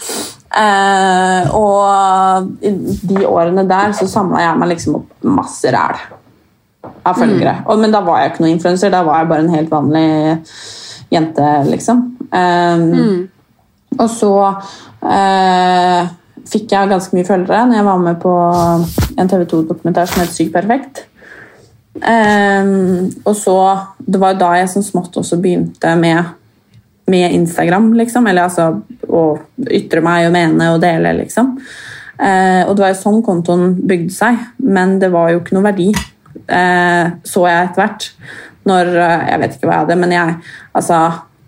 Eh, 0.54 1.54
og 1.58 2.62
i 2.62 2.70
de 3.10 3.26
årene 3.26 3.66
der 3.66 3.94
så 3.98 4.06
samla 4.06 4.44
jeg 4.44 4.60
meg 4.60 4.70
liksom 4.76 5.00
opp 5.00 5.26
masse 5.26 5.74
ræl 5.74 5.98
av 6.84 7.18
følgere. 7.18 7.58
Og, 7.66 7.80
men 7.82 7.94
da 7.94 8.04
var 8.06 8.22
jeg 8.22 8.34
ikke 8.34 8.44
noen 8.44 8.56
influenser, 8.56 8.92
da 8.94 9.02
var 9.06 9.22
jeg 9.22 9.32
bare 9.32 9.46
en 9.46 9.54
helt 9.56 9.72
vanlig 9.72 10.08
jente, 11.10 11.48
liksom. 11.66 12.04
Eh, 12.30 12.84
Og 13.98 14.06
så 14.10 14.34
eh, 15.06 16.12
fikk 16.50 16.74
jeg 16.74 16.92
ganske 16.92 17.16
mye 17.16 17.28
følgere 17.28 17.64
når 17.68 17.80
jeg 17.80 17.88
var 17.88 18.04
med 18.04 18.22
på 18.22 18.36
en 19.14 19.30
TV 19.30 19.44
2-dokumentar 19.50 20.10
som 20.10 20.22
het 20.24 20.34
Sykt 20.34 20.54
perfekt. 20.54 21.04
Ehm, 22.02 23.12
og 23.22 23.36
så 23.38 23.56
Det 24.02 24.18
var 24.18 24.32
jo 24.32 24.40
da 24.40 24.48
jeg 24.58 24.68
som 24.72 24.82
smått 24.82 25.14
også 25.16 25.38
begynte 25.40 25.92
med 25.96 26.24
med 27.06 27.32
Instagram, 27.32 27.92
liksom. 27.92 28.26
Eller 28.26 28.46
altså 28.46 28.80
å 29.08 29.24
ytre 29.68 30.00
meg 30.04 30.28
og 30.28 30.32
mene 30.32 30.70
og 30.72 30.80
dele, 30.80 31.12
liksom. 31.18 31.58
Eh, 32.16 32.62
og 32.64 32.74
det 32.76 32.84
var 32.84 32.92
jo 32.94 33.00
sånn 33.00 33.22
kontoen 33.26 33.74
bygde 33.84 34.14
seg, 34.14 34.38
men 34.62 34.98
det 35.02 35.10
var 35.12 35.32
jo 35.32 35.42
ikke 35.42 35.56
noe 35.56 35.66
verdi, 35.66 35.90
eh, 35.90 37.10
så 37.26 37.44
jeg 37.50 37.68
etter 37.68 37.82
hvert. 37.82 38.08
Når 38.64 38.92
eh, 38.96 39.24
Jeg 39.28 39.40
vet 39.42 39.56
ikke 39.56 39.68
hva 39.68 39.74
jeg 39.74 39.84
hadde, 39.84 39.96
men 40.00 40.12
jeg 40.14 40.36
Altså, 40.72 41.00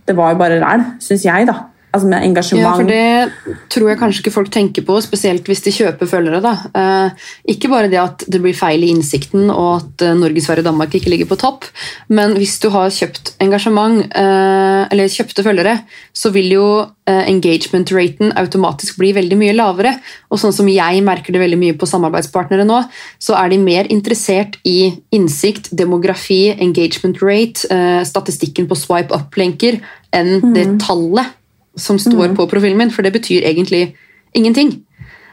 det 0.07 0.17
var 0.19 0.35
jo 0.35 0.39
bare 0.43 0.61
ræl, 0.61 0.85
syns 1.01 1.25
jeg, 1.25 1.47
da. 1.49 1.55
Altså 1.95 2.09
med 2.11 2.25
Ja, 2.59 2.73
for 2.77 2.89
det 2.89 3.59
tror 3.73 3.89
jeg 3.89 3.99
kanskje 4.01 4.21
ikke 4.23 4.35
folk 4.35 4.51
tenker 4.53 4.85
på, 4.85 4.99
spesielt 5.01 5.47
hvis 5.49 5.63
de 5.65 5.73
kjøper 5.73 6.09
følgere. 6.11 6.43
da. 6.45 6.55
Eh, 6.77 7.29
ikke 7.55 7.71
bare 7.73 7.89
det 7.89 8.01
at 8.03 8.25
det 8.29 8.41
blir 8.43 8.57
feil 8.57 8.85
i 8.85 8.91
innsikten 8.93 9.49
og 9.51 9.71
at 9.79 10.05
eh, 10.05 10.17
Norge, 10.19 10.43
Sverige 10.45 10.67
og 10.67 10.69
Danmark 10.69 10.95
ikke 10.95 11.13
ligger 11.13 11.31
på 11.31 11.39
topp, 11.41 11.65
men 12.09 12.37
hvis 12.37 12.59
du 12.61 12.69
har 12.75 12.93
kjøpt 12.93 13.37
engasjement, 13.41 14.03
eh, 14.13 14.83
eller 14.93 15.13
kjøpte 15.13 15.45
følgere, 15.47 15.79
så 16.13 16.33
vil 16.35 16.51
jo 16.53 16.67
eh, 17.09 17.23
engagement-raten 17.31 18.35
automatisk 18.37 19.01
bli 19.01 19.15
veldig 19.17 19.41
mye 19.41 19.57
lavere. 19.57 19.95
Og 20.29 20.43
sånn 20.43 20.53
som 20.53 20.69
jeg 20.69 21.01
merker 21.07 21.33
det 21.33 21.41
veldig 21.41 21.61
mye 21.63 21.79
på 21.79 21.89
samarbeidspartnere 21.89 22.67
nå, 22.69 22.83
så 23.23 23.39
er 23.41 23.55
de 23.55 23.63
mer 23.63 23.89
interessert 23.95 24.61
i 24.69 24.93
innsikt, 25.17 25.73
demografi, 25.73 26.51
engagement 26.53 27.25
rate, 27.25 27.65
eh, 27.73 28.05
statistikken 28.05 28.69
på 28.69 28.77
swipe 28.77 29.17
up-lenker, 29.17 29.81
enn 30.13 30.53
det 30.53 30.69
tallet 30.85 31.37
som 31.77 31.99
står 32.01 32.35
på 32.37 32.47
profilen 32.51 32.79
min, 32.79 32.91
for 32.91 33.05
det 33.05 33.13
betyr 33.13 33.45
egentlig 33.45 33.95
ingenting. 34.35 34.73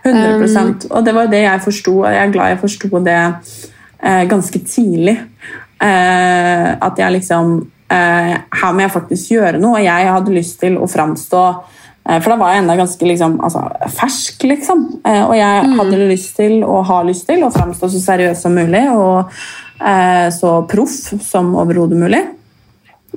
100% 0.04 0.90
Og 0.92 1.06
det 1.06 1.14
var 1.16 1.30
det 1.32 1.44
jeg 1.46 1.62
forsto, 1.64 1.94
og 2.02 2.10
jeg 2.12 2.28
er 2.28 2.34
glad 2.34 2.52
jeg 2.52 2.60
forsto 2.60 2.90
det 3.06 3.20
eh, 4.04 4.24
ganske 4.30 4.60
tidlig. 4.60 5.16
Eh, 5.84 6.68
at 6.88 7.00
jeg 7.00 7.12
liksom 7.18 7.56
eh, 7.92 8.36
Her 8.60 8.74
må 8.74 8.84
jeg 8.84 8.92
faktisk 8.92 9.32
gjøre 9.32 9.60
noe, 9.60 9.80
og 9.80 9.84
jeg 9.86 10.12
hadde 10.16 10.36
lyst 10.36 10.60
til 10.62 10.78
å 10.80 10.88
framstå 10.88 11.42
eh, 11.50 12.20
For 12.20 12.32
da 12.32 12.38
var 12.40 12.54
jeg 12.54 12.64
enda 12.64 12.78
ganske 12.80 13.10
liksom, 13.10 13.40
altså, 13.44 13.66
fersk, 13.96 14.46
liksom. 14.52 14.86
Eh, 15.08 15.24
og 15.24 15.36
jeg 15.40 15.74
hadde 15.80 16.06
lyst 16.12 16.36
til, 16.40 16.60
og 16.64 16.86
har 16.92 17.08
lyst 17.08 17.28
til, 17.32 17.44
å 17.44 17.52
framstå 17.54 17.92
så 17.96 18.06
seriøs 18.12 18.44
som 18.44 18.56
mulig 18.60 18.86
og 18.92 19.32
eh, 19.80 20.30
så 20.36 20.56
proff 20.68 21.14
som 21.24 21.56
overhodet 21.64 22.00
mulig. 22.00 22.24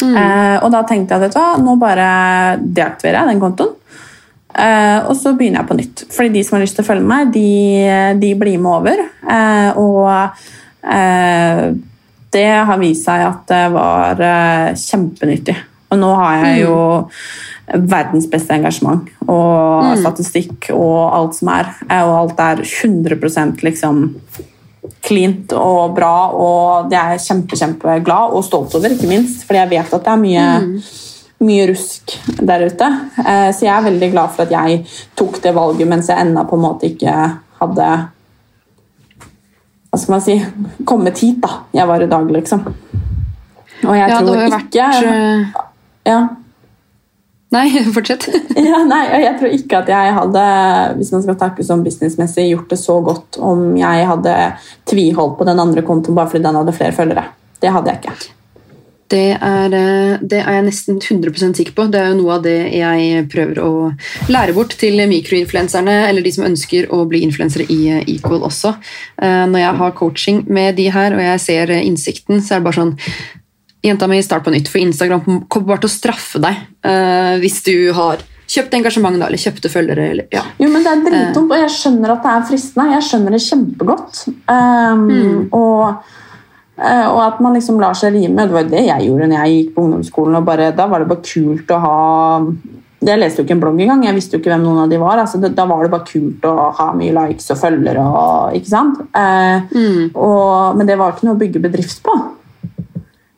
Eh, 0.02 0.56
og 0.60 0.70
da 0.74 0.82
tenkte 0.88 1.16
jeg 1.16 1.30
at 1.30 1.36
hva, 1.38 1.56
nå 1.62 1.76
bare 1.80 2.06
deaktiverer 2.60 3.22
jeg 3.22 3.30
den 3.32 3.42
kontoen. 3.42 3.74
Eh, 4.56 4.98
og 5.08 5.16
så 5.16 5.34
begynner 5.36 5.62
jeg 5.62 5.68
på 5.70 5.78
nytt. 5.78 6.04
Fordi 6.12 6.32
de 6.36 6.44
som 6.44 6.56
har 6.56 6.64
lyst 6.64 6.76
til 6.78 6.84
å 6.84 6.88
følge 6.90 7.08
meg, 7.08 7.32
de, 7.34 7.48
de 8.20 8.34
blir 8.40 8.60
med 8.60 8.72
over. 8.72 9.02
Eh, 9.24 9.80
og 9.80 10.08
eh, 10.96 11.64
det 12.36 12.46
har 12.68 12.80
vist 12.82 13.08
seg 13.08 13.24
at 13.24 13.44
det 13.52 13.64
var 13.74 14.20
eh, 14.20 14.70
kjempenyttig. 14.80 15.56
Og 15.92 16.00
nå 16.02 16.12
har 16.18 16.40
jeg 16.42 16.64
jo 16.64 16.78
verdens 17.66 18.28
beste 18.30 18.54
engasjement 18.54 19.08
og 19.26 19.96
statistikk 19.98 20.68
og 20.74 20.98
alt 21.16 21.38
som 21.38 21.50
er. 21.54 21.72
Eh, 21.88 22.02
Og 22.02 22.16
alt 22.20 22.42
er 22.42 22.62
100 22.64 23.62
liksom 23.66 24.02
cleant 25.02 25.52
og 25.56 25.94
bra, 25.96 26.30
og 26.34 26.90
det 26.90 26.98
er 26.98 27.14
jeg 27.16 27.24
kjempe, 27.26 27.56
kjempeglad 27.58 28.34
og 28.36 28.44
stolt 28.44 28.74
over, 28.78 28.92
ikke 28.94 29.08
minst. 29.10 29.44
Fordi 29.46 29.60
jeg 29.62 29.70
vet 29.70 29.94
at 29.94 30.04
det 30.06 30.12
er 30.12 30.22
mye, 30.22 30.46
mye 31.46 31.66
rusk 31.70 32.16
der 32.40 32.66
ute. 32.66 32.88
Eh, 33.24 33.50
Så 33.52 33.66
jeg 33.66 33.72
er 33.76 33.86
veldig 33.90 34.10
glad 34.12 34.30
for 34.34 34.42
at 34.46 34.50
jeg 34.56 34.84
tok 35.16 35.40
det 35.42 35.54
valget 35.54 35.88
mens 35.88 36.08
jeg 36.08 36.18
ennå 36.26 36.44
på 36.48 36.56
en 36.56 36.64
måte 36.66 36.90
ikke 36.90 37.14
hadde 37.60 37.90
Hva 39.90 39.98
skal 40.00 40.12
man 40.12 40.20
si 40.24 40.34
kommet 40.84 41.18
hit, 41.22 41.38
da. 41.40 41.48
Jeg 41.72 41.88
var 41.88 42.02
i 42.02 42.08
dag, 42.10 42.26
liksom. 42.30 42.66
Og 43.86 43.94
jeg 43.96 44.08
Ja, 44.10 44.18
det 44.20 44.26
tror 44.26 44.36
jo 44.36 44.50
vært 44.50 44.66
ikke 44.74 44.88
eh, 45.12 45.46
ja. 46.06 46.18
Nei, 47.54 47.66
fortsett. 47.96 48.28
Ja, 48.66 48.82
nei, 48.88 49.02
jeg 49.22 49.34
tror 49.38 49.52
ikke 49.54 49.82
at 49.82 49.90
jeg 49.92 50.14
hadde 50.16 50.44
hvis 50.98 51.12
man 51.14 51.24
skal 51.24 51.36
snakke 51.38 51.66
sånn 51.66 51.84
businessmessig, 51.86 52.48
gjort 52.50 52.72
det 52.72 52.80
så 52.82 52.98
godt 53.04 53.38
om 53.38 53.68
jeg 53.78 54.08
hadde 54.10 54.38
tviholdt 54.90 55.36
på 55.38 55.46
den 55.48 55.60
andre 55.62 55.84
kontoen 55.86 56.18
bare 56.18 56.32
fordi 56.32 56.48
den 56.48 56.58
hadde 56.62 56.74
flere 56.76 56.96
følgere. 56.96 57.28
Det 57.62 57.70
hadde 57.72 57.92
jeg 57.92 58.02
ikke. 58.02 58.32
Det 59.06 59.36
er, 59.38 59.70
eh, 59.70 60.18
det 60.18 60.40
er 60.40 60.56
jeg 60.56 60.64
nesten 60.66 60.96
100 60.98 61.54
sikker 61.54 61.74
på. 61.76 61.86
Det 61.90 62.00
er 62.00 62.08
jo 62.10 62.18
noe 62.18 62.38
av 62.38 62.42
det 62.42 62.56
jeg 62.74 63.28
prøver 63.30 63.60
å 63.62 63.70
lære 64.32 64.54
bort 64.56 64.74
til 64.80 64.98
mikroinfluenserne, 65.06 66.08
eller 66.08 66.22
de 66.22 66.32
som 66.34 66.46
ønsker 66.48 66.90
å 66.90 67.04
bli 67.06 67.22
influensere 67.22 67.68
i 67.70 67.78
eh, 67.92 68.02
Equal 68.16 68.42
også. 68.42 68.74
Eh, 69.22 69.46
Når 69.46 69.62
jeg 69.62 69.74
har 69.78 69.96
coaching 70.00 70.42
med 70.48 70.74
de 70.76 70.88
her, 70.90 71.14
og 71.14 71.22
jeg 71.22 71.40
ser 71.40 71.74
innsikten, 71.78 72.42
så 72.42 72.56
er 72.56 72.58
det 72.58 72.66
bare 72.66 72.80
sånn 72.80 72.96
Jenta 73.84 74.08
mi, 74.10 74.22
start 74.24 74.46
på 74.46 74.54
nytt, 74.54 74.70
for 74.72 74.80
Instagram 74.80 75.44
kommer 75.52 75.74
bare 75.74 75.84
til 75.84 75.90
å 75.90 75.94
straffe 75.94 76.40
deg 76.42 76.56
uh, 76.86 77.36
hvis 77.42 77.60
du 77.66 77.74
har 77.96 78.24
kjøpt 78.50 78.76
engasjement 78.78 79.18
da, 79.18 79.28
eller 79.28 79.40
kjøpte 79.40 79.70
følgere. 79.70 80.10
Eller, 80.12 80.28
ja. 80.34 80.44
Jo, 80.60 80.70
men 80.70 80.84
Det 80.84 80.92
er 80.92 81.02
dritdumt, 81.06 81.50
og 81.50 81.64
jeg 81.64 81.72
skjønner 81.74 82.14
at 82.14 82.22
det 82.22 82.32
er 82.32 82.46
fristende. 82.50 82.86
Jeg 82.94 83.08
skjønner 83.08 83.36
det 83.36 83.42
kjempegodt. 83.46 84.22
Um, 84.46 85.50
og, 85.56 86.14
eh, 86.78 87.06
og 87.10 87.20
at 87.24 87.42
man 87.42 87.58
liksom 87.58 87.82
lar 87.82 87.98
seg 87.98 88.14
rime. 88.14 88.46
Det 88.46 88.54
var 88.54 88.66
jo 88.66 88.72
det 88.76 88.86
jeg 88.86 89.08
gjorde 89.08 89.30
når 89.32 89.42
jeg 89.42 89.56
gikk 89.56 89.74
på 89.74 89.86
ungdomsskolen. 89.86 90.38
og 90.38 90.48
bare, 90.48 90.70
Da 90.78 90.86
var 90.86 91.02
det 91.02 91.10
bare 91.10 91.26
kult 91.26 91.74
å 91.74 91.82
ha 91.82 91.98
Jeg 93.06 93.20
leste 93.20 93.42
jo 93.42 93.44
ikke 93.44 93.54
en 93.58 93.60
blogg 93.60 93.82
engang. 93.82 94.06
Jeg 94.06 94.16
visste 94.16 94.36
jo 94.36 94.40
ikke 94.40 94.54
hvem 94.54 94.64
noen 94.64 94.84
av 94.86 94.94
de 94.94 95.02
var. 95.02 95.18
Altså, 95.20 95.42
det, 95.42 95.52
da 95.58 95.66
var 95.68 95.82
det 95.82 95.92
bare 95.92 96.06
kult 96.08 96.46
å 96.48 96.70
ha 96.78 96.88
mye 96.96 97.12
likes 97.18 97.50
og 97.52 97.60
følgere. 97.60 98.06
Og, 98.06 98.56
ikke 98.56 98.72
sant? 98.72 99.02
Eh, 99.10 99.76
og, 100.14 100.78
men 100.78 100.86
det 100.88 100.96
var 100.98 101.12
ikke 101.12 101.28
noe 101.28 101.36
å 101.36 101.42
bygge 101.42 101.66
bedrift 101.66 102.02
på. 102.06 102.14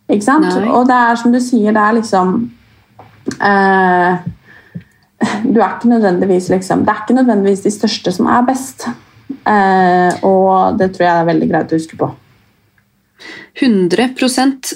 Ikke 0.08 0.24
sant? 0.24 0.48
Nei. 0.48 0.70
Og 0.72 0.86
det 0.88 0.96
er 0.96 1.20
som 1.20 1.34
du 1.34 1.40
sier, 1.42 1.74
det 1.76 1.82
er 1.84 1.98
liksom 1.98 2.38
eh, 3.44 4.28
du 5.44 5.58
er 5.58 5.74
ikke 5.74 5.90
nødvendigvis 5.90 6.48
liksom, 6.52 6.86
Det 6.86 6.94
er 6.94 7.02
ikke 7.02 7.18
nødvendigvis 7.18 7.66
de 7.66 7.74
største 7.74 8.12
som 8.14 8.30
er 8.30 8.46
best. 8.46 8.86
Eh, 9.28 10.24
og 10.24 10.78
det 10.78 10.92
tror 10.94 11.06
jeg 11.08 11.14
er 11.20 11.28
veldig 11.28 11.50
greit 11.50 11.72
å 11.72 11.78
huske 11.78 11.98
på. 11.98 12.10
100 13.58 13.98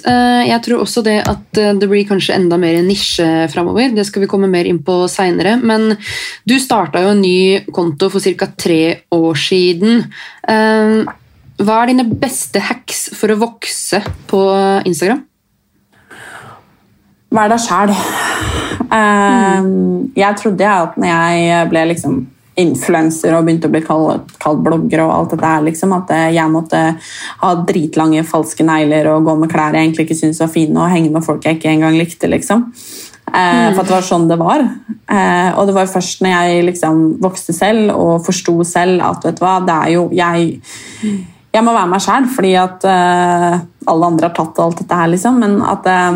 Eh, 0.03 0.43
Jeg 0.49 0.61
tror 0.65 0.81
også 0.83 1.01
det 1.03 1.21
at 1.23 1.57
eh, 1.57 1.73
det 1.79 1.87
blir 1.87 2.03
kanskje 2.07 2.35
enda 2.35 2.57
mer 2.57 2.81
nisje 2.83 3.47
framover. 3.53 3.95
Det 3.95 4.05
skal 4.05 4.25
vi 4.25 4.27
komme 4.27 4.49
mer 4.51 4.65
inn 4.67 4.83
på 4.83 5.07
seinere. 5.07 5.55
Men 5.63 5.95
du 6.45 6.59
starta 6.59 7.01
jo 7.01 7.13
en 7.13 7.21
ny 7.21 7.63
konto 7.71 8.09
for 8.09 8.19
ca. 8.19 8.47
tre 8.57 9.03
år 9.11 9.35
siden. 9.39 10.03
Hva 11.61 11.83
er 11.83 11.91
dine 11.91 12.07
beste 12.19 12.59
hacks 12.59 13.09
for 13.17 13.29
å 13.33 13.37
vokse 13.39 14.01
på 14.29 14.41
Instagram? 14.89 15.21
Vær 17.33 17.49
deg 17.49 17.61
sjæl. 17.61 17.93
Eh, 18.93 19.69
Jeg 20.15 20.37
trodde 20.37 20.61
jeg 20.61 20.69
at 20.87 20.97
når 21.01 21.09
jeg 21.09 21.69
ble 21.71 21.85
liksom 21.93 22.19
influenser 22.61 23.33
og 23.33 23.47
begynte 23.47 23.65
å 23.65 23.73
bli 23.73 23.81
kalt, 23.81 24.35
kalt 24.37 24.59
blogger 24.61 25.01
og 25.07 25.13
alt 25.15 25.31
dette 25.33 25.49
her, 25.49 25.63
liksom, 25.65 25.95
at 25.97 26.11
jeg 26.35 26.51
måtte 26.53 26.81
ha 27.41 27.53
dritlange 27.65 28.21
falske 28.29 28.61
negler 28.67 29.09
og 29.09 29.25
gå 29.25 29.33
med 29.41 29.49
klær 29.49 29.73
jeg 29.73 29.87
egentlig 29.87 30.05
ikke 30.05 30.19
syntes 30.19 30.43
var 30.43 30.51
fine, 30.53 30.77
og 30.77 30.91
henge 30.93 31.09
med 31.15 31.25
folk 31.25 31.41
jeg 31.47 31.57
ikke 31.57 31.71
engang 31.73 31.97
likte. 31.97 32.29
liksom. 32.29 32.67
Eh, 33.33 33.73
For 33.73 33.81
at 33.81 33.87
det 33.89 33.95
var 33.95 34.05
sånn 34.05 34.27
det 34.29 34.37
var. 34.37 34.61
Eh, 35.09 35.51
og 35.57 35.65
det 35.65 35.73
var 35.79 35.89
først 35.89 36.21
når 36.21 36.35
jeg 36.35 36.65
liksom 36.69 37.03
vokste 37.23 37.55
selv 37.57 37.89
og 37.95 38.25
forsto 38.27 38.59
selv 38.67 39.01
at 39.01 39.25
vet 39.25 39.39
du 39.39 39.45
hva, 39.47 39.57
det 39.65 39.79
er 39.79 39.93
jo 39.95 40.09
jeg 40.13 40.59
jeg 41.53 41.61
må 41.65 41.73
være 41.75 41.89
meg 41.91 42.01
sjæl, 42.01 42.25
fordi 42.33 42.53
at 42.57 42.85
uh, 42.89 43.59
alle 43.91 44.09
andre 44.09 44.29
har 44.29 44.35
tatt 44.37 44.61
alt 44.63 44.79
dette 44.81 44.97
her, 44.97 45.11
liksom. 45.13 45.37
Men 45.43 45.59
at 45.69 45.83
uh, 45.93 46.13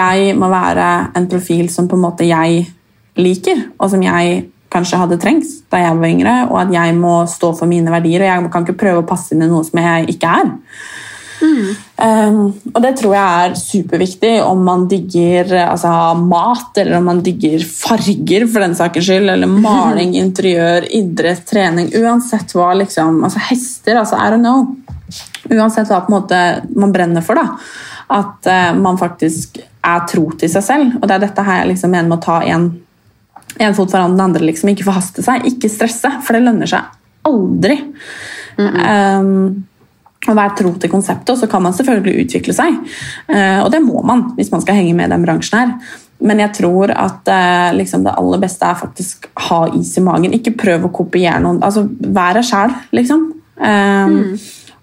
jeg 0.00 0.36
må 0.38 0.48
være 0.52 0.86
en 1.18 1.28
profil 1.28 1.68
som 1.72 1.88
på 1.90 1.98
en 1.98 2.06
måte 2.06 2.28
jeg 2.28 2.64
liker, 3.20 3.66
og 3.78 3.92
som 3.92 4.02
jeg 4.04 4.46
kanskje 4.70 5.00
hadde 5.00 5.18
trengt 5.20 5.50
da 5.72 5.80
jeg 5.82 5.98
var 5.98 6.08
yngre, 6.08 6.34
og 6.48 6.56
at 6.62 6.72
jeg 6.74 6.96
må 6.96 7.14
stå 7.28 7.52
for 7.58 7.70
mine 7.70 7.92
verdier, 7.92 8.22
og 8.22 8.28
jeg 8.30 8.52
kan 8.54 8.66
ikke 8.66 8.80
prøve 8.84 9.02
å 9.02 9.08
passe 9.08 9.34
inn 9.34 9.44
i 9.44 9.50
noe 9.50 9.66
som 9.66 9.80
jeg 9.82 10.08
ikke 10.14 10.34
er. 10.40 10.52
Um, 11.40 12.40
og 12.74 12.78
det 12.84 12.92
tror 13.00 13.14
jeg 13.16 13.44
er 13.44 13.54
superviktig 13.56 14.32
om 14.44 14.60
man 14.64 14.86
digger 14.90 15.52
altså, 15.64 15.90
mat, 16.20 16.76
eller 16.80 16.98
om 16.98 17.08
man 17.10 17.22
digger 17.24 17.64
farger, 17.64 18.46
for 18.50 18.64
den 18.64 18.76
saks 18.76 19.06
skyld, 19.06 19.30
eller 19.34 19.50
maling, 19.68 20.14
interiør, 20.20 20.88
idrett, 20.96 21.44
trening. 21.48 21.90
Uansett 22.00 22.52
hva, 22.56 22.72
liksom. 22.80 23.22
Altså 23.26 23.42
hester, 23.50 24.00
altså 24.02 24.20
I 24.20 24.28
don't 24.34 24.44
know. 24.44 24.68
Uansett 25.50 25.90
hva 25.90 26.02
på 26.04 26.12
en 26.12 26.18
måte 26.18 26.42
man 26.76 26.94
brenner 26.94 27.24
for, 27.24 27.40
da. 27.40 27.56
At 28.20 28.50
uh, 28.50 28.70
man 28.80 29.00
faktisk 29.00 29.60
er 29.60 30.06
tro 30.10 30.28
til 30.36 30.52
seg 30.52 30.66
selv. 30.66 31.00
Og 31.00 31.08
det 31.08 31.16
er 31.16 31.26
dette 31.26 31.46
her 31.46 31.62
jeg 31.62 31.74
liksom 31.74 31.94
mener 31.94 32.10
med 32.10 32.20
å 32.20 32.24
ta 32.26 32.40
en, 32.44 32.70
en 33.56 33.76
fot 33.76 33.92
foran 33.92 34.16
den 34.16 34.26
andre. 34.28 34.44
liksom 34.50 34.72
Ikke 34.74 34.88
forhaste 34.88 35.24
seg, 35.24 35.48
ikke 35.48 35.72
stresse, 35.72 36.12
for 36.24 36.36
det 36.36 36.44
lønner 36.44 36.70
seg 36.70 36.96
aldri. 37.28 37.76
Um, 38.60 39.69
å 40.28 40.36
være 40.36 40.56
tro 40.58 40.74
til 40.76 40.92
konseptet, 40.92 41.32
og 41.32 41.40
så 41.40 41.48
kan 41.48 41.62
man 41.64 41.72
selvfølgelig 41.72 42.26
utvikle 42.26 42.54
seg. 42.56 42.76
Eh, 43.32 43.58
og 43.64 43.70
det 43.72 43.80
må 43.84 44.02
man 44.04 44.30
hvis 44.36 44.52
man 44.52 44.60
skal 44.60 44.76
henge 44.76 44.94
med 44.94 45.08
i 45.08 45.14
den 45.14 45.24
bransjen 45.24 45.58
her. 45.58 45.98
Men 46.20 46.42
jeg 46.42 46.52
tror 46.58 46.92
at 46.92 47.28
eh, 47.32 47.70
liksom 47.78 48.04
det 48.04 48.12
aller 48.20 48.42
beste 48.42 48.68
er 48.68 48.76
faktisk 48.76 49.30
ha 49.48 49.62
is 49.78 49.94
i 49.96 50.04
magen. 50.04 50.34
Ikke 50.36 50.52
prøv 50.60 50.84
å 50.88 50.92
kopiere 50.92 51.40
noen. 51.40 51.62
altså 51.64 51.86
Vær 51.88 52.36
deg 52.36 52.44
sjæl, 52.44 52.74
liksom. 52.98 53.30
Eh, 53.56 54.18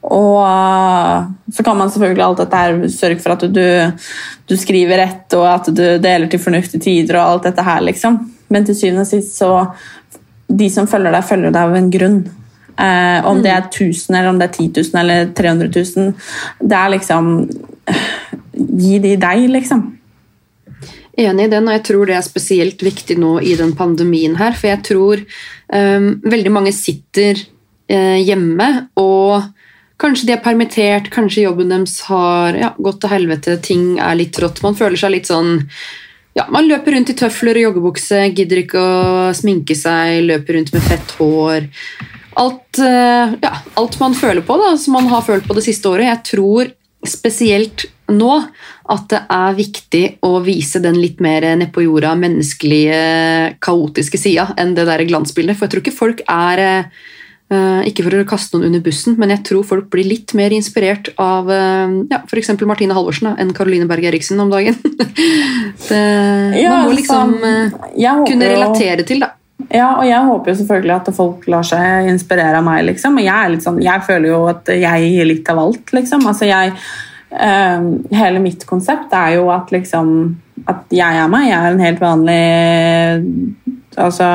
Og 0.08 0.40
eh, 0.48 1.28
så 1.54 1.64
kan 1.66 1.78
man 1.78 1.92
selvfølgelig 1.92 2.24
alt 2.24 2.42
dette 2.44 2.64
her 2.64 2.80
sørge 2.94 3.20
for 3.24 3.36
at 3.36 3.46
du, 3.52 3.64
du 4.48 4.56
skriver 4.58 5.02
rett, 5.04 5.28
og 5.38 5.46
at 5.52 5.70
du 5.70 5.84
deler 6.02 6.30
til 6.32 6.42
fornuftige 6.42 6.84
tider 6.86 7.20
og 7.20 7.26
alt 7.26 7.48
dette 7.50 7.66
her, 7.66 7.84
liksom. 7.86 8.20
Men 8.54 8.66
til 8.66 8.78
syvende 8.80 9.04
og 9.04 9.10
sist 9.10 9.34
så 9.36 9.50
De 10.48 10.70
som 10.72 10.88
følger 10.88 11.12
deg, 11.12 11.26
følger 11.28 11.52
deg 11.52 11.60
av 11.60 11.74
en 11.76 11.90
grunn. 11.92 12.20
Eh, 12.78 13.26
om 13.26 13.42
det 13.42 13.50
er 13.50 13.64
1000 13.66 14.16
eller 14.16 14.30
om 14.30 14.40
det 14.40 14.52
er 14.52 14.58
10 14.68 14.68
000 14.94 15.02
eller 15.02 15.32
300 15.34 15.70
000. 15.98 16.14
Det 16.62 16.78
er 16.78 16.94
liksom 16.94 17.32
Gi 18.78 18.98
de 19.00 19.14
deg, 19.22 19.44
liksom. 19.54 19.84
Enig 21.18 21.46
i 21.46 21.50
den, 21.50 21.68
og 21.70 21.76
jeg 21.76 21.84
tror 21.86 22.10
det 22.10 22.16
er 22.18 22.26
spesielt 22.26 22.82
viktig 22.86 23.18
nå 23.22 23.36
i 23.42 23.54
den 23.58 23.74
pandemien 23.78 24.36
her. 24.38 24.56
For 24.58 24.70
jeg 24.70 24.82
tror 24.86 25.22
um, 25.22 26.08
veldig 26.26 26.54
mange 26.54 26.74
sitter 26.74 27.38
uh, 27.38 28.18
hjemme 28.18 28.68
og 28.98 29.46
kanskje 30.02 30.30
de 30.30 30.36
er 30.36 30.44
permittert, 30.46 31.10
kanskje 31.14 31.46
jobben 31.46 31.74
deres 31.74 32.00
har 32.10 32.58
ja, 32.58 32.74
gått 32.78 33.00
til 33.02 33.14
helvete, 33.14 33.58
ting 33.66 33.86
er 34.02 34.18
litt 34.18 34.38
rått. 34.42 34.62
Man 34.66 34.78
føler 34.78 34.98
seg 35.00 35.16
litt 35.16 35.30
sånn 35.30 35.64
ja, 36.38 36.46
Man 36.54 36.68
løper 36.70 36.94
rundt 36.94 37.10
i 37.10 37.18
tøfler 37.18 37.58
og 37.58 37.64
joggebukse, 37.64 38.20
gidder 38.38 38.62
ikke 38.62 38.82
å 38.82 39.32
sminke 39.38 39.74
seg, 39.78 40.20
løper 40.28 40.60
rundt 40.60 40.74
med 40.76 40.86
fett 40.86 41.16
hår. 41.18 41.66
Alt, 42.38 42.80
uh, 42.80 43.34
ja, 43.42 43.54
alt 43.80 44.00
man 44.02 44.16
føler 44.18 44.46
på, 44.46 44.58
da, 44.62 44.76
som 44.78 44.98
man 44.98 45.10
har 45.10 45.24
følt 45.26 45.48
på 45.48 45.56
det 45.58 45.66
siste 45.66 45.90
året. 45.90 46.10
Jeg 46.12 46.26
tror 46.32 46.74
spesielt 47.08 47.88
nå 48.12 48.32
at 48.88 49.06
det 49.12 49.20
er 49.34 49.58
viktig 49.58 50.04
å 50.26 50.38
vise 50.46 50.80
den 50.84 50.98
litt 51.02 51.20
mer 51.24 51.46
nedpå 51.60 51.84
jorda, 51.86 52.14
menneskelige, 52.20 53.58
kaotiske 53.64 54.20
sida 54.22 54.48
enn 54.60 54.74
det 54.78 54.88
der 54.88 55.04
glansbildet. 55.10 55.58
For 55.58 55.68
jeg 55.68 55.74
tror 55.74 55.84
ikke 55.84 55.98
folk 55.98 56.24
er 56.24 56.64
eh, 56.64 57.82
Ikke 57.88 58.04
for 58.04 58.16
å 58.18 58.26
kaste 58.28 58.58
noen 58.58 58.70
under 58.70 58.84
bussen, 58.84 59.16
men 59.20 59.32
jeg 59.32 59.44
tror 59.48 59.68
folk 59.68 59.90
blir 59.94 60.08
litt 60.08 60.34
mer 60.36 60.56
inspirert 60.56 61.14
av 61.22 61.48
ja, 61.48 62.22
f.eks. 62.26 62.54
Martine 62.68 62.96
Halvorsen 62.96 63.34
enn 63.36 63.54
Caroline 63.56 63.88
Berg 63.88 64.10
Eriksen 64.10 64.40
om 64.44 64.52
dagen. 64.52 64.76
det, 65.88 66.04
man 66.68 66.88
må 66.88 66.96
liksom 66.96 67.38
sånn, 67.40 67.78
eh, 67.96 68.24
kunne 68.28 68.52
relatere 68.52 69.08
til, 69.08 69.24
da. 69.24 69.36
Ja, 69.74 69.88
og 69.97 70.05
jeg 70.05 70.22
håper 70.30 70.51
jo 70.51 70.58
selvfølgelig 70.60 70.93
at 70.93 71.10
folk 71.18 71.47
lar 71.49 71.66
seg 71.66 72.08
inspirere 72.12 72.60
av 72.60 72.66
meg, 72.66 72.84
liksom. 72.91 73.18
Og 73.18 73.26
jeg, 73.26 73.60
sånn, 73.66 73.80
jeg 73.84 74.05
føler 74.05 74.30
jo 74.30 74.41
at 74.51 74.70
jeg 74.70 75.12
gir 75.12 75.28
litt 75.28 75.49
av 75.51 75.62
alt, 75.64 75.93
liksom. 75.97 76.26
Altså 76.30 76.47
jeg, 76.47 76.76
øh, 77.34 77.88
hele 78.20 78.43
mitt 78.43 78.68
konsept 78.70 79.16
er 79.18 79.38
jo 79.39 79.49
at 79.53 79.74
liksom 79.74 80.12
At 80.68 80.89
jeg 80.91 81.20
er 81.22 81.30
meg. 81.32 81.47
Jeg 81.47 81.58
er 81.58 81.74
en 81.74 81.84
helt 81.86 81.99
vanlig 82.01 82.38
altså, 83.95 84.28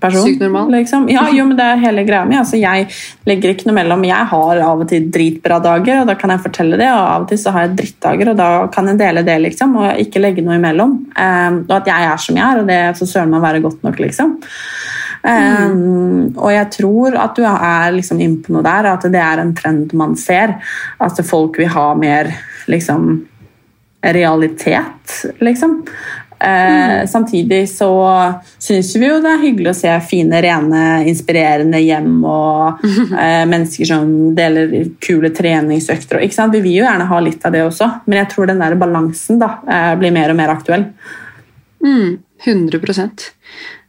person. 0.00 0.26
Sykt 0.26 0.42
normal. 0.42 0.70
Liksom. 0.72 1.08
Ja, 1.12 1.24
jo, 1.34 1.46
men 1.48 1.58
det 1.58 1.66
er 1.66 1.82
hele 1.82 2.04
greia 2.08 2.24
mi. 2.28 2.36
Altså, 2.38 2.58
jeg 2.60 2.88
legger 3.28 3.54
ikke 3.54 3.68
noe 3.68 3.78
mellom. 3.80 4.04
Jeg 4.08 4.30
har 4.32 4.62
av 4.64 4.84
og 4.84 4.90
til 4.90 5.08
dritbra 5.14 5.60
dager, 5.64 6.02
og 6.02 6.10
da 6.10 6.16
kan 6.18 6.34
jeg 6.34 6.44
fortelle 6.46 6.80
det. 6.80 6.88
Og 6.90 7.00
av 7.02 7.24
og 7.24 7.30
til 7.30 7.40
så 7.42 7.54
har 7.54 7.66
jeg 7.66 7.76
drittdager, 7.80 8.32
og 8.32 8.40
da 8.40 8.50
kan 8.74 8.92
jeg 8.92 9.00
dele 9.00 9.24
det, 9.26 9.38
liksom. 9.46 9.76
Og 9.82 10.04
ikke 10.04 10.22
legge 10.22 10.44
noe 10.46 10.58
imellom. 10.60 10.94
Um, 11.14 11.62
og 11.66 11.74
at 11.80 11.90
jeg 11.92 12.10
er 12.12 12.22
som 12.24 12.38
jeg 12.38 12.46
er, 12.46 12.62
og 12.62 12.70
det 12.70 12.80
får 13.00 13.12
søren 13.14 13.34
meg 13.34 13.44
være 13.44 13.64
godt 13.64 13.86
nok, 13.86 14.02
liksom. 14.06 14.36
Um, 15.18 16.28
og 16.38 16.52
jeg 16.54 16.68
tror 16.76 17.16
at 17.18 17.34
du 17.34 17.42
er 17.42 17.96
liksom 17.96 18.20
inne 18.22 18.38
på 18.44 18.54
noe 18.54 18.62
der, 18.64 18.92
at 18.92 19.08
det 19.10 19.22
er 19.22 19.42
en 19.42 19.56
trend 19.56 19.96
man 19.98 20.14
ser. 20.18 20.58
At 21.02 21.18
folk 21.26 21.58
vil 21.58 21.72
ha 21.74 21.88
mer 21.98 22.30
liksom 22.70 23.10
realitet, 24.04 25.18
liksom. 25.42 25.80
Eh, 26.40 27.06
Samtidig 27.10 27.64
så 27.70 27.90
syns 28.58 28.92
vi 28.96 29.08
jo 29.08 29.18
det 29.22 29.32
er 29.32 29.42
hyggelig 29.42 29.72
å 29.72 29.78
se 29.78 29.94
fine, 30.06 30.42
rene, 30.44 30.82
inspirerende 31.10 31.80
hjem 31.82 32.20
og 32.22 32.84
eh, 33.24 33.44
mennesker 33.48 33.90
som 33.90 34.12
deler 34.38 34.92
kule 35.04 35.32
treningsøkter. 35.34 36.20
og-? 36.22 36.54
Vi 36.54 36.62
vil 36.64 36.80
jo 36.80 36.86
gjerne 36.86 37.08
ha 37.10 37.22
litt 37.24 37.44
av 37.46 37.56
det 37.56 37.64
også, 37.66 37.90
men 38.06 38.22
jeg 38.22 38.32
tror 38.34 38.50
den 38.50 38.62
der 38.62 38.78
balansen 38.78 39.40
da, 39.42 39.56
eh, 39.66 39.94
blir 39.98 40.14
mer 40.14 40.34
og 40.34 40.40
mer 40.40 40.54
aktuell. 40.54 40.88
Mm, 41.84 42.18
100 42.44 42.80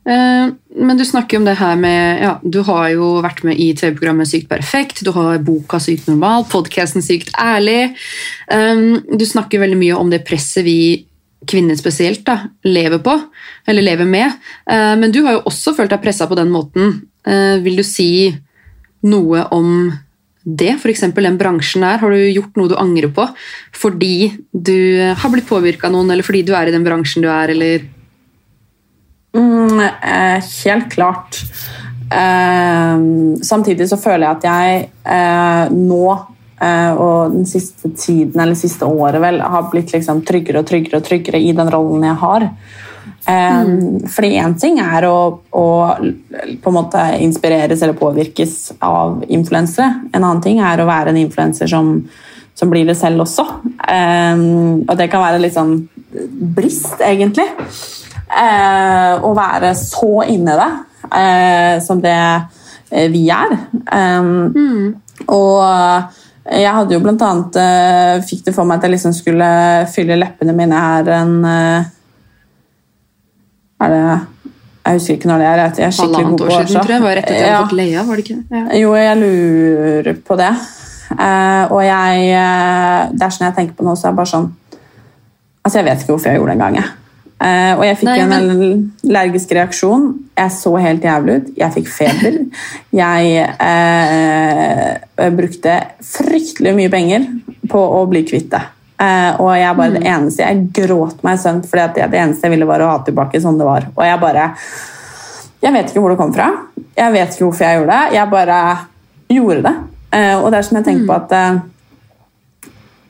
Eh, 0.10 0.50
Men 0.76 0.98
du 0.98 1.06
snakker 1.06 1.38
om 1.38 1.46
det 1.46 1.58
her 1.60 1.76
med 1.76 2.22
ja, 2.24 2.40
Du 2.44 2.62
har 2.64 2.88
jo 2.94 3.20
vært 3.22 3.44
med 3.44 3.60
i 3.60 3.74
TV-programmet 3.76 4.30
Sykt 4.30 4.48
perfekt, 4.50 5.04
du 5.04 5.12
har 5.12 5.42
boka 5.44 5.80
Sykt 5.84 6.08
normal, 6.08 6.46
podkasten 6.50 7.04
Sykt 7.06 7.34
ærlig. 7.38 7.96
Um, 8.48 9.04
Du 9.20 9.26
snakker 9.28 9.62
veldig 9.62 9.78
mye 9.78 10.00
om 10.00 10.10
det 10.10 10.24
presset 10.26 10.66
vi 10.66 11.06
kvinner 11.48 11.76
spesielt 11.80 12.26
da, 12.28 12.50
lever 12.68 13.00
på, 13.04 13.14
eller 13.68 13.86
lever 13.86 14.06
med. 14.06 14.34
Eh, 14.70 14.96
Men 15.00 15.12
du 15.12 15.22
har 15.24 15.38
jo 15.38 15.46
også 15.48 15.76
følt 15.78 15.90
deg 15.94 16.02
pressa 16.04 16.28
på 16.28 16.36
den 16.36 16.52
måten. 16.52 17.02
Eh, 17.26 17.58
Vil 17.64 17.78
du 17.80 17.84
si 17.84 18.36
noe 19.04 19.46
om 19.56 19.92
det, 20.44 20.76
f.eks. 20.80 21.02
den 21.16 21.38
bransjen 21.38 21.84
her? 21.84 22.00
Har 22.00 22.12
du 22.12 22.18
gjort 22.32 22.56
noe 22.58 22.70
du 22.72 22.76
angrer 22.76 23.12
på 23.14 23.28
fordi 23.76 24.32
du 24.52 25.00
har 25.16 25.30
blitt 25.32 25.48
påvirka 25.48 25.88
av 25.88 25.94
noen, 25.94 26.12
eller 26.12 26.24
fordi 26.24 26.44
du 26.44 26.54
er 26.56 26.68
i 26.68 26.76
den 26.76 26.84
bransjen 26.88 27.24
du 27.24 27.30
er, 27.30 27.50
eller 27.56 27.88
Mm, 29.30 29.78
eh, 29.80 30.42
helt 30.66 30.90
klart. 30.90 31.38
Samtidig 33.46 33.86
så 33.92 34.00
føler 34.02 34.26
jeg 34.26 34.38
at 34.40 34.46
jeg 34.48 34.88
nå 35.76 36.06
og 36.60 37.32
den 37.32 37.46
siste 37.48 37.90
tiden, 37.96 38.42
eller 38.42 38.58
siste 38.58 38.84
året 38.84 39.22
vel, 39.24 39.38
har 39.40 39.70
blitt 39.72 39.94
liksom 39.96 40.24
tryggere 40.28 40.60
og 40.60 40.68
tryggere 40.68 41.00
og 41.00 41.06
tryggere 41.08 41.40
i 41.40 41.54
den 41.56 41.72
rollen 41.72 42.04
jeg 42.04 42.18
har. 42.20 42.48
Mm. 43.30 44.08
Fordi 44.10 44.32
én 44.42 44.56
ting 44.60 44.80
er 44.82 45.06
å, 45.08 45.20
å 45.56 45.68
på 46.60 46.72
en 46.72 46.76
måte 46.76 47.04
inspireres 47.24 47.84
eller 47.84 47.96
påvirkes 48.00 48.56
av 48.84 49.22
influensere. 49.28 50.10
En 50.12 50.24
annen 50.24 50.44
ting 50.44 50.60
er 50.60 50.82
å 50.82 50.90
være 50.90 51.14
en 51.14 51.22
influenser 51.22 51.70
som, 51.72 51.94
som 52.58 52.72
blir 52.74 52.90
det 52.90 52.98
selv 53.00 53.24
også. 53.24 53.46
Eh, 53.88 54.44
og 54.84 54.94
det 55.00 55.08
kan 55.14 55.24
være 55.24 55.40
litt 55.46 55.56
sånn 55.56 55.78
brist, 56.58 57.00
egentlig. 57.06 57.48
Eh, 58.30 59.14
å 59.26 59.34
være 59.34 59.74
så 59.78 60.24
inni 60.30 60.54
det 60.54 60.70
eh, 61.18 61.76
som 61.82 62.02
det 62.02 62.18
eh, 62.92 63.08
vi 63.10 63.26
er. 63.34 63.56
Mm. 63.90 64.94
Og 65.34 66.20
jeg 66.50 66.72
hadde 66.74 66.94
jo 66.96 67.00
blant 67.04 67.22
annet 67.22 67.56
eh, 67.62 68.22
Fikk 68.26 68.46
det 68.48 68.54
for 68.56 68.66
meg 68.66 68.80
at 68.80 68.88
jeg 68.88 68.94
liksom 68.96 69.14
skulle 69.14 69.50
fylle 69.94 70.16
leppene 70.18 70.54
mine 70.56 70.80
her 70.80 71.10
en 71.20 71.34
eh, 71.46 71.90
Er 73.84 73.94
det 73.94 74.04
Jeg 74.86 74.94
husker 75.00 75.14
ikke 75.20 75.30
når 75.30 75.42
det 75.44 75.48
er. 75.50 75.62
Jeg 75.78 75.86
er 75.86 75.92
skikkelig 75.94 76.24
halvannet 76.26 76.42
år 76.42 76.54
siden, 76.66 76.82
tror 76.82 76.94
jeg. 76.96 77.02
Var 77.04 77.16
rett 77.20 77.28
etter 77.28 77.36
jeg 77.36 77.46
Ja. 77.46 77.56
hadde 77.58 77.68
fått 77.68 77.78
Leia, 77.78 78.04
var 78.08 78.16
det 78.16 78.24
ikke? 78.26 78.38
Ja. 78.56 78.64
Jo, 78.80 78.94
jeg 78.98 79.18
lurer 79.20 80.14
på 80.30 80.38
det. 80.40 80.50
Eh, 81.10 81.64
og 81.74 81.82
jeg 81.84 82.32
Det 83.20 83.28
er 83.28 83.36
sånn 83.36 83.48
jeg 83.50 83.56
tenker 83.60 83.76
på 83.78 83.86
nå, 83.86 83.94
så 83.98 84.08
er 84.08 84.12
det 84.16 84.22
bare 84.24 84.34
sånn 84.34 84.50
Altså, 85.60 85.76
jeg 85.82 85.86
vet 85.90 86.02
ikke 86.02 86.14
hvorfor 86.16 86.30
jeg 86.32 86.40
gjorde 86.40 86.54
det 86.54 86.58
engang, 86.58 86.76
jeg. 86.80 86.90
Eh, 87.40 87.74
og 87.78 87.86
jeg 87.88 87.98
fikk 88.02 88.10
Nei, 88.10 88.18
en 88.20 88.34
allergisk 89.08 89.54
reaksjon. 89.56 90.10
Jeg 90.36 90.56
så 90.56 90.74
helt 90.84 91.06
jævlig 91.08 91.38
ut. 91.38 91.54
Jeg 91.60 91.76
fikk 91.78 91.88
feber. 91.94 92.42
Jeg 93.02 93.46
eh, 93.70 95.30
brukte 95.38 95.78
fryktelig 96.04 96.76
mye 96.76 96.92
penger 96.92 97.30
på 97.72 97.80
å 97.80 98.04
bli 98.12 98.26
kvitt 98.28 98.52
det. 98.52 98.64
Eh, 99.00 99.40
og 99.40 99.54
jeg 99.56 99.76
bare 99.78 99.96
det 99.96 100.08
eneste 100.12 100.44
Jeg 100.44 100.64
gråt 100.76 101.22
meg 101.24 101.38
i 101.38 101.40
søvn, 101.40 101.62
for 101.64 101.80
det, 101.80 102.04
eneste 102.10 102.50
jeg 102.50 102.52
ville, 102.52 102.68
var 102.68 102.84
å 102.84 102.90
ha 102.92 102.98
tilbake 103.08 103.40
sånn 103.40 103.60
det 103.60 103.68
var. 103.68 103.88
Og 103.96 104.04
jeg 104.04 104.20
bare 104.20 104.50
Jeg 105.64 105.76
vet 105.76 105.92
ikke 105.92 106.04
hvor 106.04 106.16
det 106.16 106.20
kom 106.20 106.36
fra. 106.36 106.50
Jeg 106.98 107.16
vet 107.16 107.32
ikke 107.32 107.48
hvorfor 107.48 107.68
jeg 107.68 107.80
gjorde 107.80 107.96
det. 107.96 108.18
Jeg 108.18 108.32
bare 108.34 108.60
gjorde 109.32 109.64
det. 109.70 109.76
Eh, 110.20 110.36
og 110.36 110.50
det 110.52 110.60
er 110.60 110.68
som 110.68 110.80
jeg 110.80 110.90
tenker 110.90 111.08
på 111.08 111.16
at 111.16 111.38
eh, 111.38 111.62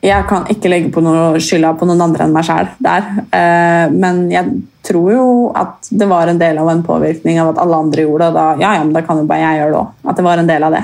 jeg 0.00 0.24
kan 0.30 0.46
ikke 0.48 0.70
legge 0.72 0.90
på 0.94 1.02
noe 1.04 1.40
skylda 1.42 1.74
på 1.76 1.86
noen 1.88 2.00
andre 2.06 2.24
enn 2.24 2.32
meg 2.32 2.46
sjæl 2.48 2.70
der. 2.80 3.08
Eh, 3.36 3.92
men 3.92 4.22
jeg 4.32 4.54
tror 4.86 5.10
jo 5.12 5.26
at 5.56 5.90
det 5.92 6.08
var 6.08 6.30
en 6.30 6.40
del 6.40 6.60
av 6.62 6.70
en 6.72 6.80
påvirkning 6.86 7.40
av 7.42 7.52
at 7.52 7.60
alle 7.60 7.82
andre 7.84 8.06
gjorde 8.06 8.30
det. 8.30 8.36
Da, 8.38 8.46
ja, 8.62 8.72
ja, 8.78 8.86
men 8.86 8.94
da 8.96 9.04
kan 9.04 9.20
jo 9.20 9.28
bare 9.28 9.44
jeg 9.44 9.60
gjøre 9.60 9.74
det 9.74 9.80
òg. 9.82 9.92
At 10.08 10.20
det 10.20 10.24
var 10.24 10.40
en 10.40 10.48
del 10.48 10.66
av 10.66 10.76
det. 10.76 10.82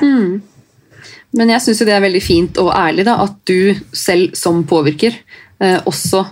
Men 1.37 1.53
jeg 1.53 1.65
syns 1.65 1.81
det 1.89 1.95
er 1.95 2.05
veldig 2.05 2.23
fint 2.23 2.61
og 2.61 2.69
ærlig 2.77 3.07
da, 3.07 3.17
at 3.25 3.35
du 3.49 3.73
selv 3.97 4.37
som 4.37 4.61
påvirker 4.69 5.17
eh, 5.17 5.79
også 5.89 6.23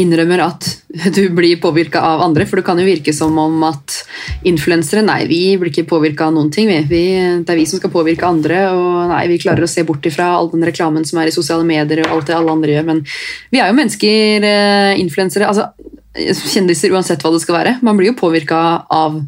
innrømmer 0.00 0.42
at 0.44 0.66
du 1.16 1.22
blir 1.34 1.60
påvirka 1.60 2.02
av 2.04 2.22
andre. 2.26 2.46
For 2.48 2.60
det 2.60 2.66
kan 2.66 2.80
jo 2.80 2.86
virke 2.88 3.14
som 3.16 3.36
om 3.40 3.64
at 3.66 4.00
influensere 4.48 5.04
Nei, 5.06 5.22
vi 5.30 5.40
blir 5.60 5.72
ikke 5.72 5.88
påvirka 5.90 6.28
av 6.28 6.36
noen 6.36 6.50
ting. 6.52 6.70
Vi. 6.70 6.80
Vi, 6.90 7.04
det 7.42 7.54
er 7.54 7.60
vi 7.60 7.66
som 7.68 7.80
skal 7.80 7.92
påvirke 7.94 8.28
andre. 8.28 8.66
Og 8.76 9.10
nei, 9.12 9.24
vi 9.32 9.40
klarer 9.42 9.66
å 9.66 9.70
se 9.70 9.86
bort 9.88 10.06
ifra 10.08 10.32
all 10.36 10.50
den 10.52 10.66
reklamen 10.66 11.06
som 11.08 11.20
er 11.22 11.30
i 11.30 11.36
sosiale 11.36 11.66
medier. 11.68 12.04
og 12.04 12.18
alt 12.18 12.30
det 12.30 12.38
alle 12.38 12.52
andre 12.52 12.76
gjør, 12.76 12.88
Men 12.92 13.04
vi 13.52 13.62
er 13.62 13.70
jo 13.70 13.78
mennesker, 13.80 14.48
eh, 14.50 15.00
influensere. 15.00 15.48
Altså, 15.48 15.70
kjendiser 16.16 16.92
uansett 16.92 17.22
hva 17.22 17.32
det 17.32 17.42
skal 17.44 17.60
være. 17.60 17.78
Man 17.82 17.96
blir 17.96 18.12
jo 18.12 18.20
påvirka 18.20 18.86
av 18.90 19.20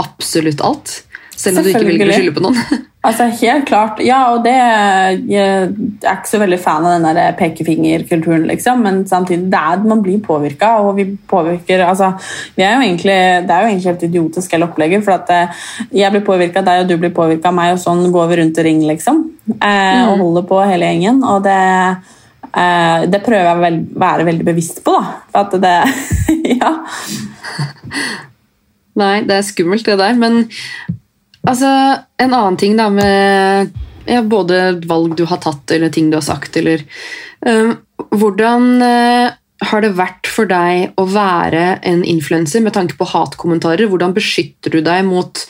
absolutt 0.00 0.62
alt. 0.64 1.02
Selv 1.36 1.58
om 1.58 1.64
du 1.64 1.72
ikke 1.72 1.86
velger 1.86 2.10
å 2.10 2.16
skylde 2.18 2.36
på 2.36 2.48
noen. 2.48 2.86
Altså, 3.00 3.30
helt 3.40 3.64
klart. 3.64 4.00
Ja, 4.04 4.18
og 4.34 4.42
det 4.44 4.52
Jeg 4.52 5.44
er 6.04 6.18
ikke 6.18 6.28
så 6.28 6.40
veldig 6.42 6.58
fan 6.60 6.84
av 6.84 6.98
den 6.98 7.16
der 7.16 7.32
pekefingerkulturen, 7.38 8.44
liksom, 8.50 8.82
men 8.84 9.06
samtidig, 9.08 9.46
det 9.52 9.56
er, 9.56 9.80
man 9.88 10.02
blir 10.04 10.20
påvirka, 10.20 10.74
og 10.84 10.98
vi 10.98 11.06
påvirker 11.30 11.86
altså, 11.86 12.10
vi 12.56 12.62
er 12.66 12.74
jo 12.74 12.84
egentlig, 12.84 13.16
Det 13.48 13.56
er 13.56 13.62
jo 13.64 13.70
egentlig 13.70 13.90
helt 13.90 14.02
idiotisk 14.10 14.52
hele 14.52 14.68
opplegget, 14.68 15.04
for 15.04 15.16
at 15.16 15.32
eh, 15.32 15.64
jeg 16.02 16.12
blir 16.12 16.26
påvirka 16.28 16.60
av 16.60 16.68
deg, 16.68 16.82
og 16.82 16.88
du 16.92 16.96
blir 17.00 17.16
påvirka 17.16 17.48
av 17.48 17.56
meg, 17.56 17.72
og 17.72 17.80
sånn 17.80 18.04
går 18.12 18.28
vi 18.28 18.40
rundt 18.42 18.60
og 18.60 18.68
ring, 18.68 18.84
liksom. 18.92 19.24
Eh, 19.56 20.04
Og 20.10 20.18
holder 20.20 20.48
på 20.52 20.60
hele 20.68 20.92
gjengen. 20.92 21.24
Og 21.24 21.42
det, 21.48 21.58
eh, 22.52 23.08
det 23.08 23.24
prøver 23.24 23.48
jeg 23.48 23.56
å 23.56 23.64
vel, 23.64 23.84
være 23.96 24.28
veldig 24.28 24.44
bevisst 24.52 24.84
på, 24.84 24.92
da. 25.00 25.20
For 25.32 25.48
at 25.48 25.60
det 25.64 25.76
Ja. 26.60 26.76
Nei, 29.00 29.22
det 29.24 29.38
er 29.38 29.46
skummelt 29.46 29.86
det 29.88 29.96
der, 29.96 30.18
men 30.20 30.44
altså, 31.48 31.70
en 32.20 32.34
annen 32.34 32.58
ting 32.60 32.76
da 32.78 32.88
med 32.92 33.76
ja, 34.10 34.22
både 34.22 34.80
valg 34.88 35.16
du 35.18 35.26
har 35.28 35.40
tatt, 35.42 35.70
eller 35.70 35.92
ting 35.92 36.10
du 36.10 36.18
har 36.18 36.26
sagt, 36.26 36.56
eller 36.60 36.84
øhm, 37.46 37.76
Hvordan 38.16 38.80
uh, 38.80 39.28
har 39.68 39.82
det 39.84 39.90
vært 39.92 40.28
for 40.32 40.48
deg 40.48 40.94
å 40.96 41.04
være 41.04 41.82
en 41.86 42.00
influenser 42.08 42.62
med 42.64 42.72
tanke 42.72 42.96
på 42.96 43.08
hatkommentarer? 43.10 43.90
Hvordan 43.90 44.14
beskytter 44.16 44.72
du 44.72 44.80
deg 44.80 45.04
mot 45.04 45.42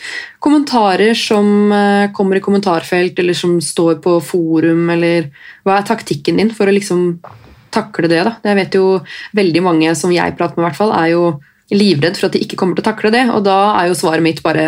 kommentarer 0.42 1.14
som 1.14 1.70
uh, 1.70 2.10
kommer 2.16 2.40
i 2.40 2.42
kommentarfelt, 2.42 3.22
eller 3.22 3.38
som 3.38 3.60
står 3.62 4.00
på 4.02 4.16
forum, 4.32 4.88
eller 4.96 5.30
hva 5.62 5.78
er 5.78 5.86
taktikken 5.86 6.42
din 6.42 6.50
for 6.56 6.66
å 6.66 6.74
liksom 6.74 7.20
takle 7.70 8.10
det? 8.10 8.24
da? 8.26 8.34
Jeg 8.50 8.58
vet 8.58 8.78
jo 8.80 8.98
veldig 9.38 9.62
mange 9.62 9.94
som 9.94 10.10
jeg 10.10 10.34
prater 10.34 10.58
med, 10.58 10.66
i 10.66 10.68
hvert 10.68 10.80
fall, 10.82 10.94
er 10.98 11.14
jo 11.14 11.24
livredd 11.70 12.18
for 12.18 12.26
at 12.26 12.34
de 12.34 12.42
ikke 12.42 12.58
kommer 12.58 12.74
til 12.76 12.82
å 12.82 12.90
takle 12.90 13.14
det, 13.14 13.28
og 13.30 13.44
da 13.46 13.60
er 13.78 13.92
jo 13.92 13.98
svaret 14.02 14.26
mitt 14.26 14.42
bare 14.42 14.66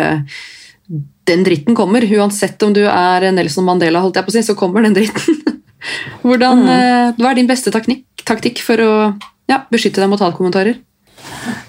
den 1.27 1.43
dritten 1.45 1.75
kommer. 1.75 2.03
Uansett 2.17 2.63
om 2.65 2.73
du 2.75 2.83
er 2.85 3.27
Nelson 3.31 3.67
Mandela, 3.67 4.03
holdt 4.03 4.19
jeg 4.19 4.27
på 4.27 4.33
å 4.33 4.37
si, 4.37 4.45
så 4.45 4.57
kommer 4.59 4.85
den 4.85 4.95
dritten. 4.97 5.39
Hvordan, 6.23 6.63
mm. 6.63 7.19
Hva 7.19 7.31
er 7.31 7.39
din 7.39 7.49
beste 7.49 7.71
taknikk, 7.73 8.05
taktikk 8.23 8.61
for 8.63 8.79
å 8.79 8.93
ja, 9.51 9.63
beskytte 9.71 10.03
deg 10.03 10.11
mot 10.11 10.21
hatkommentarer? 10.23 10.79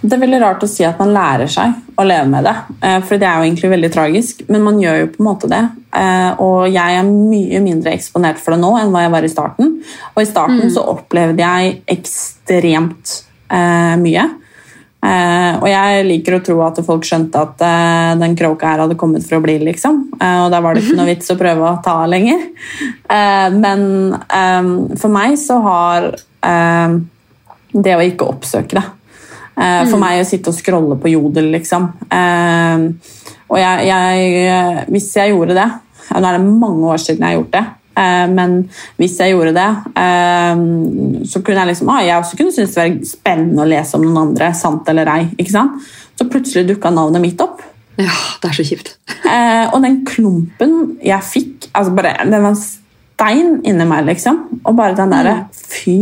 Det 0.05 0.13
er 0.13 0.21
veldig 0.21 0.41
rart 0.43 0.63
å 0.67 0.69
si 0.69 0.85
at 0.87 0.99
man 1.01 1.13
lærer 1.15 1.49
seg 1.51 1.73
å 1.99 2.05
leve 2.07 2.27
med 2.29 2.45
det, 2.47 2.55
eh, 2.85 2.99
for 3.07 3.21
det 3.21 3.27
er 3.29 3.39
jo 3.39 3.47
egentlig 3.47 3.71
veldig 3.73 3.91
tragisk, 3.95 4.43
men 4.51 4.65
man 4.67 4.81
gjør 4.83 4.99
jo 5.01 5.11
på 5.15 5.23
en 5.23 5.29
måte 5.29 5.51
det. 5.51 5.63
Eh, 5.95 6.31
Og 6.43 6.67
jeg 6.69 6.99
er 6.99 7.09
mye 7.09 7.61
mindre 7.65 7.95
eksponert 7.95 8.43
for 8.43 8.55
det 8.55 8.61
nå 8.61 8.73
enn 8.81 8.93
hva 8.93 9.05
jeg 9.05 9.15
var 9.15 9.27
i 9.27 9.33
starten. 9.33 9.71
Og 10.15 10.23
i 10.23 10.29
starten 10.29 10.75
så 10.75 10.85
opplevde 10.93 11.47
jeg 11.47 11.79
ekstremt 11.97 13.15
eh, 13.49 13.95
mye. 14.03 14.27
Eh, 15.05 15.57
og 15.59 15.67
jeg 15.69 16.05
liker 16.07 16.39
å 16.39 16.43
tro 16.45 16.55
at 16.65 16.79
folk 16.87 17.05
skjønte 17.05 17.41
at 17.43 17.63
eh, 17.67 18.13
den 18.23 18.37
kråka 18.39 18.71
her 18.71 18.85
hadde 18.85 18.97
kommet 18.97 19.27
for 19.27 19.37
å 19.37 19.45
bli, 19.45 19.59
liksom. 19.67 20.01
Eh, 20.17 20.39
og 20.47 20.49
da 20.55 20.63
var 20.65 20.75
det 20.75 20.85
ikke 20.85 20.97
noe 20.97 21.11
vits 21.13 21.33
å 21.35 21.37
prøve 21.41 21.69
å 21.69 21.81
ta 21.85 21.99
lenger. 22.09 22.47
Eh, 23.13 23.49
men 23.53 23.85
eh, 24.15 24.71
for 25.01 25.13
meg 25.13 25.37
så 25.41 25.61
har 25.65 26.13
det 26.45 27.95
å 27.97 28.03
ikke 28.05 28.27
oppsøke 28.29 28.77
det 28.77 28.83
eh, 29.57 29.87
For 29.89 29.97
meg 29.97 30.19
å 30.21 30.27
sitte 30.29 30.53
og 30.53 30.57
scrolle 30.59 30.99
på 31.01 31.09
Jodel, 31.15 31.49
liksom. 31.55 31.87
Og 33.49 33.57
jeg, 33.57 33.87
jeg 33.89 34.85
Hvis 34.93 35.09
jeg 35.17 35.33
gjorde 35.33 35.57
det 35.57 35.65
Nå 36.11 36.21
er 36.21 36.37
det 36.37 36.43
mange 36.45 36.93
år 36.93 37.01
siden 37.01 37.25
jeg 37.25 37.33
har 37.33 37.39
gjort 37.39 37.57
det. 37.57 37.65
Eh, 37.97 38.27
Men 38.31 38.57
hvis 38.99 39.19
jeg 39.21 39.35
gjorde 39.35 39.55
det, 39.55 39.69
eh, 40.01 40.63
så 41.31 41.43
kunne 41.43 41.63
jeg 41.63 41.71
liksom, 41.73 41.93
ah, 41.95 42.03
jeg 42.03 42.19
også 42.19 42.39
kunne 42.41 42.55
synes 42.55 42.75
det 42.75 42.83
var 42.83 42.97
spennende 43.07 43.63
å 43.63 43.69
lese 43.71 43.95
om 43.99 44.07
noen 44.07 44.23
andre, 44.29 44.51
sant 44.55 44.89
eller 44.91 45.11
ei. 45.15 45.29
ikke 45.39 45.55
sant? 45.55 45.79
Så 46.19 46.29
plutselig 46.31 46.67
dukka 46.69 46.91
navnet 46.95 47.23
mitt 47.23 47.41
opp. 47.43 47.63
Ja, 47.99 48.15
det 48.43 48.51
er 48.51 48.57
så 48.59 48.67
kjipt. 48.67 48.97
Eh, 49.23 49.67
og 49.71 49.83
den 49.83 50.01
klumpen 50.07 50.97
jeg 51.03 51.23
fikk 51.23 51.69
altså 51.73 51.95
bare, 51.95 52.17
Det 52.27 52.41
var 52.43 52.57
stein 52.59 53.61
inni 53.63 53.87
meg, 53.87 54.07
liksom. 54.09 54.41
Og 54.65 54.75
bare 54.75 54.97
den 54.99 55.15
derre 55.15 55.37
Fy 55.55 55.99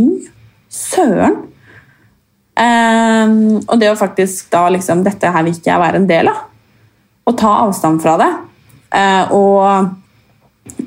søren! 0.73 1.37
Og 2.53 3.79
det 3.81 3.89
å 3.89 3.97
faktisk 3.97 4.51
da 4.53 4.67
liksom 4.69 5.01
Dette 5.05 5.31
her 5.33 5.43
vil 5.45 5.55
ikke 5.55 5.71
jeg 5.71 5.81
være 5.81 6.01
en 6.01 6.09
del 6.09 6.29
av. 6.29 6.43
Å 7.25 7.33
ta 7.37 7.53
avstand 7.63 8.01
fra 8.03 8.13
det. 8.21 8.29
Og 9.33 9.89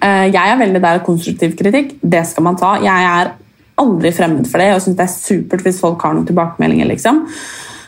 jeg 0.01 0.41
er 0.41 0.59
veldig 0.61 0.81
der 0.83 1.03
konstruktiv 1.05 1.53
kritikk. 1.59 1.97
Det 2.01 2.23
skal 2.29 2.45
man 2.47 2.57
ta. 2.57 2.77
Jeg 2.81 3.09
er 3.11 3.35
aldri 3.81 4.13
fremmed 4.15 4.49
for 4.49 4.63
det 4.63 4.71
Jeg 4.71 4.83
syns 4.87 4.99
det 4.99 5.05
er 5.05 5.13
supert 5.13 5.65
hvis 5.67 5.81
folk 5.83 6.03
har 6.05 6.17
noen 6.17 6.29
tilbakemeldinger. 6.29 6.89
liksom. 6.89 7.25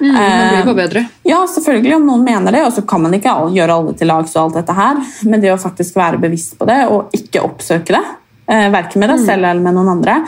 Mm, 0.00 0.14
man 0.14 0.54
blir 0.54 0.64
bare 0.64 0.74
bedre. 0.74 1.04
Ja, 1.26 1.40
selvfølgelig 1.50 1.96
om 1.96 2.06
noen 2.06 2.24
mener 2.24 2.54
det, 2.54 2.62
og 2.66 2.72
så 2.72 2.84
kan 2.86 3.02
man 3.02 3.14
ikke 3.16 3.34
gjøre 3.54 3.80
alle 3.80 3.94
til 3.98 4.10
lags 4.10 4.36
og 4.36 4.44
alt 4.44 4.60
dette 4.60 4.76
her, 4.76 5.00
men 5.26 5.42
det 5.42 5.50
å 5.52 5.58
faktisk 5.58 5.98
være 5.98 6.20
bevisst 6.22 6.54
på 6.58 6.68
det 6.68 6.84
og 6.86 7.14
ikke 7.16 7.42
oppsøke 7.42 7.96
det, 7.96 8.04
eh, 8.46 8.68
verken 8.70 9.02
med 9.02 9.10
deg 9.10 9.24
selv 9.24 9.48
eller 9.48 9.64
med 9.64 9.74
noen 9.74 9.90
andre, 9.96 10.20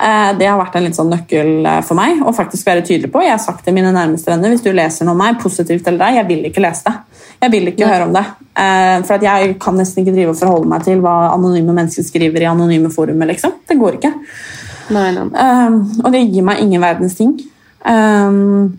eh, 0.00 0.32
det 0.38 0.48
har 0.48 0.56
vært 0.60 0.78
en 0.80 0.88
litt 0.88 0.96
sånn 0.96 1.12
nøkkel 1.12 1.66
eh, 1.66 1.82
for 1.84 2.00
meg, 2.00 2.22
å 2.24 2.32
faktisk 2.32 2.70
være 2.70 2.86
tydelig 2.86 3.12
på. 3.12 3.20
Jeg 3.26 3.36
har 3.36 3.44
sagt 3.44 3.66
til 3.66 3.76
mine 3.76 3.92
nærmeste 3.92 4.32
venner, 4.32 4.54
hvis 4.54 4.64
du 4.64 4.72
leser 4.72 5.04
noe 5.04 5.12
om 5.12 5.20
meg, 5.20 5.36
positivt 5.42 5.86
eller 5.86 6.06
deg, 6.06 6.22
jeg 6.22 6.28
vil 6.32 6.48
ikke 6.48 6.64
lese 6.64 6.88
det. 6.88 6.96
Jeg 7.38 7.52
vil 7.54 7.70
ikke 7.70 7.88
høre 7.88 8.08
om 8.08 8.14
det. 8.14 8.24
Eh, 8.58 8.96
for 9.06 9.16
at 9.18 9.26
jeg 9.26 9.54
kan 9.62 9.76
nesten 9.78 10.02
ikke 10.02 10.16
drive 10.16 10.34
og 10.34 10.40
forholde 10.40 10.70
meg 10.70 10.86
til 10.86 11.02
hva 11.04 11.16
anonyme 11.34 11.74
mennesker 11.76 12.06
skriver 12.06 12.42
i 12.42 12.50
anonyme 12.50 12.90
forumer, 12.94 13.30
liksom. 13.30 13.60
Det 13.68 13.78
går 13.78 14.00
ikke. 14.00 14.12
Nei, 14.94 15.08
nei. 15.14 15.24
Um, 15.28 15.80
og 16.02 16.12
det 16.14 16.24
gir 16.26 16.46
meg 16.46 16.62
ingen 16.64 16.82
verdens 16.82 17.16
ting. 17.18 17.34
Um, 17.84 18.78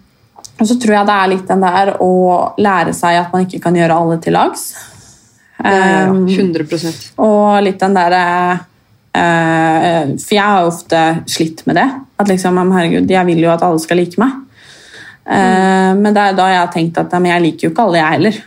og 0.60 0.68
så 0.68 0.76
tror 0.76 0.98
jeg 0.98 1.08
det 1.08 1.16
er 1.16 1.32
litt 1.32 1.48
den 1.48 1.64
der 1.64 1.94
å 2.04 2.14
lære 2.60 2.96
seg 2.98 3.20
at 3.22 3.32
man 3.36 3.46
ikke 3.46 3.62
kan 3.64 3.78
gjøre 3.78 3.96
alle 3.96 4.18
til 4.24 4.36
lags. 4.36 4.66
Ja, 5.60 5.72
ja, 5.72 5.88
ja. 5.92 6.10
Um, 6.12 6.26
100 6.28 6.66
og 7.20 7.62
litt 7.66 7.82
den 7.82 7.96
derre 7.98 8.20
eh, 9.12 10.14
For 10.16 10.36
jeg 10.38 10.46
har 10.46 10.68
ofte 10.68 11.02
slitt 11.28 11.66
med 11.68 11.76
det. 11.76 11.88
At 12.20 12.32
liksom, 12.32 12.60
herregud, 12.72 13.12
jeg 13.12 13.28
vil 13.28 13.44
jo 13.44 13.52
at 13.52 13.66
alle 13.68 13.82
skal 13.84 14.00
like 14.00 14.20
meg. 14.22 14.38
Eh, 15.30 15.92
Men 16.00 16.14
det 16.16 16.22
er 16.24 16.38
da 16.38 16.48
jeg 16.50 16.62
har 16.64 16.72
tenkt 16.74 16.98
at 16.98 17.14
jeg 17.14 17.44
liker 17.46 17.68
jo 17.68 17.74
ikke 17.74 17.86
alle, 17.86 18.02
jeg 18.02 18.16
heller. 18.18 18.40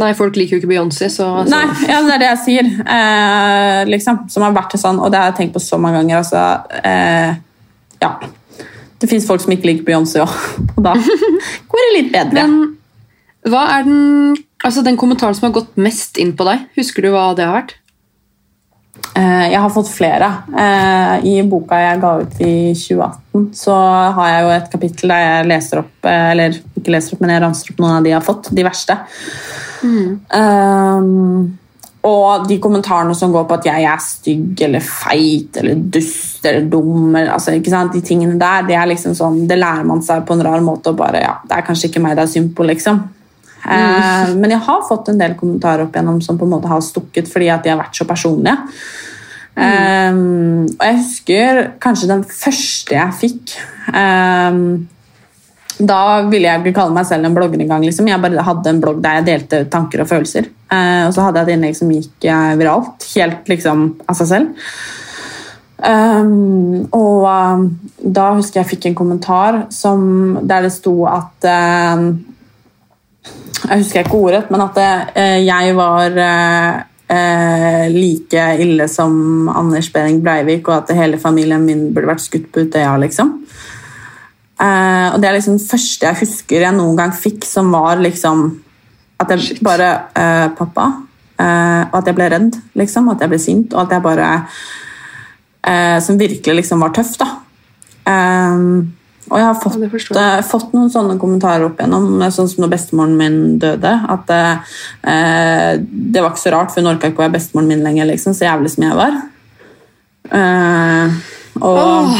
Nei, 0.00 0.10
folk 0.16 0.36
liker 0.38 0.56
jo 0.56 0.62
ikke 0.62 0.70
Beyoncé, 0.70 1.10
så 1.12 1.26
altså, 1.42 1.52
Nei, 1.52 1.88
ja, 1.90 2.00
det 2.06 2.14
er 2.14 2.22
det 2.22 2.28
jeg 2.30 2.42
sier. 2.44 2.68
Eh, 2.96 3.80
liksom, 3.90 4.22
som 4.32 4.46
har 4.46 4.54
vært 4.56 4.76
sånn, 4.80 5.00
og 5.02 5.10
det 5.12 5.20
har 5.20 5.32
jeg 5.32 5.40
tenkt 5.42 5.56
på 5.58 5.62
så 5.64 5.80
mange 5.82 6.00
ganger. 6.00 6.22
Altså, 6.22 6.44
eh, 6.86 7.34
ja. 8.00 8.12
Det 9.00 9.08
fins 9.10 9.26
folk 9.28 9.42
som 9.42 9.52
ikke 9.52 9.68
liker 9.70 9.88
Beyoncé 9.88 10.22
òg, 10.22 10.36
og 10.76 10.80
da 10.86 10.94
går 10.94 11.84
det 11.84 11.92
litt 11.98 12.12
bedre. 12.14 12.46
Men 12.46 13.50
hva 13.50 13.66
er 13.78 13.86
den, 13.88 14.38
altså 14.64 14.84
den 14.84 14.98
kommentaren 15.00 15.36
som 15.36 15.48
har 15.48 15.56
gått 15.56 15.76
mest 15.80 16.20
inn 16.20 16.34
på 16.36 16.46
deg? 16.48 16.66
Husker 16.78 17.04
du 17.04 17.12
hva 17.14 17.30
det 17.36 17.48
har 17.48 17.56
vært? 17.62 17.76
Eh, 19.10 19.46
jeg 19.52 19.60
har 19.60 19.70
fått 19.74 19.90
flere. 19.90 20.28
Eh, 20.54 21.26
I 21.26 21.36
boka 21.48 21.78
jeg 21.80 22.00
ga 22.02 22.12
ut 22.22 22.40
i 22.40 22.54
2018, 22.78 23.48
så 23.56 23.76
har 24.16 24.28
jeg 24.30 24.44
jo 24.44 24.52
et 24.54 24.68
kapittel 24.72 25.14
der 25.14 25.24
jeg 25.24 25.48
leser 25.50 25.80
opp 25.82 26.06
eh, 26.08 26.26
Eller 26.32 26.60
ikke 26.78 26.94
leser 26.94 27.16
opp, 27.16 27.24
men 27.24 27.34
jeg 27.34 27.42
ranser 27.44 27.72
opp 27.72 27.82
noen 27.82 27.96
av 27.96 28.04
de 28.04 28.12
jeg 28.12 28.18
har 28.20 28.28
fått. 28.28 28.52
De 28.54 28.66
verste. 28.66 28.96
Um, 29.80 31.56
og 32.06 32.46
de 32.48 32.56
kommentarene 32.60 33.14
som 33.16 33.32
går 33.32 33.44
på 33.48 33.56
at 33.58 33.66
jeg 33.68 33.84
er 33.88 34.00
stygg 34.04 34.62
eller 34.64 34.84
feit 34.84 35.56
eller 35.60 35.80
dust 35.96 36.46
eller 36.48 36.68
dum 36.72 37.10
eller, 37.10 37.32
altså? 37.34 37.52
De 37.92 38.00
tingene 38.04 38.38
der, 38.40 38.64
det 38.68 38.76
er 38.76 38.88
liksom 38.88 39.16
sånn, 39.16 39.42
det 39.48 39.58
lærer 39.60 39.84
man 39.88 40.00
seg 40.04 40.24
på 40.28 40.36
en 40.36 40.44
rar 40.46 40.64
måte. 40.64 40.94
og 40.94 41.00
bare, 41.00 41.20
ja, 41.26 41.34
Det 41.44 41.58
er 41.58 41.66
kanskje 41.66 41.90
ikke 41.90 42.04
meg 42.04 42.16
det 42.16 42.24
er 42.24 42.32
synd 42.38 42.54
på, 42.56 42.64
liksom. 42.68 43.02
Eh, 43.64 44.32
men 44.40 44.54
jeg 44.54 44.62
har 44.66 44.88
fått 44.88 45.10
en 45.12 45.20
del 45.20 45.36
kommentarer 45.38 45.84
opp 45.84 45.96
igjennom 45.96 46.20
som 46.24 46.38
på 46.40 46.48
en 46.48 46.54
måte 46.54 46.70
har 46.70 46.82
stukket 46.84 47.28
fordi 47.30 47.50
at 47.52 47.64
de 47.64 47.74
har 47.74 47.80
vært 47.80 47.98
så 47.98 48.06
personlige. 48.08 48.56
Um, 49.60 50.68
og 50.78 50.84
jeg 50.86 50.96
husker 51.00 51.58
kanskje 51.82 52.08
den 52.08 52.22
første 52.24 52.94
jeg 52.94 53.16
fikk 53.18 53.54
um, 53.90 54.86
Da 55.82 55.98
ville 56.30 56.46
jeg 56.46 56.62
ikke 56.62 56.76
kalle 56.78 56.94
meg 56.94 57.08
selv 57.08 57.26
en 57.26 57.34
blogger 57.36 57.60
engang. 57.60 57.82
Liksom. 57.84 58.08
Jeg 58.08 58.22
bare 58.22 58.46
hadde 58.46 58.72
en 58.72 58.80
blogg 58.80 59.02
der 59.04 59.18
jeg 59.18 59.26
delte 59.26 59.64
tanker 59.72 60.04
og 60.04 60.08
følelser. 60.12 60.48
Uh, 60.70 61.08
og 61.08 61.12
så 61.16 61.26
hadde 61.26 61.42
jeg 61.42 61.50
et 61.50 61.54
innlegg 61.56 61.76
som 61.76 61.92
gikk 61.92 62.30
uh, 62.30 62.54
viralt, 62.60 63.06
helt 63.16 63.52
liksom 63.52 63.84
av 64.06 64.20
seg 64.20 64.30
selv. 64.30 64.72
Um, 65.80 66.86
og 66.92 67.24
uh, 67.24 67.64
da 68.00 68.30
husker 68.36 68.60
jeg 68.60 68.70
fikk 68.74 68.90
en 68.90 68.98
kommentar 68.98 69.64
som, 69.74 70.02
der 70.44 70.68
det 70.68 70.74
sto 70.76 70.94
at 71.10 71.48
um, 71.96 72.12
Jeg 73.24 73.82
husker 73.82 74.04
ikke 74.04 74.20
ordet, 74.20 74.44
men 74.50 74.62
at 74.64 74.78
uh, 74.80 75.38
jeg 75.44 75.74
var 75.76 76.16
uh, 76.16 76.78
eh, 77.10 77.90
like 77.92 78.44
ille 78.62 78.86
som 78.88 79.48
Anders 79.48 79.90
Behring 79.92 80.20
Breivik, 80.22 80.68
og 80.68 80.76
at 80.82 80.96
hele 80.96 81.18
familien 81.18 81.64
min 81.66 81.88
burde 81.94 82.12
vært 82.12 82.24
skutt 82.24 82.48
på 82.52 82.64
Utøya. 82.66 82.96
liksom. 83.02 83.40
Eh, 84.60 85.06
og 85.14 85.20
Det 85.20 85.28
er 85.28 85.32
liksom 85.38 85.58
det 85.58 85.70
første 85.70 86.06
jeg 86.06 86.20
husker 86.20 86.60
jeg 86.66 86.76
noen 86.76 86.96
gang 86.96 87.12
fikk, 87.16 87.44
som 87.44 87.70
var 87.72 87.96
liksom 87.96 88.60
At 89.20 89.30
jeg 89.30 89.58
bare 89.64 89.88
eh, 90.16 90.48
Pappa. 90.56 90.86
Eh, 91.40 91.82
og 91.92 91.96
at 91.98 92.06
jeg 92.06 92.14
ble 92.14 92.28
redd, 92.28 92.56
liksom. 92.74 93.08
At 93.08 93.20
jeg 93.20 93.28
ble 93.28 93.38
sint. 93.38 93.74
Og 93.74 93.82
at 93.82 93.92
jeg 93.92 94.02
bare 94.02 94.46
eh, 95.64 96.00
Som 96.00 96.18
virkelig 96.18 96.54
liksom 96.62 96.80
var 96.80 96.94
tøff, 96.96 97.18
da. 97.20 97.28
Eh, 98.06 98.56
Og 99.28 99.36
jeg 99.38 99.46
har 99.46 99.58
fått, 99.62 100.14
Ja, 100.14 100.38
eh, 100.38 100.42
fått 100.42 100.72
noen 100.72 100.90
sånne 100.90 101.18
kommentarer 101.18 101.66
opp 101.66 101.78
igjennom, 101.78 102.22
eh, 102.22 102.32
sånn 102.32 102.48
som 102.48 102.64
når 102.64 102.70
bestemoren 102.72 103.16
min 103.16 103.58
døde. 103.58 103.92
At 104.08 104.30
uh, 104.30 105.76
det 105.78 106.22
var 106.22 106.30
ikke 106.30 106.48
så 106.48 106.52
rart, 106.52 106.72
for 106.72 106.80
hun 106.80 106.90
orka 106.90 107.10
ikke 107.10 107.20
å 107.20 107.26
være 107.28 107.36
bestemoren 107.36 107.68
min 107.68 107.84
lenger, 107.84 108.06
liksom, 108.06 108.34
så 108.34 108.48
jævlig 108.48 108.70
som 108.70 108.84
jeg 108.84 108.96
var. 108.96 109.18
Uh, 110.30 111.10
og 111.60 112.16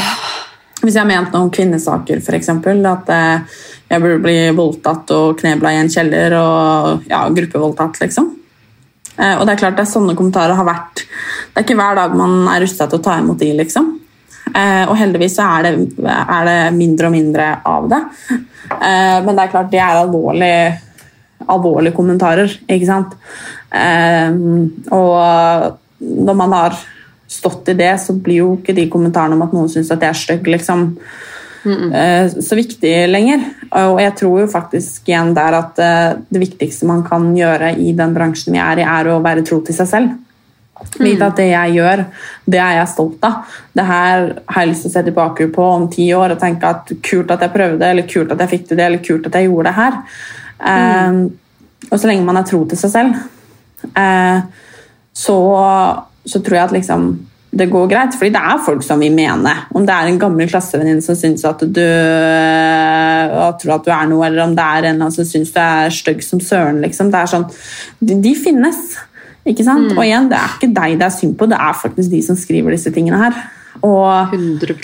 hvis 0.83 0.95
jeg 0.95 1.03
har 1.03 1.09
ment 1.09 1.33
noen 1.33 1.51
kvinnesaker, 1.51 2.21
f.eks. 2.21 2.49
At 2.49 3.11
jeg 3.91 4.01
burde 4.01 4.23
bli 4.23 4.37
voldtatt 4.55 5.11
og 5.17 5.41
knebla 5.41 5.73
i 5.73 5.81
en 5.81 5.91
kjeller 5.91 6.37
og 6.39 7.09
ja, 7.11 7.25
gruppevoldtatt, 7.29 7.99
liksom. 8.05 8.37
Og 9.21 9.43
det 9.45 9.53
er 9.53 9.61
klart 9.61 9.77
det 9.77 9.83
er 9.85 9.91
sånne 9.91 10.15
kommentarer 10.17 10.57
har 10.57 10.65
vært 10.65 11.03
Det 11.03 11.59
er 11.59 11.65
ikke 11.67 11.75
hver 11.77 11.99
dag 11.99 12.15
man 12.17 12.47
er 12.49 12.63
rusta 12.63 12.87
til 12.89 12.97
å 12.97 13.05
ta 13.05 13.19
imot 13.21 13.43
de, 13.43 13.51
liksom. 13.59 13.91
Eh, 14.51 14.85
og 14.89 14.97
heldigvis 14.99 15.37
så 15.39 15.47
er 15.59 15.67
det, 15.69 15.73
er 16.05 16.47
det 16.49 16.59
mindre 16.77 17.11
og 17.11 17.15
mindre 17.15 17.51
av 17.69 17.89
det. 17.91 18.01
Eh, 18.71 19.19
men 19.25 19.35
det 19.35 19.45
er 19.45 19.53
klart 19.53 19.73
det 19.73 19.83
er 19.83 19.99
alvorlig, 20.01 20.55
alvorlige 21.51 21.97
kommentarer, 21.97 22.53
ikke 22.67 22.89
sant. 22.89 23.17
Eh, 23.71 24.31
og 24.97 25.77
når 26.01 26.39
man 26.39 26.57
har 26.57 26.79
stått 27.31 27.71
i 27.71 27.79
det, 27.79 27.93
så 28.03 28.17
blir 28.19 28.43
jo 28.43 28.55
ikke 28.59 28.75
de 28.77 28.89
kommentarene 28.91 29.37
om 29.39 29.45
at 29.47 29.53
noen 29.55 29.71
syns 29.71 29.93
at 29.95 30.03
jeg 30.03 30.15
er 30.15 30.19
stygg, 30.19 30.49
liksom, 30.57 30.89
eh, 31.67 32.33
så 32.43 32.59
viktig 32.59 32.95
lenger. 33.11 33.45
Og 33.85 34.01
jeg 34.03 34.17
tror 34.19 34.41
jo 34.43 34.51
faktisk 34.51 35.13
igjen 35.13 35.35
der 35.37 35.61
at 35.61 35.79
det 35.79 36.43
viktigste 36.43 36.89
man 36.91 37.05
kan 37.07 37.31
gjøre 37.37 37.77
i 37.79 37.93
den 37.95 38.17
bransjen 38.17 38.57
vi 38.57 38.63
er 38.63 38.83
i, 38.83 38.89
er 38.99 39.13
å 39.13 39.21
være 39.23 39.47
tro 39.47 39.61
til 39.63 39.77
seg 39.77 39.93
selv. 39.93 40.19
Vite 41.01 41.27
at 41.27 41.37
det 41.39 41.49
jeg 41.51 41.77
gjør, 41.79 42.03
det 42.51 42.61
er 42.61 42.77
jeg 42.79 42.91
stolt 42.93 43.25
av. 43.27 43.57
Det 43.77 43.85
her 43.87 44.25
har 44.49 44.65
jeg 44.65 44.71
lyst 44.73 44.87
til 44.87 44.91
å 44.91 44.95
se 44.95 45.03
tilbake 45.07 45.49
på 45.55 45.67
om 45.77 45.87
ti 45.93 46.09
år 46.17 46.35
og 46.35 46.41
tenke 46.41 46.71
at 46.71 46.93
kult 47.05 47.33
at 47.35 47.45
jeg 47.45 47.55
prøvde, 47.55 47.91
eller 47.91 48.09
kult 48.11 48.33
at 48.35 48.45
jeg 48.45 48.53
fikk 48.55 48.69
til 48.69 48.81
det, 48.81 48.87
eller 48.87 49.05
kult 49.05 49.29
at 49.29 49.39
jeg 49.39 49.49
gjorde 49.49 49.71
det 49.71 49.77
her. 49.79 49.99
Eh, 50.73 51.21
og 51.91 51.97
så 51.97 52.11
lenge 52.11 52.27
man 52.27 52.41
er 52.41 52.49
tro 52.49 52.63
til 52.69 52.81
seg 52.81 52.95
selv, 52.95 53.21
eh, 53.97 54.41
så, 55.21 55.39
så 56.25 56.43
tror 56.45 56.59
jeg 56.59 56.69
at 56.69 56.79
liksom 56.79 57.11
det 57.51 57.67
går 57.67 57.89
greit, 57.91 58.15
fordi 58.15 58.31
det 58.31 58.41
er 58.47 58.61
folk 58.63 58.83
som 58.87 59.01
vil 59.03 59.15
mene. 59.15 59.53
Om 59.75 59.87
det 59.87 59.95
er 59.95 60.07
en 60.07 60.19
gammel 60.23 60.47
klassevenninne 60.51 61.03
som 61.03 61.17
syns 61.19 61.43
at 61.49 61.65
du 61.67 61.83
og 63.41 63.57
tror 63.59 63.75
at 63.75 63.87
du 63.87 63.91
er 63.91 64.07
noe, 64.11 64.23
eller 64.29 64.45
om 64.45 64.55
det 64.55 64.67
er 64.67 64.87
en 64.93 65.03
som 65.11 65.27
syns 65.27 65.51
du 65.57 65.59
er 65.59 65.91
stygg 65.95 66.23
som 66.23 66.43
søren. 66.43 66.79
Liksom. 66.85 67.11
Det 67.11 67.19
er 67.19 67.33
sånn, 67.33 67.49
de, 67.99 68.21
de 68.23 68.35
finnes. 68.39 68.79
Ikke 69.49 69.65
sant? 69.65 69.95
Og 69.95 70.03
igjen, 70.05 70.29
det 70.31 70.37
er 70.37 70.57
ikke 70.57 70.75
deg 70.77 70.99
det 71.01 71.07
er 71.07 71.15
synd 71.15 71.39
på, 71.41 71.49
det 71.49 71.57
er 71.57 71.79
faktisk 71.81 72.13
de 72.13 72.21
som 72.25 72.37
skriver 72.39 72.77
disse 72.77 72.93
tingene 72.93 73.21
her. 73.23 73.39
Og 73.87 74.35
100 74.35 74.75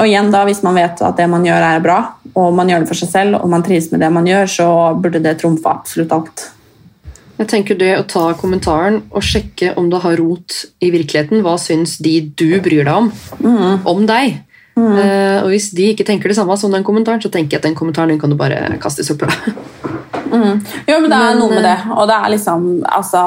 og 0.00 0.06
igjen 0.08 0.30
da, 0.32 0.40
Hvis 0.48 0.62
man 0.64 0.74
vet 0.74 1.02
at 1.04 1.18
det 1.20 1.28
man 1.30 1.44
gjør 1.46 1.66
er 1.66 1.84
bra, 1.84 1.98
og 2.32 2.54
man 2.56 2.70
gjør 2.70 2.82
det 2.82 2.90
for 2.90 2.98
seg 2.98 3.10
selv, 3.12 3.38
og 3.38 3.50
man 3.52 3.62
trives 3.62 3.90
med 3.92 4.02
det 4.02 4.10
man 4.10 4.26
gjør, 4.26 4.50
så 4.50 4.68
burde 4.98 5.22
det 5.22 5.36
trumfe 5.38 5.68
absolutt 5.70 6.14
alt. 6.16 6.46
Jeg 7.38 7.50
tenker 7.50 7.78
det 7.78 7.92
å 7.98 8.06
ta 8.06 8.24
kommentaren 8.38 9.00
og 9.10 9.24
sjekke 9.26 9.72
om 9.78 9.88
det 9.90 10.00
har 10.04 10.18
rot 10.20 10.62
i 10.82 10.92
virkeligheten. 10.94 11.42
Hva 11.42 11.56
syns 11.58 11.96
de 12.02 12.20
du 12.38 12.60
bryr 12.62 12.86
deg 12.86 12.94
om, 12.94 13.10
om 13.88 14.02
deg? 14.08 14.42
Eh, 14.76 15.38
og 15.42 15.50
hvis 15.52 15.68
de 15.76 15.90
ikke 15.92 16.06
tenker 16.08 16.32
det 16.32 16.38
samme 16.38 16.56
som 16.56 16.72
den 16.72 16.84
kommentaren, 16.86 17.20
så 17.20 17.28
tenker 17.32 17.56
jeg 17.56 17.62
at 17.62 17.68
den 17.68 17.76
kommentaren 17.76 18.20
kan 18.20 18.32
du 18.32 18.38
bare 18.40 18.78
kaste 18.82 19.04
i 19.04 19.08
søpla. 19.08 19.32
Jo, 20.32 20.96
men 20.96 21.10
det 21.10 21.16
er 21.16 21.34
Men, 21.34 21.38
noe 21.42 21.52
med 21.52 21.66
det. 21.66 21.74
Og 21.92 22.06
det 22.08 22.14
er 22.16 22.30
liksom 22.32 22.62
altså, 22.88 23.22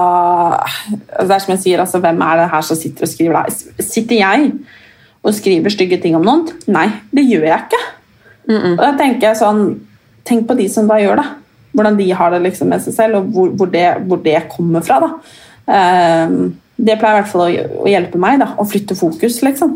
Det 0.97 1.35
er 1.35 1.43
som 1.43 1.51
jeg 1.53 1.61
sier, 1.61 1.83
altså, 1.83 1.99
hvem 2.01 2.23
er 2.25 2.39
det 2.39 2.47
her 2.49 2.63
som 2.65 2.79
sitter 2.79 3.05
og 3.05 3.11
skriver 3.11 3.45
det? 3.45 3.85
Sitter 3.85 4.15
jeg 4.17 4.47
og 5.21 5.35
skriver 5.37 5.73
stygge 5.73 5.99
ting 6.01 6.17
om 6.17 6.25
noen? 6.25 6.47
Nei, 6.65 6.87
det 7.13 7.27
gjør 7.29 7.45
jeg 7.45 7.67
ikke. 7.67 7.83
Og 8.71 8.81
da 8.81 8.91
tenker 8.97 9.29
jeg 9.29 9.41
sånn 9.41 9.61
Tenk 10.25 10.47
på 10.49 10.55
de 10.57 10.65
som 10.73 10.87
da 10.89 10.97
gjør 10.97 11.19
det. 11.21 11.27
Hvordan 11.77 11.97
de 11.99 12.05
har 12.17 12.31
det 12.33 12.39
liksom 12.41 12.71
med 12.73 12.81
seg 12.81 12.95
selv, 12.95 13.19
og 13.19 13.27
hvor, 13.35 13.51
hvor, 13.59 13.69
det, 13.69 13.83
hvor 14.09 14.23
det 14.25 14.39
kommer 14.49 14.81
fra. 14.81 14.97
da. 15.03 15.11
um, 16.25 16.55
det 16.75 16.95
pleier 16.97 17.19
i 17.19 17.19
hvert 17.19 17.29
fall 17.29 17.43
å, 17.43 17.65
å 17.83 17.91
hjelpe 17.91 18.17
meg. 18.23 18.39
da, 18.41 18.47
Å 18.57 18.65
flytte 18.65 18.97
fokus, 18.97 19.37
liksom. 19.45 19.75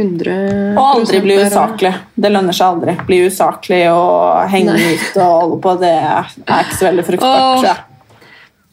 100 0.00 0.34
Og 0.74 0.80
aldri 0.84 1.20
bli 1.24 1.36
usaklig. 1.44 1.92
Det 2.16 2.32
lønner 2.32 2.56
seg 2.56 2.74
aldri. 2.74 2.96
Bli 3.06 3.20
usaklig 3.28 3.84
og 3.92 4.50
henge 4.52 4.74
Nei. 4.74 4.96
ut 4.96 5.20
og 5.20 5.36
holde 5.36 5.60
på, 5.66 5.76
det 5.82 5.94
er 6.00 6.34
ikke 6.64 6.78
så 6.78 6.88
veldig 6.88 7.06
fruktbart. 7.10 7.86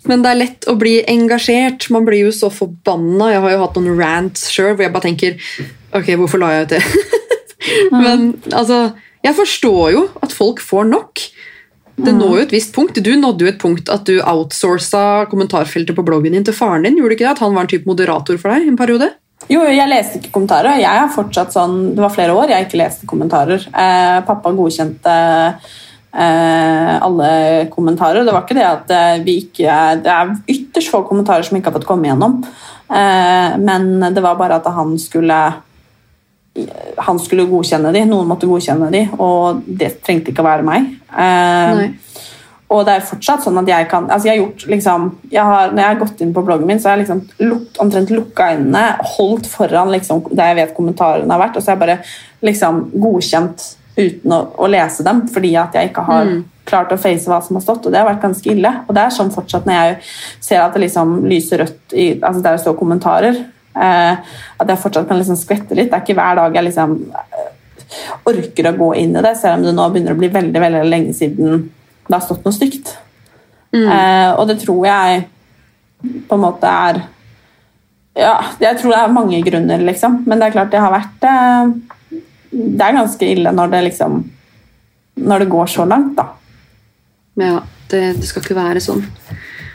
Men 0.08 0.24
det 0.24 0.32
er 0.32 0.40
lett 0.40 0.68
å 0.72 0.78
bli 0.80 0.94
engasjert. 1.10 1.90
Man 1.94 2.06
blir 2.08 2.28
jo 2.28 2.36
så 2.36 2.50
forbanna. 2.54 3.32
Jeg 3.34 3.44
har 3.44 3.54
jo 3.54 3.64
hatt 3.66 3.80
noen 3.80 4.00
rants 4.00 4.48
sjøl 4.54 4.72
hvor 4.74 4.86
jeg 4.86 4.94
bare 4.94 5.08
tenker 5.10 5.36
Ok, 5.98 6.14
hvorfor 6.20 6.42
la 6.42 6.54
jeg 6.54 6.68
ut 6.68 6.76
det? 6.76 6.82
Men 8.04 8.30
altså, 8.56 8.94
jeg 9.26 9.36
forstår 9.36 9.94
jo 9.96 10.08
at 10.24 10.36
folk 10.36 10.62
får 10.64 10.88
nok. 10.92 11.24
Det 11.98 12.14
når 12.14 12.34
jo 12.36 12.42
et 12.46 12.54
visst 12.54 12.76
punkt. 12.76 13.00
Du 13.02 13.10
nådde 13.18 13.46
jo 13.46 13.52
et 13.52 13.62
punkt 13.62 13.90
at 13.90 14.06
du 14.06 14.20
outsourca 14.22 15.26
kommentarfeltet 15.32 15.98
på 15.98 16.06
bloggen 16.06 16.36
din 16.38 16.46
til 16.46 16.56
faren 16.56 16.86
din. 16.86 17.00
Gjorde 17.00 17.16
du 17.16 17.18
ikke 17.18 17.26
det? 17.26 17.34
At 17.36 17.42
han 17.44 17.56
var 17.56 17.66
en 17.66 17.72
type 17.72 17.90
moderator 17.90 18.38
for 18.38 18.54
deg 18.54 18.70
en 18.70 18.78
periode? 18.80 19.10
Jo, 19.48 19.62
jeg 19.70 19.88
leste 19.88 20.20
ikke 20.20 20.34
kommentarer. 20.34 20.80
Jeg 20.82 21.02
er 21.04 21.12
fortsatt 21.14 21.54
sånn, 21.56 21.94
Det 21.96 22.02
var 22.04 22.14
flere 22.14 22.34
år 22.36 22.52
jeg 22.52 22.66
ikke 22.68 22.82
leste 22.82 23.10
kommentarer. 23.10 23.62
Eh, 23.70 24.18
pappa 24.28 24.52
godkjente 24.52 25.14
eh, 26.18 26.96
alle 26.98 27.30
kommentarer. 27.72 28.26
Det 28.26 28.34
var 28.34 28.44
ikke 28.44 28.58
det 28.58 28.66
at 28.68 28.92
eh, 28.92 29.22
vi 29.24 29.38
ikke 29.46 29.78
Det 30.04 30.12
er 30.12 30.34
ytterst 30.58 30.92
få 30.92 31.04
kommentarer 31.08 31.48
som 31.48 31.60
ikke 31.60 31.72
har 31.72 31.78
fått 31.78 31.88
komme 31.88 32.10
gjennom. 32.10 32.42
Eh, 32.90 33.56
men 33.62 34.14
det 34.14 34.26
var 34.26 34.36
bare 34.42 34.60
at 34.60 34.68
han 34.74 34.98
skulle 35.00 35.40
han 36.98 37.20
skulle 37.22 37.46
godkjenne 37.46 37.92
de, 37.94 38.02
noen 38.10 38.26
måtte 38.26 38.48
godkjenne 38.50 38.88
de, 38.90 39.04
og 39.22 39.60
det 39.68 40.00
trengte 40.02 40.32
ikke 40.32 40.42
å 40.42 40.48
være 40.48 40.66
meg. 40.66 40.88
Eh. 41.14 41.84
Og 42.68 42.84
det 42.84 42.98
er 42.98 43.06
fortsatt 43.08 43.46
sånn 43.46 43.62
at 43.62 43.70
jeg 43.72 43.88
kan 43.88 44.10
altså 44.12 44.28
jeg 44.28 44.34
har 44.34 44.42
gjort 44.42 44.66
liksom, 44.68 45.04
jeg 45.32 45.44
har, 45.50 45.70
Når 45.72 45.82
jeg 45.82 45.88
har 45.88 46.00
gått 46.02 46.22
inn 46.24 46.34
på 46.36 46.44
bloggen 46.44 46.68
min, 46.68 46.82
så 46.84 46.90
har 46.90 46.98
jeg 46.98 47.06
liksom 47.06 47.22
lukt, 47.48 47.80
omtrent 47.84 48.12
lukka 48.12 48.50
øynene, 48.52 48.84
holdt 49.16 49.48
foran 49.48 49.94
liksom, 49.94 50.26
der 50.34 50.52
jeg 50.52 50.60
vet 50.60 50.76
kommentarene 50.76 51.32
har 51.32 51.44
vært, 51.46 51.56
og 51.56 51.64
så 51.64 51.72
har 51.72 51.78
jeg 51.78 51.86
bare 51.86 51.98
liksom 52.48 52.82
godkjent 53.00 53.66
uten 53.98 54.36
å, 54.36 54.42
å 54.60 54.70
lese 54.70 55.06
dem, 55.08 55.24
fordi 55.32 55.56
at 55.58 55.78
jeg 55.78 55.92
ikke 55.92 56.06
har 56.10 56.34
klart 56.68 56.92
å 56.92 57.00
face 57.00 57.30
hva 57.32 57.40
som 57.44 57.58
har 57.58 57.64
stått, 57.64 57.88
og 57.88 57.94
det 57.94 58.02
har 58.02 58.10
vært 58.10 58.26
ganske 58.26 58.52
ille. 58.52 58.74
Og 58.86 58.96
det 58.96 59.06
er 59.06 59.16
sånn 59.16 59.32
fortsatt 59.34 59.68
når 59.68 59.78
jeg 59.78 59.96
ser 60.50 60.64
at 60.64 60.76
det 60.76 60.84
liksom 60.84 61.16
lyser 61.26 61.64
rødt 61.64 61.96
i, 61.96 62.10
altså 62.20 62.44
der 62.44 62.58
det 62.58 62.64
står 62.66 62.76
kommentarer, 62.78 63.40
eh, 63.80 64.36
at 64.60 64.74
jeg 64.74 64.84
fortsatt 64.84 65.08
kan 65.08 65.22
liksom 65.22 65.40
skvette 65.40 65.78
litt. 65.78 65.90
Det 65.90 65.98
er 65.98 66.04
ikke 66.04 66.18
hver 66.20 66.42
dag 66.42 66.60
jeg 66.60 66.68
liksom 66.68 66.98
eh, 67.16 67.48
orker 68.28 68.70
å 68.70 68.78
gå 68.84 68.92
inn 69.00 69.16
i 69.16 69.24
det, 69.24 69.34
selv 69.40 69.62
om 69.62 69.66
det 69.70 69.76
nå 69.80 69.88
begynner 69.94 70.18
å 70.18 70.20
bli 70.20 70.32
veldig, 70.36 70.64
veldig 70.68 70.86
lenge 70.92 71.16
siden 71.16 71.70
det 72.08 72.16
har 72.16 72.24
stått 72.24 72.46
noe 72.48 72.56
stygt. 72.56 72.96
Eh, 73.76 74.32
og 74.34 74.48
det 74.50 74.60
tror 74.62 74.86
jeg 74.88 75.28
på 76.30 76.38
en 76.38 76.44
måte 76.44 76.70
er 76.70 77.02
Ja, 78.18 78.38
jeg 78.62 78.80
tror 78.80 78.94
det 78.94 79.00
er 79.02 79.14
mange 79.14 79.42
grunner, 79.46 79.84
liksom. 79.86 80.24
Men 80.26 80.40
det 80.40 80.48
er 80.48 80.56
klart 80.56 80.72
det 80.74 80.82
har 80.82 80.94
vært 80.94 81.26
eh, 81.28 81.74
Det 82.54 82.86
er 82.86 82.96
ganske 82.98 83.28
ille 83.28 83.52
når 83.54 83.74
det 83.74 83.84
liksom 83.90 84.22
Når 85.28 85.44
det 85.44 85.50
går 85.52 85.68
så 85.74 85.86
langt, 85.86 86.16
da. 86.18 86.30
Ja, 87.38 87.60
det, 87.92 88.02
det 88.18 88.30
skal 88.30 88.42
ikke 88.44 88.58
være 88.58 88.82
sånn. 88.82 89.04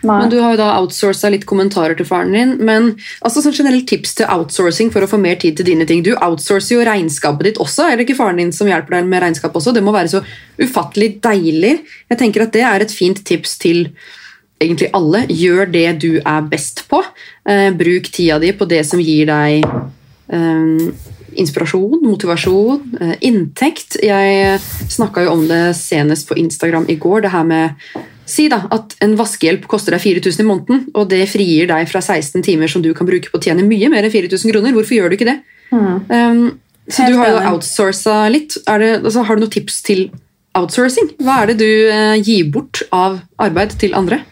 Nei. 0.02 0.18
Men 0.20 0.30
Du 0.30 0.38
har 0.42 0.54
jo 0.54 0.60
da 0.60 0.70
outsourca 0.80 1.30
litt 1.30 1.44
kommentarer 1.46 1.94
til 1.98 2.06
faren 2.08 2.34
din. 2.34 2.56
Men 2.64 2.92
altså 3.22 3.42
sånn 3.44 3.54
generelt 3.54 3.86
tips 3.90 4.16
til 4.18 4.30
outsourcing 4.30 4.90
for 4.94 5.04
å 5.04 5.10
få 5.10 5.20
mer 5.22 5.38
tid 5.42 5.58
til 5.58 5.68
dine 5.68 5.86
ting. 5.86 6.02
Du 6.02 6.12
outsourcer 6.16 6.76
jo 6.76 6.86
regnskapet 6.86 7.50
ditt 7.50 7.62
også. 7.62 7.86
Er 7.86 7.96
det 7.96 8.08
ikke 8.08 8.18
faren 8.18 8.42
din 8.42 8.52
som 8.54 8.70
hjelper 8.70 8.98
deg 8.98 9.12
med 9.12 9.22
regnskap 9.22 9.54
også? 9.58 9.74
Det 9.74 9.84
må 9.84 9.94
være 9.94 10.10
så 10.16 10.24
ufattelig 10.58 11.14
deilig. 11.22 11.78
Jeg 12.10 12.18
tenker 12.18 12.46
at 12.46 12.52
Det 12.52 12.66
er 12.66 12.82
et 12.82 12.94
fint 12.94 13.22
tips 13.24 13.56
til 13.62 13.86
egentlig 14.62 14.90
alle. 14.94 15.24
Gjør 15.30 15.70
det 15.70 15.88
du 16.02 16.12
er 16.18 16.50
best 16.50 16.84
på. 16.90 17.02
Eh, 17.46 17.70
bruk 17.70 18.10
tida 18.10 18.38
di 18.42 18.52
på 18.52 18.68
det 18.70 18.84
som 18.86 19.00
gir 19.02 19.26
deg 19.30 19.62
eh, 19.62 21.10
inspirasjon, 21.42 22.00
motivasjon, 22.04 22.98
eh, 23.00 23.14
inntekt. 23.28 23.98
Jeg 24.02 24.58
snakka 24.92 25.26
jo 25.26 25.36
om 25.36 25.46
det 25.48 25.76
senest 25.78 26.28
på 26.28 26.38
Instagram 26.38 26.88
i 26.88 26.96
går. 26.96 27.22
det 27.22 27.30
her 27.30 27.44
med 27.44 27.70
Si 28.28 28.46
da 28.50 28.60
at 28.72 28.94
en 29.02 29.14
vaskehjelp 29.18 29.64
koster 29.70 29.96
deg 29.96 30.02
4000 30.04 30.44
i 30.44 30.46
måneden, 30.46 30.82
og 30.94 31.08
det 31.10 31.24
frigir 31.30 31.68
deg 31.70 31.88
fra 31.90 32.02
16 32.02 32.44
timer 32.46 32.70
som 32.70 32.84
du 32.84 32.92
kan 32.96 33.08
bruke 33.08 33.32
på 33.32 33.40
å 33.40 33.42
tjene 33.42 33.66
mye 33.66 33.90
mer 33.92 34.06
enn 34.06 34.14
4000 34.14 34.52
kroner. 34.54 34.74
Hvorfor 34.76 34.96
gjør 34.96 35.10
du 35.10 35.18
ikke 35.18 35.30
det? 35.30 35.38
Um, 35.72 36.58
så 36.88 37.06
Helt 37.06 37.14
du 37.14 37.20
har 37.20 37.32
jo 37.32 37.40
outsourca 37.52 38.18
litt. 38.32 38.58
Er 38.68 38.82
det, 38.82 38.92
altså, 39.02 39.24
har 39.26 39.38
du 39.38 39.44
noen 39.44 39.54
tips 39.54 39.80
til 39.86 40.04
outsourcing? 40.58 41.14
Hva 41.22 41.42
er 41.42 41.52
det 41.52 41.58
du 41.62 41.70
uh, 41.90 42.18
gir 42.20 42.50
bort 42.54 42.84
av 42.94 43.20
arbeid 43.42 43.74
til 43.80 43.96
andre? 43.98 44.22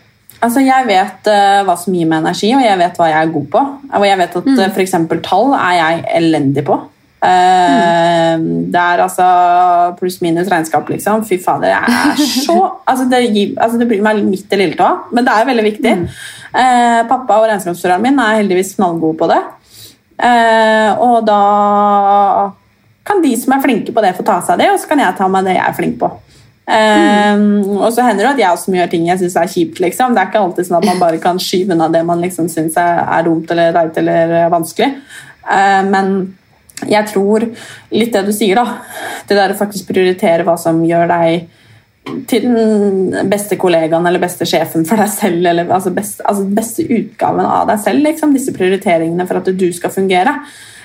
Altså, 0.40 0.62
Jeg 0.64 0.86
vet 0.88 1.28
uh, 1.28 1.60
hva 1.66 1.76
som 1.78 1.94
gir 1.96 2.08
meg 2.08 2.22
energi, 2.22 2.52
og 2.56 2.64
jeg 2.64 2.80
vet 2.80 3.00
hva 3.00 3.10
jeg 3.10 3.20
er 3.26 3.34
god 3.34 3.50
på. 3.52 3.66
Og 3.98 4.08
jeg 4.08 4.22
vet 4.22 4.40
at 4.40 4.50
mm. 4.50 4.64
f.eks. 4.70 4.96
tall 5.26 5.54
er 5.58 5.76
jeg 5.80 6.02
elendig 6.22 6.66
på. 6.68 6.78
Eh, 7.20 8.34
Det 8.70 8.80
er 8.80 9.02
altså 9.04 9.26
pluss-minus 9.98 10.48
regnskap, 10.48 10.88
liksom. 10.88 11.24
Fy 11.26 11.40
fader, 11.42 11.72
jeg 11.74 11.82
er 11.82 12.20
så 12.46 12.58
altså 12.90 13.08
det, 13.10 13.24
gir, 13.34 13.56
altså 13.58 13.80
det 13.80 13.88
blir 13.90 14.04
meg 14.04 14.22
midt 14.24 14.52
i 14.52 14.60
lilletåa, 14.60 15.10
men 15.12 15.26
det 15.26 15.34
er 15.34 15.48
veldig 15.50 15.66
viktig. 15.66 15.96
Eh, 16.50 17.00
pappa 17.10 17.40
og 17.40 17.48
regnskapsføreren 17.50 18.06
min 18.06 18.22
er 18.22 18.38
heldigvis 18.40 18.76
knallgode 18.78 19.18
på 19.20 19.28
det. 19.30 19.42
Eh, 20.20 21.02
og 21.02 21.26
da 21.26 21.42
kan 23.06 23.22
de 23.24 23.34
som 23.40 23.54
er 23.56 23.62
flinke 23.64 23.92
på 23.92 24.02
det, 24.04 24.16
få 24.16 24.26
ta 24.26 24.40
seg 24.46 24.60
det, 24.60 24.70
og 24.72 24.80
så 24.80 24.90
kan 24.90 25.02
jeg 25.02 25.18
ta 25.18 25.28
meg 25.28 25.48
det 25.48 25.56
jeg 25.58 25.66
er 25.66 25.78
flink 25.78 26.00
på. 26.00 26.10
Um, 26.70 27.80
og 27.80 27.88
så 27.90 28.04
hender 28.06 28.28
det 28.28 28.34
at 28.36 28.40
jeg 28.44 28.54
også 28.54 28.72
gjør 28.76 28.90
ting 28.92 29.08
jeg 29.08 29.18
syns 29.18 29.36
er 29.40 29.48
kjipt. 29.50 29.80
Liksom. 29.82 30.14
Det 30.14 30.22
er 30.22 30.28
ikke 30.30 30.42
alltid 30.44 30.68
sånn 30.68 30.78
at 30.78 30.86
man 30.86 31.00
bare 31.02 31.18
kan 31.22 31.40
skyve 31.42 31.74
unna 31.74 31.88
det 31.90 32.04
man 32.06 32.22
liksom 32.22 32.46
syns 32.52 32.76
er, 32.78 33.24
dumt 33.26 33.50
eller 33.50 33.74
teit 33.74 33.98
eller 33.98 34.34
vanskelig. 34.52 34.92
Uh, 35.42 35.82
men 35.90 36.12
jeg 36.88 37.08
tror 37.10 37.46
litt 37.92 38.12
det 38.14 38.24
du 38.26 38.32
sier, 38.34 38.60
da. 38.60 38.78
Det 39.28 39.38
der 39.38 39.54
å 39.54 39.58
faktisk 39.58 39.90
prioritere 39.90 40.46
hva 40.46 40.56
som 40.60 40.80
gjør 40.86 41.10
deg 41.10 41.48
til 42.30 42.46
den 42.48 43.28
beste 43.30 43.58
kollegaen 43.60 44.06
eller 44.08 44.22
beste 44.22 44.46
sjefen 44.48 44.86
for 44.88 45.00
deg 45.00 45.12
selv. 45.12 45.44
Eller, 45.52 45.68
altså 45.68 45.92
best, 45.94 46.24
altså 46.24 46.46
beste 46.48 46.86
utgaven 46.88 47.46
av 47.46 47.68
deg 47.70 47.84
selv. 47.84 48.04
Liksom, 48.08 48.34
disse 48.36 48.54
prioriteringene 48.56 49.28
for 49.28 49.42
at 49.42 49.52
du 49.52 49.68
skal 49.76 49.94
fungere. 49.94 50.38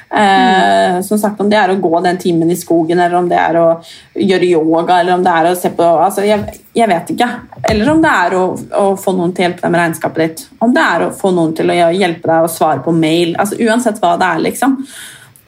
Eh, 0.10 1.02
som 1.02 1.18
sagt, 1.20 1.40
Om 1.42 1.50
det 1.50 1.58
er 1.58 1.72
å 1.74 1.80
gå 1.82 2.00
den 2.06 2.18
timen 2.22 2.52
i 2.52 2.56
skogen, 2.56 3.00
eller 3.00 3.18
om 3.18 3.30
det 3.30 3.40
er 3.42 3.58
å 3.60 3.66
gjøre 4.14 4.52
yoga, 4.52 5.00
eller 5.00 5.18
om 5.18 5.24
det 5.26 5.34
er 5.34 5.50
å 5.50 5.56
se 5.58 5.72
på 5.76 5.84
altså, 5.84 6.24
jeg, 6.28 6.60
jeg 6.78 6.88
vet 6.92 7.10
ikke. 7.16 7.30
Eller 7.72 7.90
om 7.92 8.04
det 8.04 8.14
er 8.14 8.38
å, 8.38 8.46
å, 8.54 8.86
få 9.02 9.16
noen 9.18 9.34
til 9.34 9.44
å 9.44 9.50
hjelpe 9.50 9.66
deg 9.66 9.74
med 9.74 9.82
regnskapet 9.82 10.24
ditt. 10.24 10.46
Om 10.62 10.76
det 10.76 10.86
er 10.86 11.08
å 11.08 11.12
få 11.18 11.34
noen 11.36 11.56
til 11.58 11.74
å 11.74 11.76
hjelpe 11.76 12.30
deg 12.30 12.46
å 12.46 12.52
svare 12.52 12.86
på 12.86 12.94
mail. 12.96 13.36
altså 13.36 13.58
Uansett 13.66 14.00
hva 14.04 14.16
det 14.22 14.30
er. 14.30 14.46
liksom. 14.46 14.78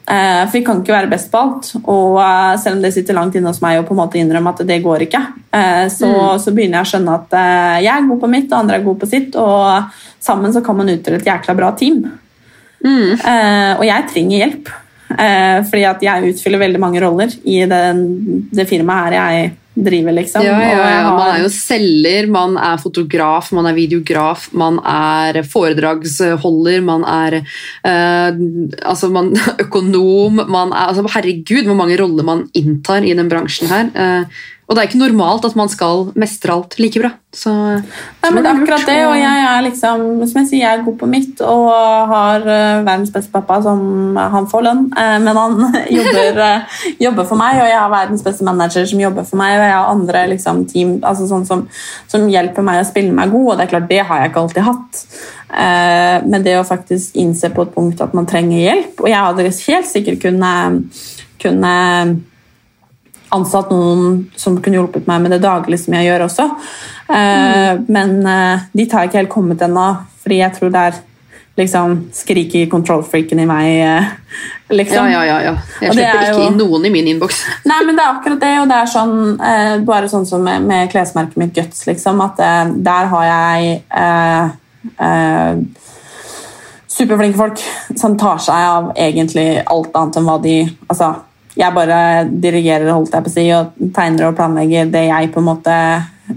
Eh, 0.08 0.42
for 0.46 0.56
vi 0.56 0.64
kan 0.64 0.78
ikke 0.80 0.94
være 0.94 1.10
best 1.10 1.28
på 1.32 1.40
alt. 1.40 1.70
Og 1.82 2.16
eh, 2.22 2.54
selv 2.60 2.78
om 2.78 2.84
det 2.84 2.94
sitter 2.94 3.16
langt 3.16 3.36
inne 3.36 3.52
hos 3.52 3.60
meg 3.64 3.80
å 3.80 3.84
på 3.86 3.92
en 3.92 4.00
måte 4.00 4.20
innrømme 4.20 4.54
at 4.54 4.64
det 4.68 4.80
går 4.84 5.04
ikke, 5.04 5.20
eh, 5.52 5.84
så, 5.92 6.08
mm. 6.08 6.40
så, 6.44 6.54
begynner 6.56 6.80
jeg 6.80 6.88
å 6.88 6.90
skjønne 6.94 7.16
at 7.18 7.38
jeg 7.84 7.92
er 7.92 8.08
god 8.08 8.22
på 8.22 8.32
mitt, 8.32 8.48
og 8.48 8.58
andre 8.62 8.78
er 8.78 8.86
gode 8.86 9.02
på 9.04 9.10
sitt. 9.10 9.36
Og 9.36 10.24
sammen 10.24 10.54
så 10.54 10.64
kan 10.64 10.78
man 10.78 10.92
utgjøre 10.94 11.20
et 11.20 11.28
jækla 11.28 11.56
bra 11.58 11.72
team. 11.76 12.04
Mm. 12.78 13.18
Og 13.18 13.82
jeg 13.82 14.04
trenger 14.12 14.44
hjelp. 14.44 14.68
Fordi 15.08 15.84
at 15.88 16.02
jeg 16.04 16.32
utfyller 16.34 16.60
veldig 16.60 16.80
mange 16.82 17.00
roller 17.02 17.32
i 17.48 17.62
det, 17.66 17.80
det 18.54 18.66
firmaet 18.68 19.08
her 19.08 19.16
jeg 19.16 19.54
driver, 19.84 20.14
liksom. 20.16 20.44
Ja, 20.46 20.58
ja, 20.62 20.90
ja. 20.92 21.14
Man 21.14 21.32
er 21.34 21.44
jo 21.44 21.50
selger, 21.52 22.28
man 22.32 22.58
er 22.60 22.82
fotograf, 22.82 23.50
man 23.56 23.70
er 23.70 23.78
videograf, 23.78 24.48
man 24.56 24.80
er 24.82 25.40
foredragsholder, 25.48 26.82
man 26.84 27.06
er 27.08 27.40
uh, 27.40 28.42
altså 28.92 29.10
man, 29.14 29.32
økonom 29.64 30.44
man 30.44 30.74
er, 30.74 30.90
altså 30.90 31.06
Herregud, 31.08 31.64
hvor 31.68 31.78
mange 31.78 31.98
roller 32.00 32.26
man 32.26 32.46
inntar 32.58 33.06
i 33.06 33.16
den 33.16 33.30
bransjen 33.30 33.70
her. 33.72 34.28
Og 34.68 34.76
det 34.76 34.82
er 34.82 34.90
ikke 34.90 35.00
normalt 35.00 35.46
at 35.48 35.54
man 35.56 35.70
skal 35.72 36.10
mestre 36.20 36.52
alt 36.52 36.74
like 36.76 37.00
bra. 37.00 37.08
Så, 37.32 37.50
Nei, 37.52 38.30
men 38.32 38.42
det 38.44 38.50
er 38.50 38.58
akkurat 38.58 38.84
det, 38.88 38.96
og 39.08 39.14
jeg 39.16 39.40
er 39.46 39.64
liksom, 39.64 40.04
som 40.28 40.40
jeg 40.42 40.48
sier, 40.50 40.60
jeg 40.60 40.68
er 40.68 40.84
god 40.84 40.98
på 41.00 41.08
mitt 41.08 41.40
og 41.44 41.68
har 42.10 42.44
uh, 42.44 42.84
verdens 42.84 43.12
beste 43.14 43.32
pappa 43.32 43.58
som 43.64 44.16
han 44.16 44.48
får 44.48 44.66
lønn, 44.66 44.84
uh, 44.92 45.16
men 45.24 45.40
han 45.40 45.56
jobber, 45.98 46.40
jobber, 47.00 47.28
for 47.30 47.40
meg, 47.40 47.62
og 47.62 47.70
jeg 47.70 47.80
har 47.80 47.94
verdens 47.94 48.24
beste 48.26 48.48
manager 48.48 48.88
som 48.92 49.02
jobber 49.04 49.28
for 49.28 49.40
meg, 49.40 49.56
og 49.56 49.64
jeg 49.64 49.76
har 49.76 49.92
andre 49.94 50.24
liksom, 50.34 50.62
team 50.68 50.94
altså, 51.00 51.28
sånn 51.32 51.48
som, 51.48 51.64
som, 52.08 52.28
hjelper 52.28 52.68
meg 52.68 52.82
å 52.82 52.88
spille 52.88 53.16
meg 53.16 53.32
god, 53.32 53.52
og 53.54 53.56
det 53.56 53.66
er 53.66 53.74
klart, 53.74 53.90
det 53.92 54.04
har 54.04 54.20
jeg 54.20 54.32
ikke 54.32 54.46
alltid 54.46 54.68
hatt. 54.68 55.04
men 56.28 56.42
det 56.44 56.58
å 56.58 56.64
faktisk 56.68 57.16
innse 57.16 57.48
på 57.54 57.64
et 57.64 57.72
punkt 57.72 58.02
at 58.04 58.16
man 58.16 58.28
trenger 58.28 58.66
hjelp, 58.66 59.00
og 59.00 59.08
jeg 59.08 59.28
hadde 59.30 59.52
helt 59.68 59.88
sikkert 59.88 60.20
kunne, 60.26 60.50
kunne 61.40 61.76
ansatt 63.34 63.72
noen 63.72 64.28
som 64.38 64.56
kunne 64.62 64.78
hjulpet 64.78 65.08
meg 65.08 65.24
med 65.24 65.34
det 65.36 65.42
daglige 65.44 65.84
som 65.84 65.96
jeg 65.98 66.08
gjør 66.08 66.26
også. 66.28 66.48
Mm. 67.08 67.84
Men 67.88 68.16
eh, 68.28 68.66
dit 68.76 68.92
har 68.92 69.04
jeg 69.04 69.12
ikke 69.12 69.22
helt 69.22 69.32
kommet 69.32 69.62
ennå, 69.64 69.86
fordi 70.22 70.42
jeg 70.42 70.56
tror 70.56 70.72
det 70.74 70.82
er 70.90 70.98
liksom 71.58 71.96
skriker 72.14 72.68
control-freaken 72.70 73.42
i 73.42 73.46
meg. 73.48 73.70
Eh, 73.82 74.12
liksom. 74.76 75.10
Ja, 75.10 75.24
ja, 75.26 75.40
ja. 75.48 75.56
Jeg 75.82 75.96
slipper 75.96 76.28
ikke 76.28 76.46
inn 76.46 76.60
noen 76.60 76.86
i 76.86 76.92
min 76.94 77.10
innboks. 77.14 77.42
Nei, 77.66 77.80
men 77.88 77.98
det 77.98 78.04
er 78.04 78.14
akkurat 78.14 78.44
det, 78.44 78.54
og 78.62 78.70
det 78.70 78.78
er 78.78 78.92
sånn, 78.92 79.18
bare 79.88 80.12
sånn 80.12 80.28
som 80.28 80.44
med, 80.46 80.68
med 80.68 80.92
klesmerket 80.92 81.40
mitt 81.40 81.56
Guts, 81.56 81.82
liksom, 81.88 82.22
at 82.24 82.40
der 82.86 83.10
har 83.12 83.28
jeg 83.32 83.80
eh, 84.04 84.56
eh, 85.08 85.58
superflinke 86.98 87.38
folk 87.38 87.62
som 87.96 88.16
tar 88.18 88.40
seg 88.42 88.68
av 88.68 88.92
egentlig 88.98 89.48
alt 89.64 89.96
annet 89.96 90.18
enn 90.18 90.28
hva 90.28 90.38
de 90.42 90.56
altså, 90.88 91.12
jeg 91.58 91.74
bare 91.74 91.98
dirigerer 92.30 92.92
holdt 92.92 93.16
jeg 93.16 93.24
på 93.24 93.32
å 93.32 93.34
si, 93.34 93.46
og 93.56 93.90
tegner 93.96 94.28
og 94.28 94.36
planlegger 94.38 94.92
det 94.92 95.08
jeg 95.08 95.32
på 95.34 95.42
en 95.42 95.48
måte 95.48 95.74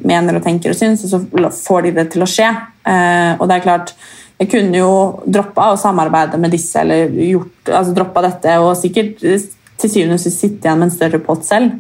mener 0.08 0.38
og 0.38 0.46
tenker 0.46 0.74
og 0.74 0.80
syns, 0.80 1.04
og 1.06 1.12
så 1.12 1.52
får 1.52 1.86
de 1.86 1.94
det 2.00 2.08
til 2.14 2.26
å 2.26 2.30
skje. 2.30 2.50
Eh, 2.88 3.34
og 3.38 3.46
det 3.50 3.58
er 3.58 3.66
klart, 3.66 3.94
jeg 4.42 4.50
kunne 4.50 4.82
jo 4.82 4.94
droppa 5.30 5.72
å 5.74 5.80
samarbeide 5.80 6.40
med 6.42 6.54
disse, 6.56 6.82
eller 6.82 7.12
gjort, 7.14 7.70
altså 7.70 7.94
droppa 7.98 8.26
dette, 8.26 8.58
og 8.64 8.74
sikkert 8.80 9.22
til 9.22 9.90
syvende 9.92 10.18
og 10.18 10.24
sist 10.24 10.42
sitte 10.42 10.66
igjen 10.66 10.82
med 10.82 10.90
en 10.90 10.96
større 10.96 11.22
pott 11.22 11.46
selv. 11.46 11.78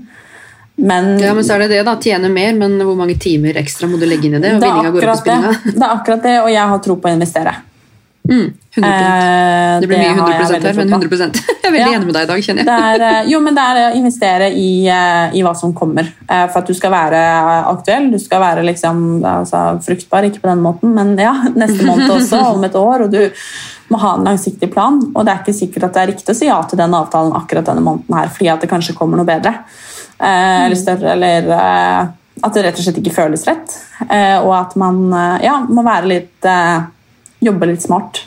Men, 0.81 1.15
ja, 1.21 1.33
men 1.37 1.45
så 1.45 1.55
er 1.55 1.65
det 1.65 1.73
det 1.75 1.81
da, 1.85 1.97
tjene 2.01 2.29
mer, 2.33 2.53
men 2.57 2.77
hvor 2.81 2.95
mange 2.97 3.17
timer 3.21 3.57
ekstra 3.61 3.89
må 3.89 3.99
du 4.01 4.05
legge 4.09 4.29
inn 4.29 4.37
i 4.37 4.41
det? 4.41 4.55
og 4.55 4.63
det, 4.63 4.69
er 4.69 4.87
det. 5.27 5.73
det 5.73 5.81
er 5.81 5.91
akkurat 5.91 6.23
det, 6.25 6.37
og 6.45 6.49
jeg 6.53 6.73
har 6.73 6.85
tro 6.85 6.97
på 7.01 7.09
å 7.09 7.17
investere. 7.17 7.53
Mm, 8.29 8.53
100%. 8.75 8.85
Eh, 8.85 9.81
det 9.81 9.87
blir 9.87 9.97
mye 9.97 10.09
100 10.09 10.33
her, 10.67 10.73
men 10.77 10.93
100 10.93 11.09
Jeg 11.63 11.67
er 11.67 11.73
veldig 11.73 11.81
ja, 11.81 11.95
enig 11.97 12.05
med 12.05 12.15
deg 12.15 12.23
i 12.23 12.29
dag, 12.29 12.43
kjenner 12.45 12.61
jeg. 12.61 12.67
Det 12.69 12.75
er, 12.85 13.05
eh, 13.07 13.29
jo, 13.33 13.39
men 13.41 13.57
det 13.57 13.63
er 13.65 13.79
å 13.81 13.87
investere 13.97 14.49
i, 14.53 14.69
eh, 14.85 15.33
i, 15.37 15.41
hva 15.45 15.53
som 15.57 15.73
kommer. 15.75 16.07
For 16.29 16.61
at 16.61 16.69
du 16.69 16.77
skal 16.77 16.93
være 16.93 17.21
aktuell. 17.71 18.11
Du 18.13 18.19
skal 18.21 18.43
være 18.43 18.65
liksom, 18.67 19.01
altså, 19.25 19.63
fruktbar, 19.85 20.29
ikke 20.29 20.43
på 20.45 20.51
den 20.51 20.63
måten, 20.63 20.93
men 20.95 21.15
ja, 21.19 21.33
neste 21.63 21.87
måned 21.87 22.13
også, 22.19 22.43
om 22.53 22.67
et 22.67 22.77
år. 22.79 23.07
og 23.07 23.17
du 23.17 23.25
må 23.91 23.99
ha 23.99 24.13
en 24.15 24.29
langsiktig 24.29 24.71
plan, 24.71 25.01
og 25.11 25.25
det 25.27 25.33
er 25.33 25.41
ikke 25.43 25.57
sikkert 25.57 25.89
at 25.89 25.97
det 25.97 26.03
er 26.05 26.11
riktig 26.13 26.31
å 26.31 26.37
si 26.37 26.47
ja 26.47 26.61
til 26.63 26.79
den 26.79 26.93
avtalen 26.95 27.33
akkurat 27.35 27.67
denne 27.67 27.83
måneden 27.83 28.15
her, 28.15 28.31
fordi 28.31 28.53
at 28.53 28.63
det 28.63 28.71
kanskje 28.71 28.95
kommer 28.95 29.19
noe 29.19 29.27
bedre. 29.27 29.57
Eller 30.21 30.77
større, 30.79 31.17
eller 31.17 31.49
at 31.51 32.55
det 32.55 32.63
rett 32.63 32.77
og 32.79 32.85
slett 32.85 33.01
ikke 33.01 33.17
føles 33.17 33.43
rett. 33.49 33.75
Og 34.45 34.51
at 34.55 34.77
man 34.79 35.01
ja, 35.43 35.57
må 35.67 35.83
være 35.83 36.11
litt 36.13 36.51
jobbe 37.41 37.71
litt 37.71 37.83
smart. 37.83 38.25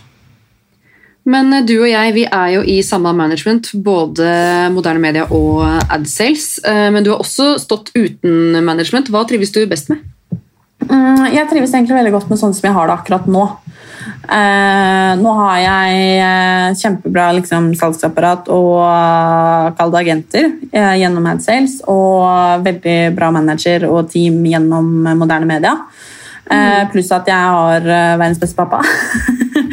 Men 1.25 1.53
eh, 1.57 1.65
du 1.67 1.77
og 1.81 1.89
jeg 1.89 2.15
vi 2.17 2.27
er 2.29 2.55
jo 2.59 2.65
i 2.69 2.81
samme 2.85 3.15
management, 3.17 3.73
både 3.85 4.29
moderne 4.75 5.03
media 5.03 5.27
og 5.33 5.65
adsales. 5.65 6.59
Eh, 6.65 6.89
men 6.95 7.05
du 7.05 7.15
har 7.15 7.23
også 7.25 7.55
stått 7.62 7.93
uten 7.97 8.61
management. 8.65 9.11
Hva 9.12 9.25
trives 9.29 9.55
du 9.55 9.65
best 9.71 9.93
med? 9.93 10.05
Mm, 10.85 11.31
jeg 11.33 11.49
trives 11.49 11.73
egentlig 11.73 11.97
veldig 11.97 12.12
godt 12.12 12.29
med 12.29 12.41
sånn 12.41 12.53
som 12.57 12.67
jeg 12.69 12.77
har 12.77 12.91
det 12.91 12.99
akkurat 12.99 13.29
nå. 13.31 13.45
Eh, 14.05 15.12
nå 15.21 15.33
har 15.39 15.57
jeg 15.62 16.77
kjempebra 16.81 17.31
liksom, 17.39 17.71
salgsapparat 17.79 18.51
og 18.53 19.77
kalde 19.79 20.01
agenter 20.01 20.51
gjennom 20.73 21.29
AdSales 21.31 21.79
og 21.89 22.65
veldig 22.67 22.99
bra 23.17 23.31
manager 23.33 23.87
og 23.89 24.11
team 24.12 24.43
gjennom 24.49 24.91
moderne 25.17 25.49
media. 25.49 25.77
Mm. 26.45 26.90
Pluss 26.92 27.09
at 27.14 27.28
jeg 27.30 27.53
har 27.57 27.86
eh, 27.88 28.16
verdens 28.20 28.42
beste 28.42 28.59
pappa. 28.59 28.82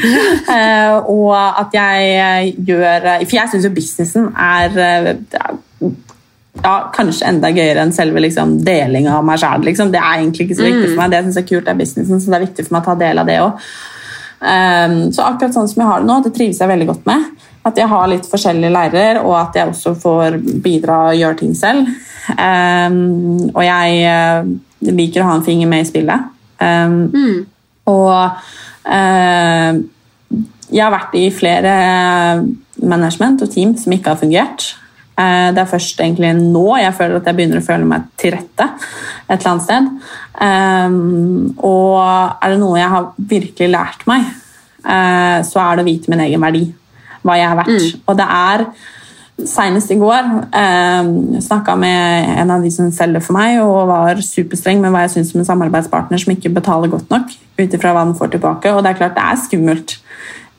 Eh, 0.01 0.93
og 1.13 1.35
at 1.35 1.75
jeg 1.75 2.55
gjør 2.65 3.03
For 3.19 3.35
jeg 3.35 3.51
syns 3.51 3.65
jo 3.67 3.69
businessen 3.75 4.31
er 4.33 4.73
ja, 6.59 6.73
kanskje 6.95 7.27
enda 7.29 7.51
gøyere 7.53 7.83
enn 7.85 7.93
selve 7.95 8.23
liksom, 8.23 8.57
deling 8.65 9.07
av 9.11 9.23
meg 9.25 9.39
sjæl. 9.41 9.63
Liksom. 9.67 9.91
Det 9.93 10.01
er 10.01 10.19
egentlig 10.19 10.47
ikke 10.47 10.57
så 10.57 10.65
viktig 10.65 10.87
for 10.87 10.95
mm. 10.95 10.99
meg. 11.01 11.11
Det 11.11 11.19
jeg 11.19 11.27
synes 11.27 11.39
er 11.41 11.47
kult 11.51 11.69
er 11.69 11.79
businessen, 11.79 12.21
så 12.23 12.33
det 12.33 12.37
er 12.37 12.45
viktig 12.47 12.65
for 12.65 12.75
meg 12.75 12.81
å 12.81 12.89
ta 12.89 12.97
del 13.03 13.21
av 13.21 13.29
det 13.29 13.37
òg. 13.43 13.69
Um, 14.41 14.97
så 15.13 15.27
akkurat 15.27 15.53
sånn 15.53 15.69
som 15.69 15.83
jeg 15.83 15.89
har 15.91 16.01
det 16.01 16.09
nå, 16.09 16.17
det 16.25 16.33
trives 16.33 16.61
jeg 16.63 16.73
veldig 16.73 16.89
godt 16.89 17.07
med. 17.09 17.29
At 17.69 17.77
jeg 17.77 17.91
har 17.93 18.09
litt 18.09 18.27
forskjellige 18.29 18.73
lærere, 18.73 19.21
og 19.21 19.37
at 19.37 19.57
jeg 19.59 19.69
også 19.69 19.95
får 20.01 20.39
bidra 20.65 20.99
og 21.11 21.21
gjøre 21.21 21.41
ting 21.43 21.55
selv. 21.57 21.89
Um, 22.33 23.51
og 23.53 23.63
jeg 23.65 24.91
liker 24.91 25.21
å 25.23 25.29
ha 25.29 25.37
en 25.37 25.45
finger 25.45 25.69
med 25.69 25.85
i 25.85 25.89
spillet. 25.93 26.31
Um, 26.61 26.99
mm. 27.13 27.37
Og 27.91 28.11
uh, 28.85 29.71
jeg 30.71 30.83
har 30.85 30.93
vært 30.93 31.17
i 31.19 31.25
flere 31.33 31.73
management 32.81 33.43
og 33.43 33.51
team 33.53 33.73
som 33.79 33.95
ikke 33.95 34.13
har 34.13 34.21
fungert. 34.21 34.67
Uh, 35.17 35.51
det 35.53 35.63
er 35.63 35.69
først 35.69 35.99
egentlig 36.01 36.31
nå 36.37 36.65
jeg 36.79 36.95
føler 36.97 37.19
at 37.19 37.27
jeg 37.29 37.37
begynner 37.37 37.61
å 37.61 37.65
føle 37.65 37.87
meg 37.87 38.05
til 38.21 38.35
rette 38.37 38.67
et 39.27 39.39
eller 39.39 39.51
annet 39.51 39.65
sted. 39.65 39.89
Um, 40.41 41.51
og 41.57 41.99
er 42.01 42.53
det 42.53 42.61
noe 42.61 42.79
jeg 42.79 42.93
har 42.93 43.11
virkelig 43.33 43.73
lært 43.73 44.07
meg, 44.09 44.29
uh, 44.85 45.39
så 45.47 45.65
er 45.65 45.77
det 45.77 45.85
å 45.85 45.89
vite 45.89 46.13
min 46.13 46.23
egen 46.27 46.43
verdi. 46.43 46.65
Hva 47.21 47.37
jeg 47.37 47.49
er 47.49 47.59
verdt. 47.59 47.85
Mm. 47.85 48.01
Og 48.09 48.17
det 48.17 48.27
er 48.33 48.65
Senest 49.49 49.91
i 49.93 49.97
går 49.99 50.27
eh, 50.57 51.09
snakka 51.43 51.75
med 51.79 52.29
en 52.41 52.53
av 52.55 52.63
de 52.63 52.71
som 52.73 52.91
selger 52.93 53.23
for 53.23 53.37
meg, 53.37 53.61
og 53.63 53.89
var 53.89 54.21
superstreng 54.25 54.81
med 54.83 54.93
hva 54.93 55.05
jeg 55.05 55.15
syns 55.15 55.33
om 55.35 55.41
en 55.43 55.49
samarbeidspartner 55.49 56.21
som 56.21 56.35
ikke 56.35 56.53
betaler 56.53 56.91
godt 56.91 57.09
nok. 57.13 57.33
ut 57.61 57.73
ifra 57.77 57.91
hva 57.93 58.05
den 58.07 58.17
får 58.17 58.31
tilbake, 58.35 58.71
og 58.73 58.83
Det 58.83 58.91
er 58.91 59.01
klart 59.01 59.17
det 59.17 59.25
er 59.25 59.41
skummelt 59.47 59.97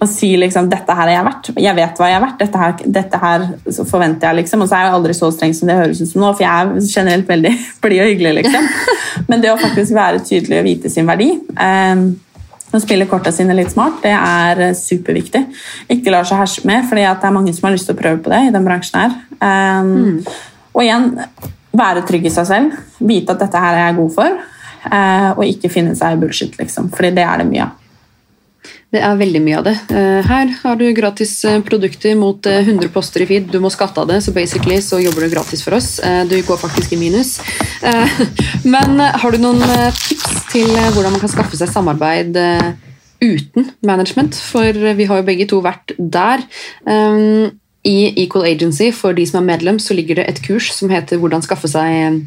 å 0.03 0.09
si 0.11 0.33
liksom, 0.39 0.69
dette 0.71 0.95
her 0.97 1.09
er 1.09 1.17
jeg 1.17 1.27
verdt. 1.29 1.51
Jeg 1.63 1.79
vet 1.79 2.01
hva 2.01 2.09
jeg 2.11 2.17
er 2.17 2.25
verdt. 2.25 2.41
Dette 2.41 2.63
her, 2.63 2.73
dette 2.97 3.21
her 3.23 3.45
forventer 3.87 4.29
jeg. 4.29 4.41
liksom, 4.41 4.65
Og 4.65 4.71
så 4.71 4.79
er 4.79 4.89
jeg 4.89 4.97
aldri 4.97 5.15
så 5.15 5.31
streng 5.35 5.55
som 5.55 5.71
det 5.71 5.79
høres 5.79 6.03
ut 6.03 6.11
som 6.11 6.25
nå, 6.25 6.33
for 6.35 6.43
jeg 6.43 6.51
er 6.51 6.91
generelt 6.91 7.31
veldig 7.31 7.55
blid 7.85 8.03
og 8.03 8.11
hyggelig. 8.11 8.35
liksom. 8.43 8.69
Men 9.31 9.45
det 9.45 9.53
å 9.53 9.61
faktisk 9.61 9.95
være 9.95 10.25
tydelig 10.27 10.59
og 10.59 10.69
vite 10.69 10.93
sin 10.93 11.09
verdi 11.09 11.31
eh, 11.39 12.07
Å 12.73 12.81
spille 12.81 13.09
korta 13.09 13.33
sine 13.35 13.57
litt 13.57 13.73
smart, 13.75 13.99
det 14.05 14.15
er 14.17 14.63
eh, 14.69 14.77
superviktig. 14.77 15.43
Ikke 15.93 16.15
la 16.15 16.23
seg 16.25 16.41
herse 16.41 16.65
med, 16.69 16.87
fordi 16.89 17.05
det 17.05 17.29
er 17.29 17.35
mange 17.37 17.53
som 17.53 17.69
har 17.69 17.77
lyst 17.77 17.91
til 17.91 17.97
å 17.97 18.01
prøve 18.01 18.23
på 18.25 18.33
det 18.33 18.47
i 18.47 18.55
den 18.55 18.65
bransjen 18.69 19.01
her. 19.03 19.19
Um, 19.43 20.23
Og 20.73 20.87
igjen, 20.87 21.11
være 21.77 22.05
trygg 22.09 22.27
i 22.29 22.33
seg 22.33 22.49
selv. 22.49 22.81
Vite 23.05 23.35
at 23.35 23.45
dette 23.45 23.61
her 23.61 23.77
er 23.77 23.87
jeg 23.91 23.99
god 24.01 24.15
for. 24.17 24.41
Uh, 24.83 25.31
og 25.37 25.45
ikke 25.47 25.71
finne 25.73 25.93
seg 25.99 26.17
i 26.17 26.21
bullshit, 26.23 26.57
liksom. 26.59 26.89
Fordi 26.97 27.13
det 27.19 27.27
er 27.29 27.43
det 27.43 27.49
mye 27.51 27.67
av. 27.67 27.82
Det 28.93 29.01
er 29.01 29.17
veldig 29.17 29.41
mye 29.41 29.57
av 29.57 29.65
det. 29.65 29.73
Eh, 29.97 30.19
Her 30.29 30.51
har 30.63 30.77
du 30.77 30.85
gratis 30.93 31.31
eh, 31.49 31.63
produkter 31.65 32.13
mot 32.21 32.45
eh, 32.47 32.59
100 32.61 32.91
poster 32.93 33.25
i 33.25 33.27
feed. 33.31 33.47
Du 33.49 33.57
må 33.65 33.71
skatte 33.73 34.03
av 34.03 34.11
det, 34.11 34.19
så 34.21 34.35
basically 34.37 34.77
så 34.85 34.99
jobber 35.01 35.25
du 35.25 35.33
gratis 35.33 35.65
for 35.65 35.79
oss. 35.79 35.95
Eh, 36.05 36.25
Du 36.29 36.37
går 36.45 36.61
faktisk 36.61 36.93
i 36.93 37.01
minus. 37.01 37.39
Eh, 37.81 38.21
Men 38.75 39.01
eh, 39.01 39.17
har 39.23 39.33
du 39.33 39.41
noen 39.41 39.65
eh, 39.65 39.89
tips 39.97 40.45
til 40.53 40.69
eh, 40.77 40.91
hvordan 40.93 41.15
man 41.17 41.23
kan 41.25 41.33
skaffe 41.33 41.57
seg 41.57 41.73
samarbeid 41.73 42.37
eh, 42.37 42.69
uten 43.25 43.71
management? 43.81 44.37
For 44.37 44.69
eh, 44.69 44.93
vi 45.01 45.09
har 45.09 45.23
jo 45.23 45.29
begge 45.31 45.49
to 45.49 45.63
vært 45.65 45.97
der. 45.97 46.45
I 47.83 48.13
Equal 48.23 48.45
Agency, 48.47 48.93
for 48.95 49.15
de 49.17 49.25
som 49.27 49.41
er 49.41 49.49
medlem, 49.57 49.79
så 49.83 49.95
ligger 49.95 50.21
det 50.21 50.27
et 50.31 50.41
kurs 50.45 50.69
som 50.71 50.91
heter 50.91 51.19
'Hvordan 51.19 51.43
skaffe 51.43 51.67
seg 51.67 52.23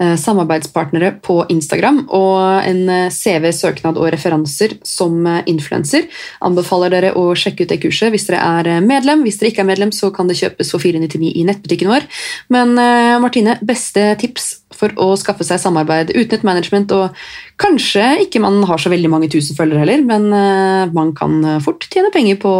eh, 0.00 0.16
samarbeidspartnere 0.16 1.20
på 1.20 1.44
Instagram', 1.52 2.06
og 2.08 2.64
en 2.64 2.88
eh, 2.88 3.10
CV, 3.10 3.52
søknad 3.52 4.00
og 4.00 4.08
referanser 4.12 4.78
som 4.82 5.26
eh, 5.26 5.42
influenser. 5.46 6.08
Anbefaler 6.40 6.88
dere 6.88 7.12
å 7.12 7.34
sjekke 7.36 7.64
ut 7.64 7.68
det 7.68 7.82
kurset 7.82 8.10
hvis 8.10 8.26
dere 8.30 8.40
er 8.40 8.80
medlem. 8.80 9.22
Hvis 9.22 9.38
dere 9.38 9.52
ikke 9.52 9.60
er 9.60 9.72
medlem, 9.74 9.92
så 9.92 10.08
kan 10.10 10.26
det 10.26 10.40
kjøpes 10.40 10.72
for 10.72 10.80
499 10.80 11.36
i 11.36 11.44
nettbutikken 11.44 11.92
vår. 11.92 12.08
Men 12.48 12.74
Martine, 13.20 13.58
beste 13.60 14.16
tips 14.18 14.63
for 14.84 15.00
å 15.00 15.14
skaffe 15.20 15.46
seg 15.46 15.62
samarbeid 15.62 16.12
uten 16.14 16.38
et 16.38 16.46
management, 16.46 16.92
og 16.94 17.24
kanskje 17.60 18.04
ikke 18.26 18.42
man 18.44 18.60
har 18.68 18.80
så 18.80 18.92
veldig 18.92 19.10
mange 19.12 19.30
tusen 19.32 19.56
følgere 19.56 19.84
heller, 19.84 20.04
men 20.06 20.28
eh, 20.36 20.94
man 20.94 21.14
kan 21.16 21.40
eh, 21.42 21.60
fort 21.64 21.88
tjene 21.88 22.12
penger 22.14 22.38
på 22.42 22.54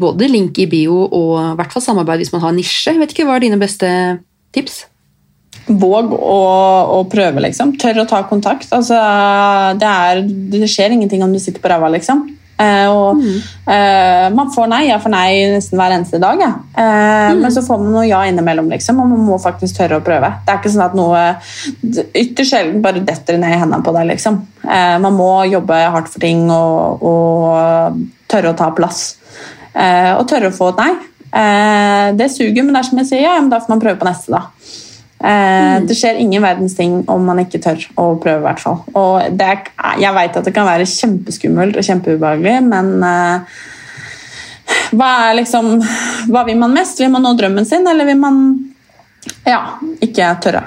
både 0.00 0.30
link 0.30 0.58
i 0.62 0.68
bio 0.70 1.04
og 1.04 1.36
i 1.40 1.54
hvert 1.58 1.74
fall 1.74 1.84
samarbeid 1.84 2.22
hvis 2.22 2.34
man 2.34 2.44
har 2.44 2.54
nisje. 2.56 2.92
Jeg 2.92 3.02
vet 3.02 3.14
ikke, 3.14 3.28
Hva 3.28 3.38
er 3.38 3.46
dine 3.46 3.60
beste 3.60 3.90
tips? 4.54 4.84
Våg 5.64 6.12
å, 6.12 6.40
å 6.98 7.02
prøve, 7.08 7.40
liksom. 7.46 7.72
Tør 7.80 8.02
å 8.02 8.08
ta 8.08 8.20
kontakt. 8.28 8.68
Altså, 8.74 8.98
det, 9.80 9.88
er, 9.88 10.20
det 10.52 10.68
skjer 10.68 10.92
ingenting 10.92 11.24
om 11.24 11.32
du 11.32 11.40
sitter 11.40 11.62
på 11.62 11.70
ræva, 11.72 11.88
liksom. 11.94 12.26
Eh, 12.56 12.86
og, 12.86 13.18
eh, 13.66 14.26
man 14.34 14.52
får 14.54 14.68
nei. 14.70 14.82
Jeg 14.86 15.02
får 15.02 15.12
nei 15.14 15.30
nesten 15.54 15.80
hver 15.80 15.94
eneste 15.96 16.20
dag. 16.22 16.40
Ja. 16.40 16.52
Eh, 16.78 17.34
Men 17.40 17.50
så 17.54 17.64
får 17.66 17.80
man 17.82 17.92
noe 17.96 18.06
ja 18.06 18.20
innimellom, 18.28 18.68
liksom, 18.70 19.00
og 19.02 19.10
man 19.10 19.24
må 19.26 19.38
faktisk 19.42 19.78
tørre 19.80 19.98
å 19.98 20.04
prøve. 20.06 20.30
Det 20.44 20.54
er 20.54 20.60
ikke 20.60 20.74
sånn 20.74 20.86
at 20.86 20.94
noe 20.98 21.24
ytterst 22.14 22.52
sjelden 22.54 22.82
bare 22.84 23.02
detter 23.04 23.38
ned 23.38 23.56
i 23.56 23.58
hendene 23.58 23.82
på 23.84 23.94
deg. 23.96 24.06
Liksom. 24.12 24.38
Eh, 24.64 24.98
man 25.02 25.18
må 25.18 25.32
jobbe 25.50 25.80
hardt 25.96 26.12
for 26.12 26.22
ting 26.22 26.46
og, 26.50 27.02
og 27.02 28.04
tørre 28.30 28.54
å 28.54 28.58
ta 28.58 28.70
plass. 28.76 29.16
Eh, 29.74 30.12
og 30.14 30.28
tørre 30.30 30.52
å 30.52 30.54
få 30.54 30.70
et 30.74 30.82
nei. 30.84 30.92
Eh, 31.34 32.12
det 32.14 32.30
suger, 32.30 32.62
men 32.62 32.74
det 32.74 32.84
er 32.84 32.90
som 32.90 32.98
jeg 33.02 33.10
sier, 33.10 33.24
ja, 33.26 33.38
da 33.50 33.58
får 33.58 33.74
man 33.74 33.82
prøve 33.82 33.98
på 33.98 34.06
neste, 34.06 34.30
da. 34.30 34.44
Eh, 35.20 35.76
Det 35.86 35.96
skjer 35.96 36.18
ingen 36.20 36.42
verdens 36.42 36.74
ting 36.76 37.02
om 37.08 37.24
man 37.24 37.40
ikke 37.42 37.60
tør 37.62 37.84
å 37.96 38.10
prøve. 38.20 38.40
i 38.40 38.46
hvert 38.48 38.60
fall. 38.60 38.82
Og 38.94 39.22
er, 39.22 39.70
jeg 40.00 40.14
vet 40.18 40.36
at 40.36 40.44
det 40.44 40.54
kan 40.54 40.68
være 40.68 40.88
kjempeskummelt 40.88 41.78
og 41.78 41.86
kjempeubehagelig, 41.86 42.56
men 42.66 42.92
uh, 43.00 43.62
hva, 44.92 45.10
er 45.30 45.38
liksom, 45.40 45.78
hva 46.32 46.44
vil 46.48 46.58
man 46.60 46.74
mest? 46.76 47.00
Vil 47.00 47.12
man 47.12 47.24
nå 47.24 47.34
drømmen 47.38 47.68
sin, 47.68 47.86
eller 47.88 48.08
vil 48.08 48.20
man 48.20 48.40
ja, 49.48 49.78
ikke 50.04 50.34
tørre? 50.44 50.64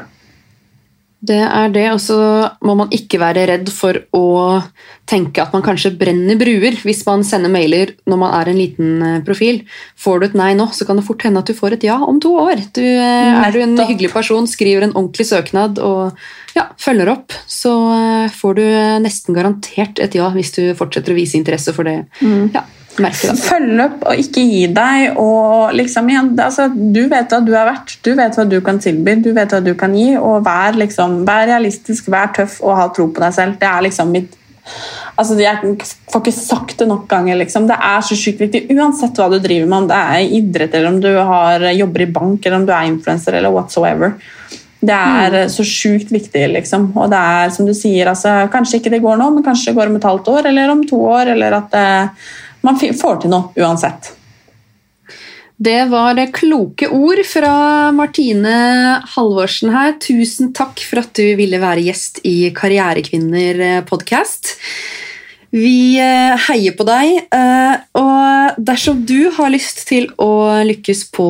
Det 1.18 1.40
er 1.42 1.72
det, 1.74 1.86
og 1.90 1.98
så 2.02 2.18
må 2.62 2.76
man 2.78 2.92
ikke 2.94 3.18
være 3.18 3.48
redd 3.50 3.72
for 3.74 3.98
å 4.14 4.60
tenke 5.10 5.42
at 5.42 5.54
man 5.56 5.64
kanskje 5.66 5.96
brenner 5.98 6.38
bruer 6.38 6.78
hvis 6.86 7.02
man 7.08 7.24
sender 7.26 7.50
mailer 7.50 7.96
når 8.06 8.20
man 8.22 8.36
er 8.38 8.52
en 8.52 8.60
liten 8.60 9.02
eh, 9.02 9.18
profil. 9.26 9.64
Får 9.98 10.22
du 10.22 10.28
et 10.28 10.38
nei 10.38 10.52
nå, 10.60 10.68
så 10.78 10.86
kan 10.86 11.00
det 11.00 11.08
fort 11.08 11.26
hende 11.26 11.42
at 11.42 11.50
du 11.50 11.58
får 11.58 11.80
et 11.80 11.88
ja 11.90 11.98
om 12.06 12.22
to 12.22 12.36
år. 12.38 12.62
Du, 12.76 12.84
eh, 12.86 13.34
er 13.34 13.56
du 13.56 13.60
en 13.64 13.74
hyggelig 13.82 14.14
person, 14.14 14.46
skriver 14.50 14.86
en 14.86 14.94
ordentlig 14.94 15.26
søknad 15.32 15.82
og 15.82 16.20
ja, 16.54 16.68
følger 16.82 17.10
opp, 17.16 17.34
så 17.50 17.74
eh, 17.98 18.38
får 18.38 18.60
du 18.62 18.66
nesten 19.02 19.38
garantert 19.38 20.04
et 20.04 20.18
ja 20.18 20.30
hvis 20.38 20.54
du 20.54 20.64
fortsetter 20.78 21.16
å 21.16 21.18
vise 21.18 21.40
interesse 21.40 21.74
for 21.74 21.90
det. 21.90 22.04
Ja, 22.22 22.62
merket 22.62 22.62
da. 22.62 22.77
Følg 23.44 23.84
opp 23.84 24.08
og 24.10 24.24
ikke 24.24 24.44
gi 24.44 24.64
deg. 24.74 25.20
og 25.22 25.76
liksom 25.78 26.10
igjen, 26.10 26.34
altså, 26.40 26.68
Du 26.74 27.04
vet 27.12 27.32
hva 27.32 27.42
du 27.46 27.54
er 27.54 27.70
verdt, 27.70 27.98
du 28.04 28.12
vet 28.18 28.38
hva 28.38 28.48
du 28.50 28.60
kan 28.66 28.82
tilby, 28.84 29.16
du 29.22 29.32
vet 29.38 29.54
hva 29.54 29.62
du 29.64 29.74
kan 29.80 29.96
gi. 29.96 30.10
og 30.18 30.44
Vær, 30.46 30.78
liksom, 30.80 31.22
vær 31.28 31.48
realistisk, 31.52 32.10
vær 32.14 32.34
tøff 32.36 32.60
og 32.64 32.78
ha 32.80 32.90
tro 32.96 33.10
på 33.12 33.24
deg 33.24 33.38
selv. 33.38 33.60
Det 33.62 33.70
er 33.70 33.88
liksom 33.90 34.12
mitt 34.16 34.36
altså 35.18 35.38
Jeg 35.40 35.78
får 36.12 36.22
ikke 36.22 36.36
sagt 36.36 36.80
det 36.82 36.88
nok 36.90 37.08
ganger. 37.10 37.40
Liksom. 37.40 37.68
Det 37.70 37.78
er 37.78 38.04
så 38.06 38.18
sykt 38.20 38.44
viktig, 38.44 38.66
uansett 38.76 39.18
hva 39.18 39.30
du 39.32 39.40
driver 39.40 39.70
med. 39.70 39.78
Om 39.84 39.88
det 39.92 40.02
er 40.02 40.36
idrett, 40.40 40.76
eller 40.76 40.92
om 40.92 41.00
du 41.04 41.10
har, 41.16 41.70
jobber 41.78 42.04
i 42.04 42.12
bank, 42.20 42.46
eller 42.46 42.60
om 42.60 42.68
du 42.68 42.74
er 42.76 42.90
influenser, 42.92 43.38
eller 43.40 43.54
whatsoever. 43.54 44.18
Det 44.78 44.94
er 44.94 45.48
så 45.50 45.66
sjukt 45.66 46.12
viktig, 46.14 46.44
liksom. 46.54 46.92
Og 46.96 47.10
det 47.10 47.20
er 47.20 47.54
som 47.54 47.66
du 47.66 47.74
sier, 47.78 48.12
altså, 48.12 48.36
kanskje 48.54 48.82
ikke 48.82 48.94
det 48.94 49.02
går 49.06 49.18
nå, 49.20 49.32
men 49.34 49.46
kanskje 49.46 49.72
det 49.72 49.80
går 49.80 49.90
om 49.90 49.98
et 49.98 50.10
halvt 50.12 50.30
år, 50.36 50.52
eller 50.52 50.74
om 50.74 50.84
to 50.88 51.00
år, 51.10 51.34
eller 51.34 51.58
at 51.58 51.78
eh, 51.80 52.28
man 52.66 52.80
får 52.80 53.22
til 53.24 53.34
noe 53.34 53.52
uansett. 53.58 54.14
Det 55.58 55.88
var 55.90 56.20
kloke 56.36 56.86
ord 56.94 57.24
fra 57.26 57.90
Martine 57.96 59.02
Halvorsen 59.16 59.74
her. 59.74 59.96
Tusen 59.98 60.54
takk 60.54 60.84
for 60.86 61.02
at 61.02 61.10
du 61.18 61.34
ville 61.40 61.58
være 61.62 61.88
gjest 61.88 62.22
i 62.30 62.52
Karrierekvinner 62.54 63.82
podkast. 63.90 64.54
Vi 65.56 65.96
eh, 65.96 66.36
heier 66.50 66.76
på 66.76 66.84
deg, 66.88 67.22
eh, 67.32 67.76
og 67.96 68.58
dersom 68.68 69.00
du 69.08 69.30
har 69.38 69.52
lyst 69.54 69.86
til 69.88 70.10
å 70.20 70.60
lykkes 70.68 71.06
på 71.16 71.28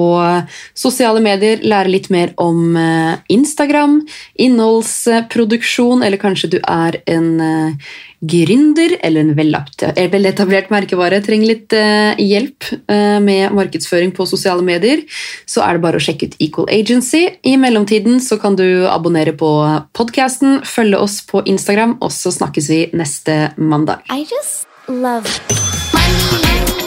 sosiale 0.73 1.21
medier, 1.21 1.61
lære 1.61 1.93
litt 1.93 2.09
mer 2.13 2.33
om 2.41 2.73
eh, 2.81 3.21
Instagram, 3.29 3.99
innholdsproduksjon, 4.41 6.01
eller 6.01 6.21
kanskje 6.21 6.55
du 6.55 6.59
er 6.63 6.97
en 7.05 7.29
eh, 7.45 7.93
gründer 8.21 8.97
eller 9.05 9.21
en 9.21 9.33
eh, 9.37 10.09
veletablert 10.11 10.71
merkevare, 10.73 11.21
trenger 11.21 11.51
litt 11.51 11.73
eh, 11.73 12.17
hjelp 12.17 12.69
eh, 12.89 13.19
med 13.23 13.53
markedsføring 13.53 14.13
på 14.15 14.25
sosiale 14.25 14.65
medier, 14.65 15.03
så 15.45 15.63
er 15.65 15.77
det 15.77 15.85
bare 15.85 16.01
å 16.01 16.03
sjekke 16.03 16.31
ut 16.31 16.39
Equal 16.41 16.69
Agency. 16.73 17.27
I 17.43 17.57
mellomtiden 17.61 18.19
så 18.23 18.39
kan 18.41 18.57
du 18.57 18.87
abonnere 18.89 19.35
på 19.37 19.51
podkasten, 19.97 20.61
følge 20.65 21.01
oss 21.03 21.21
på 21.27 21.43
Instagram, 21.45 21.97
og 22.01 22.11
så 22.15 22.33
snakkes 22.33 22.71
vi 22.73 22.81
neste 22.97 23.53
mandag. 23.57 24.01
I 24.09 24.25
just 24.25 24.67
love 24.87 25.29
money. 25.93 26.86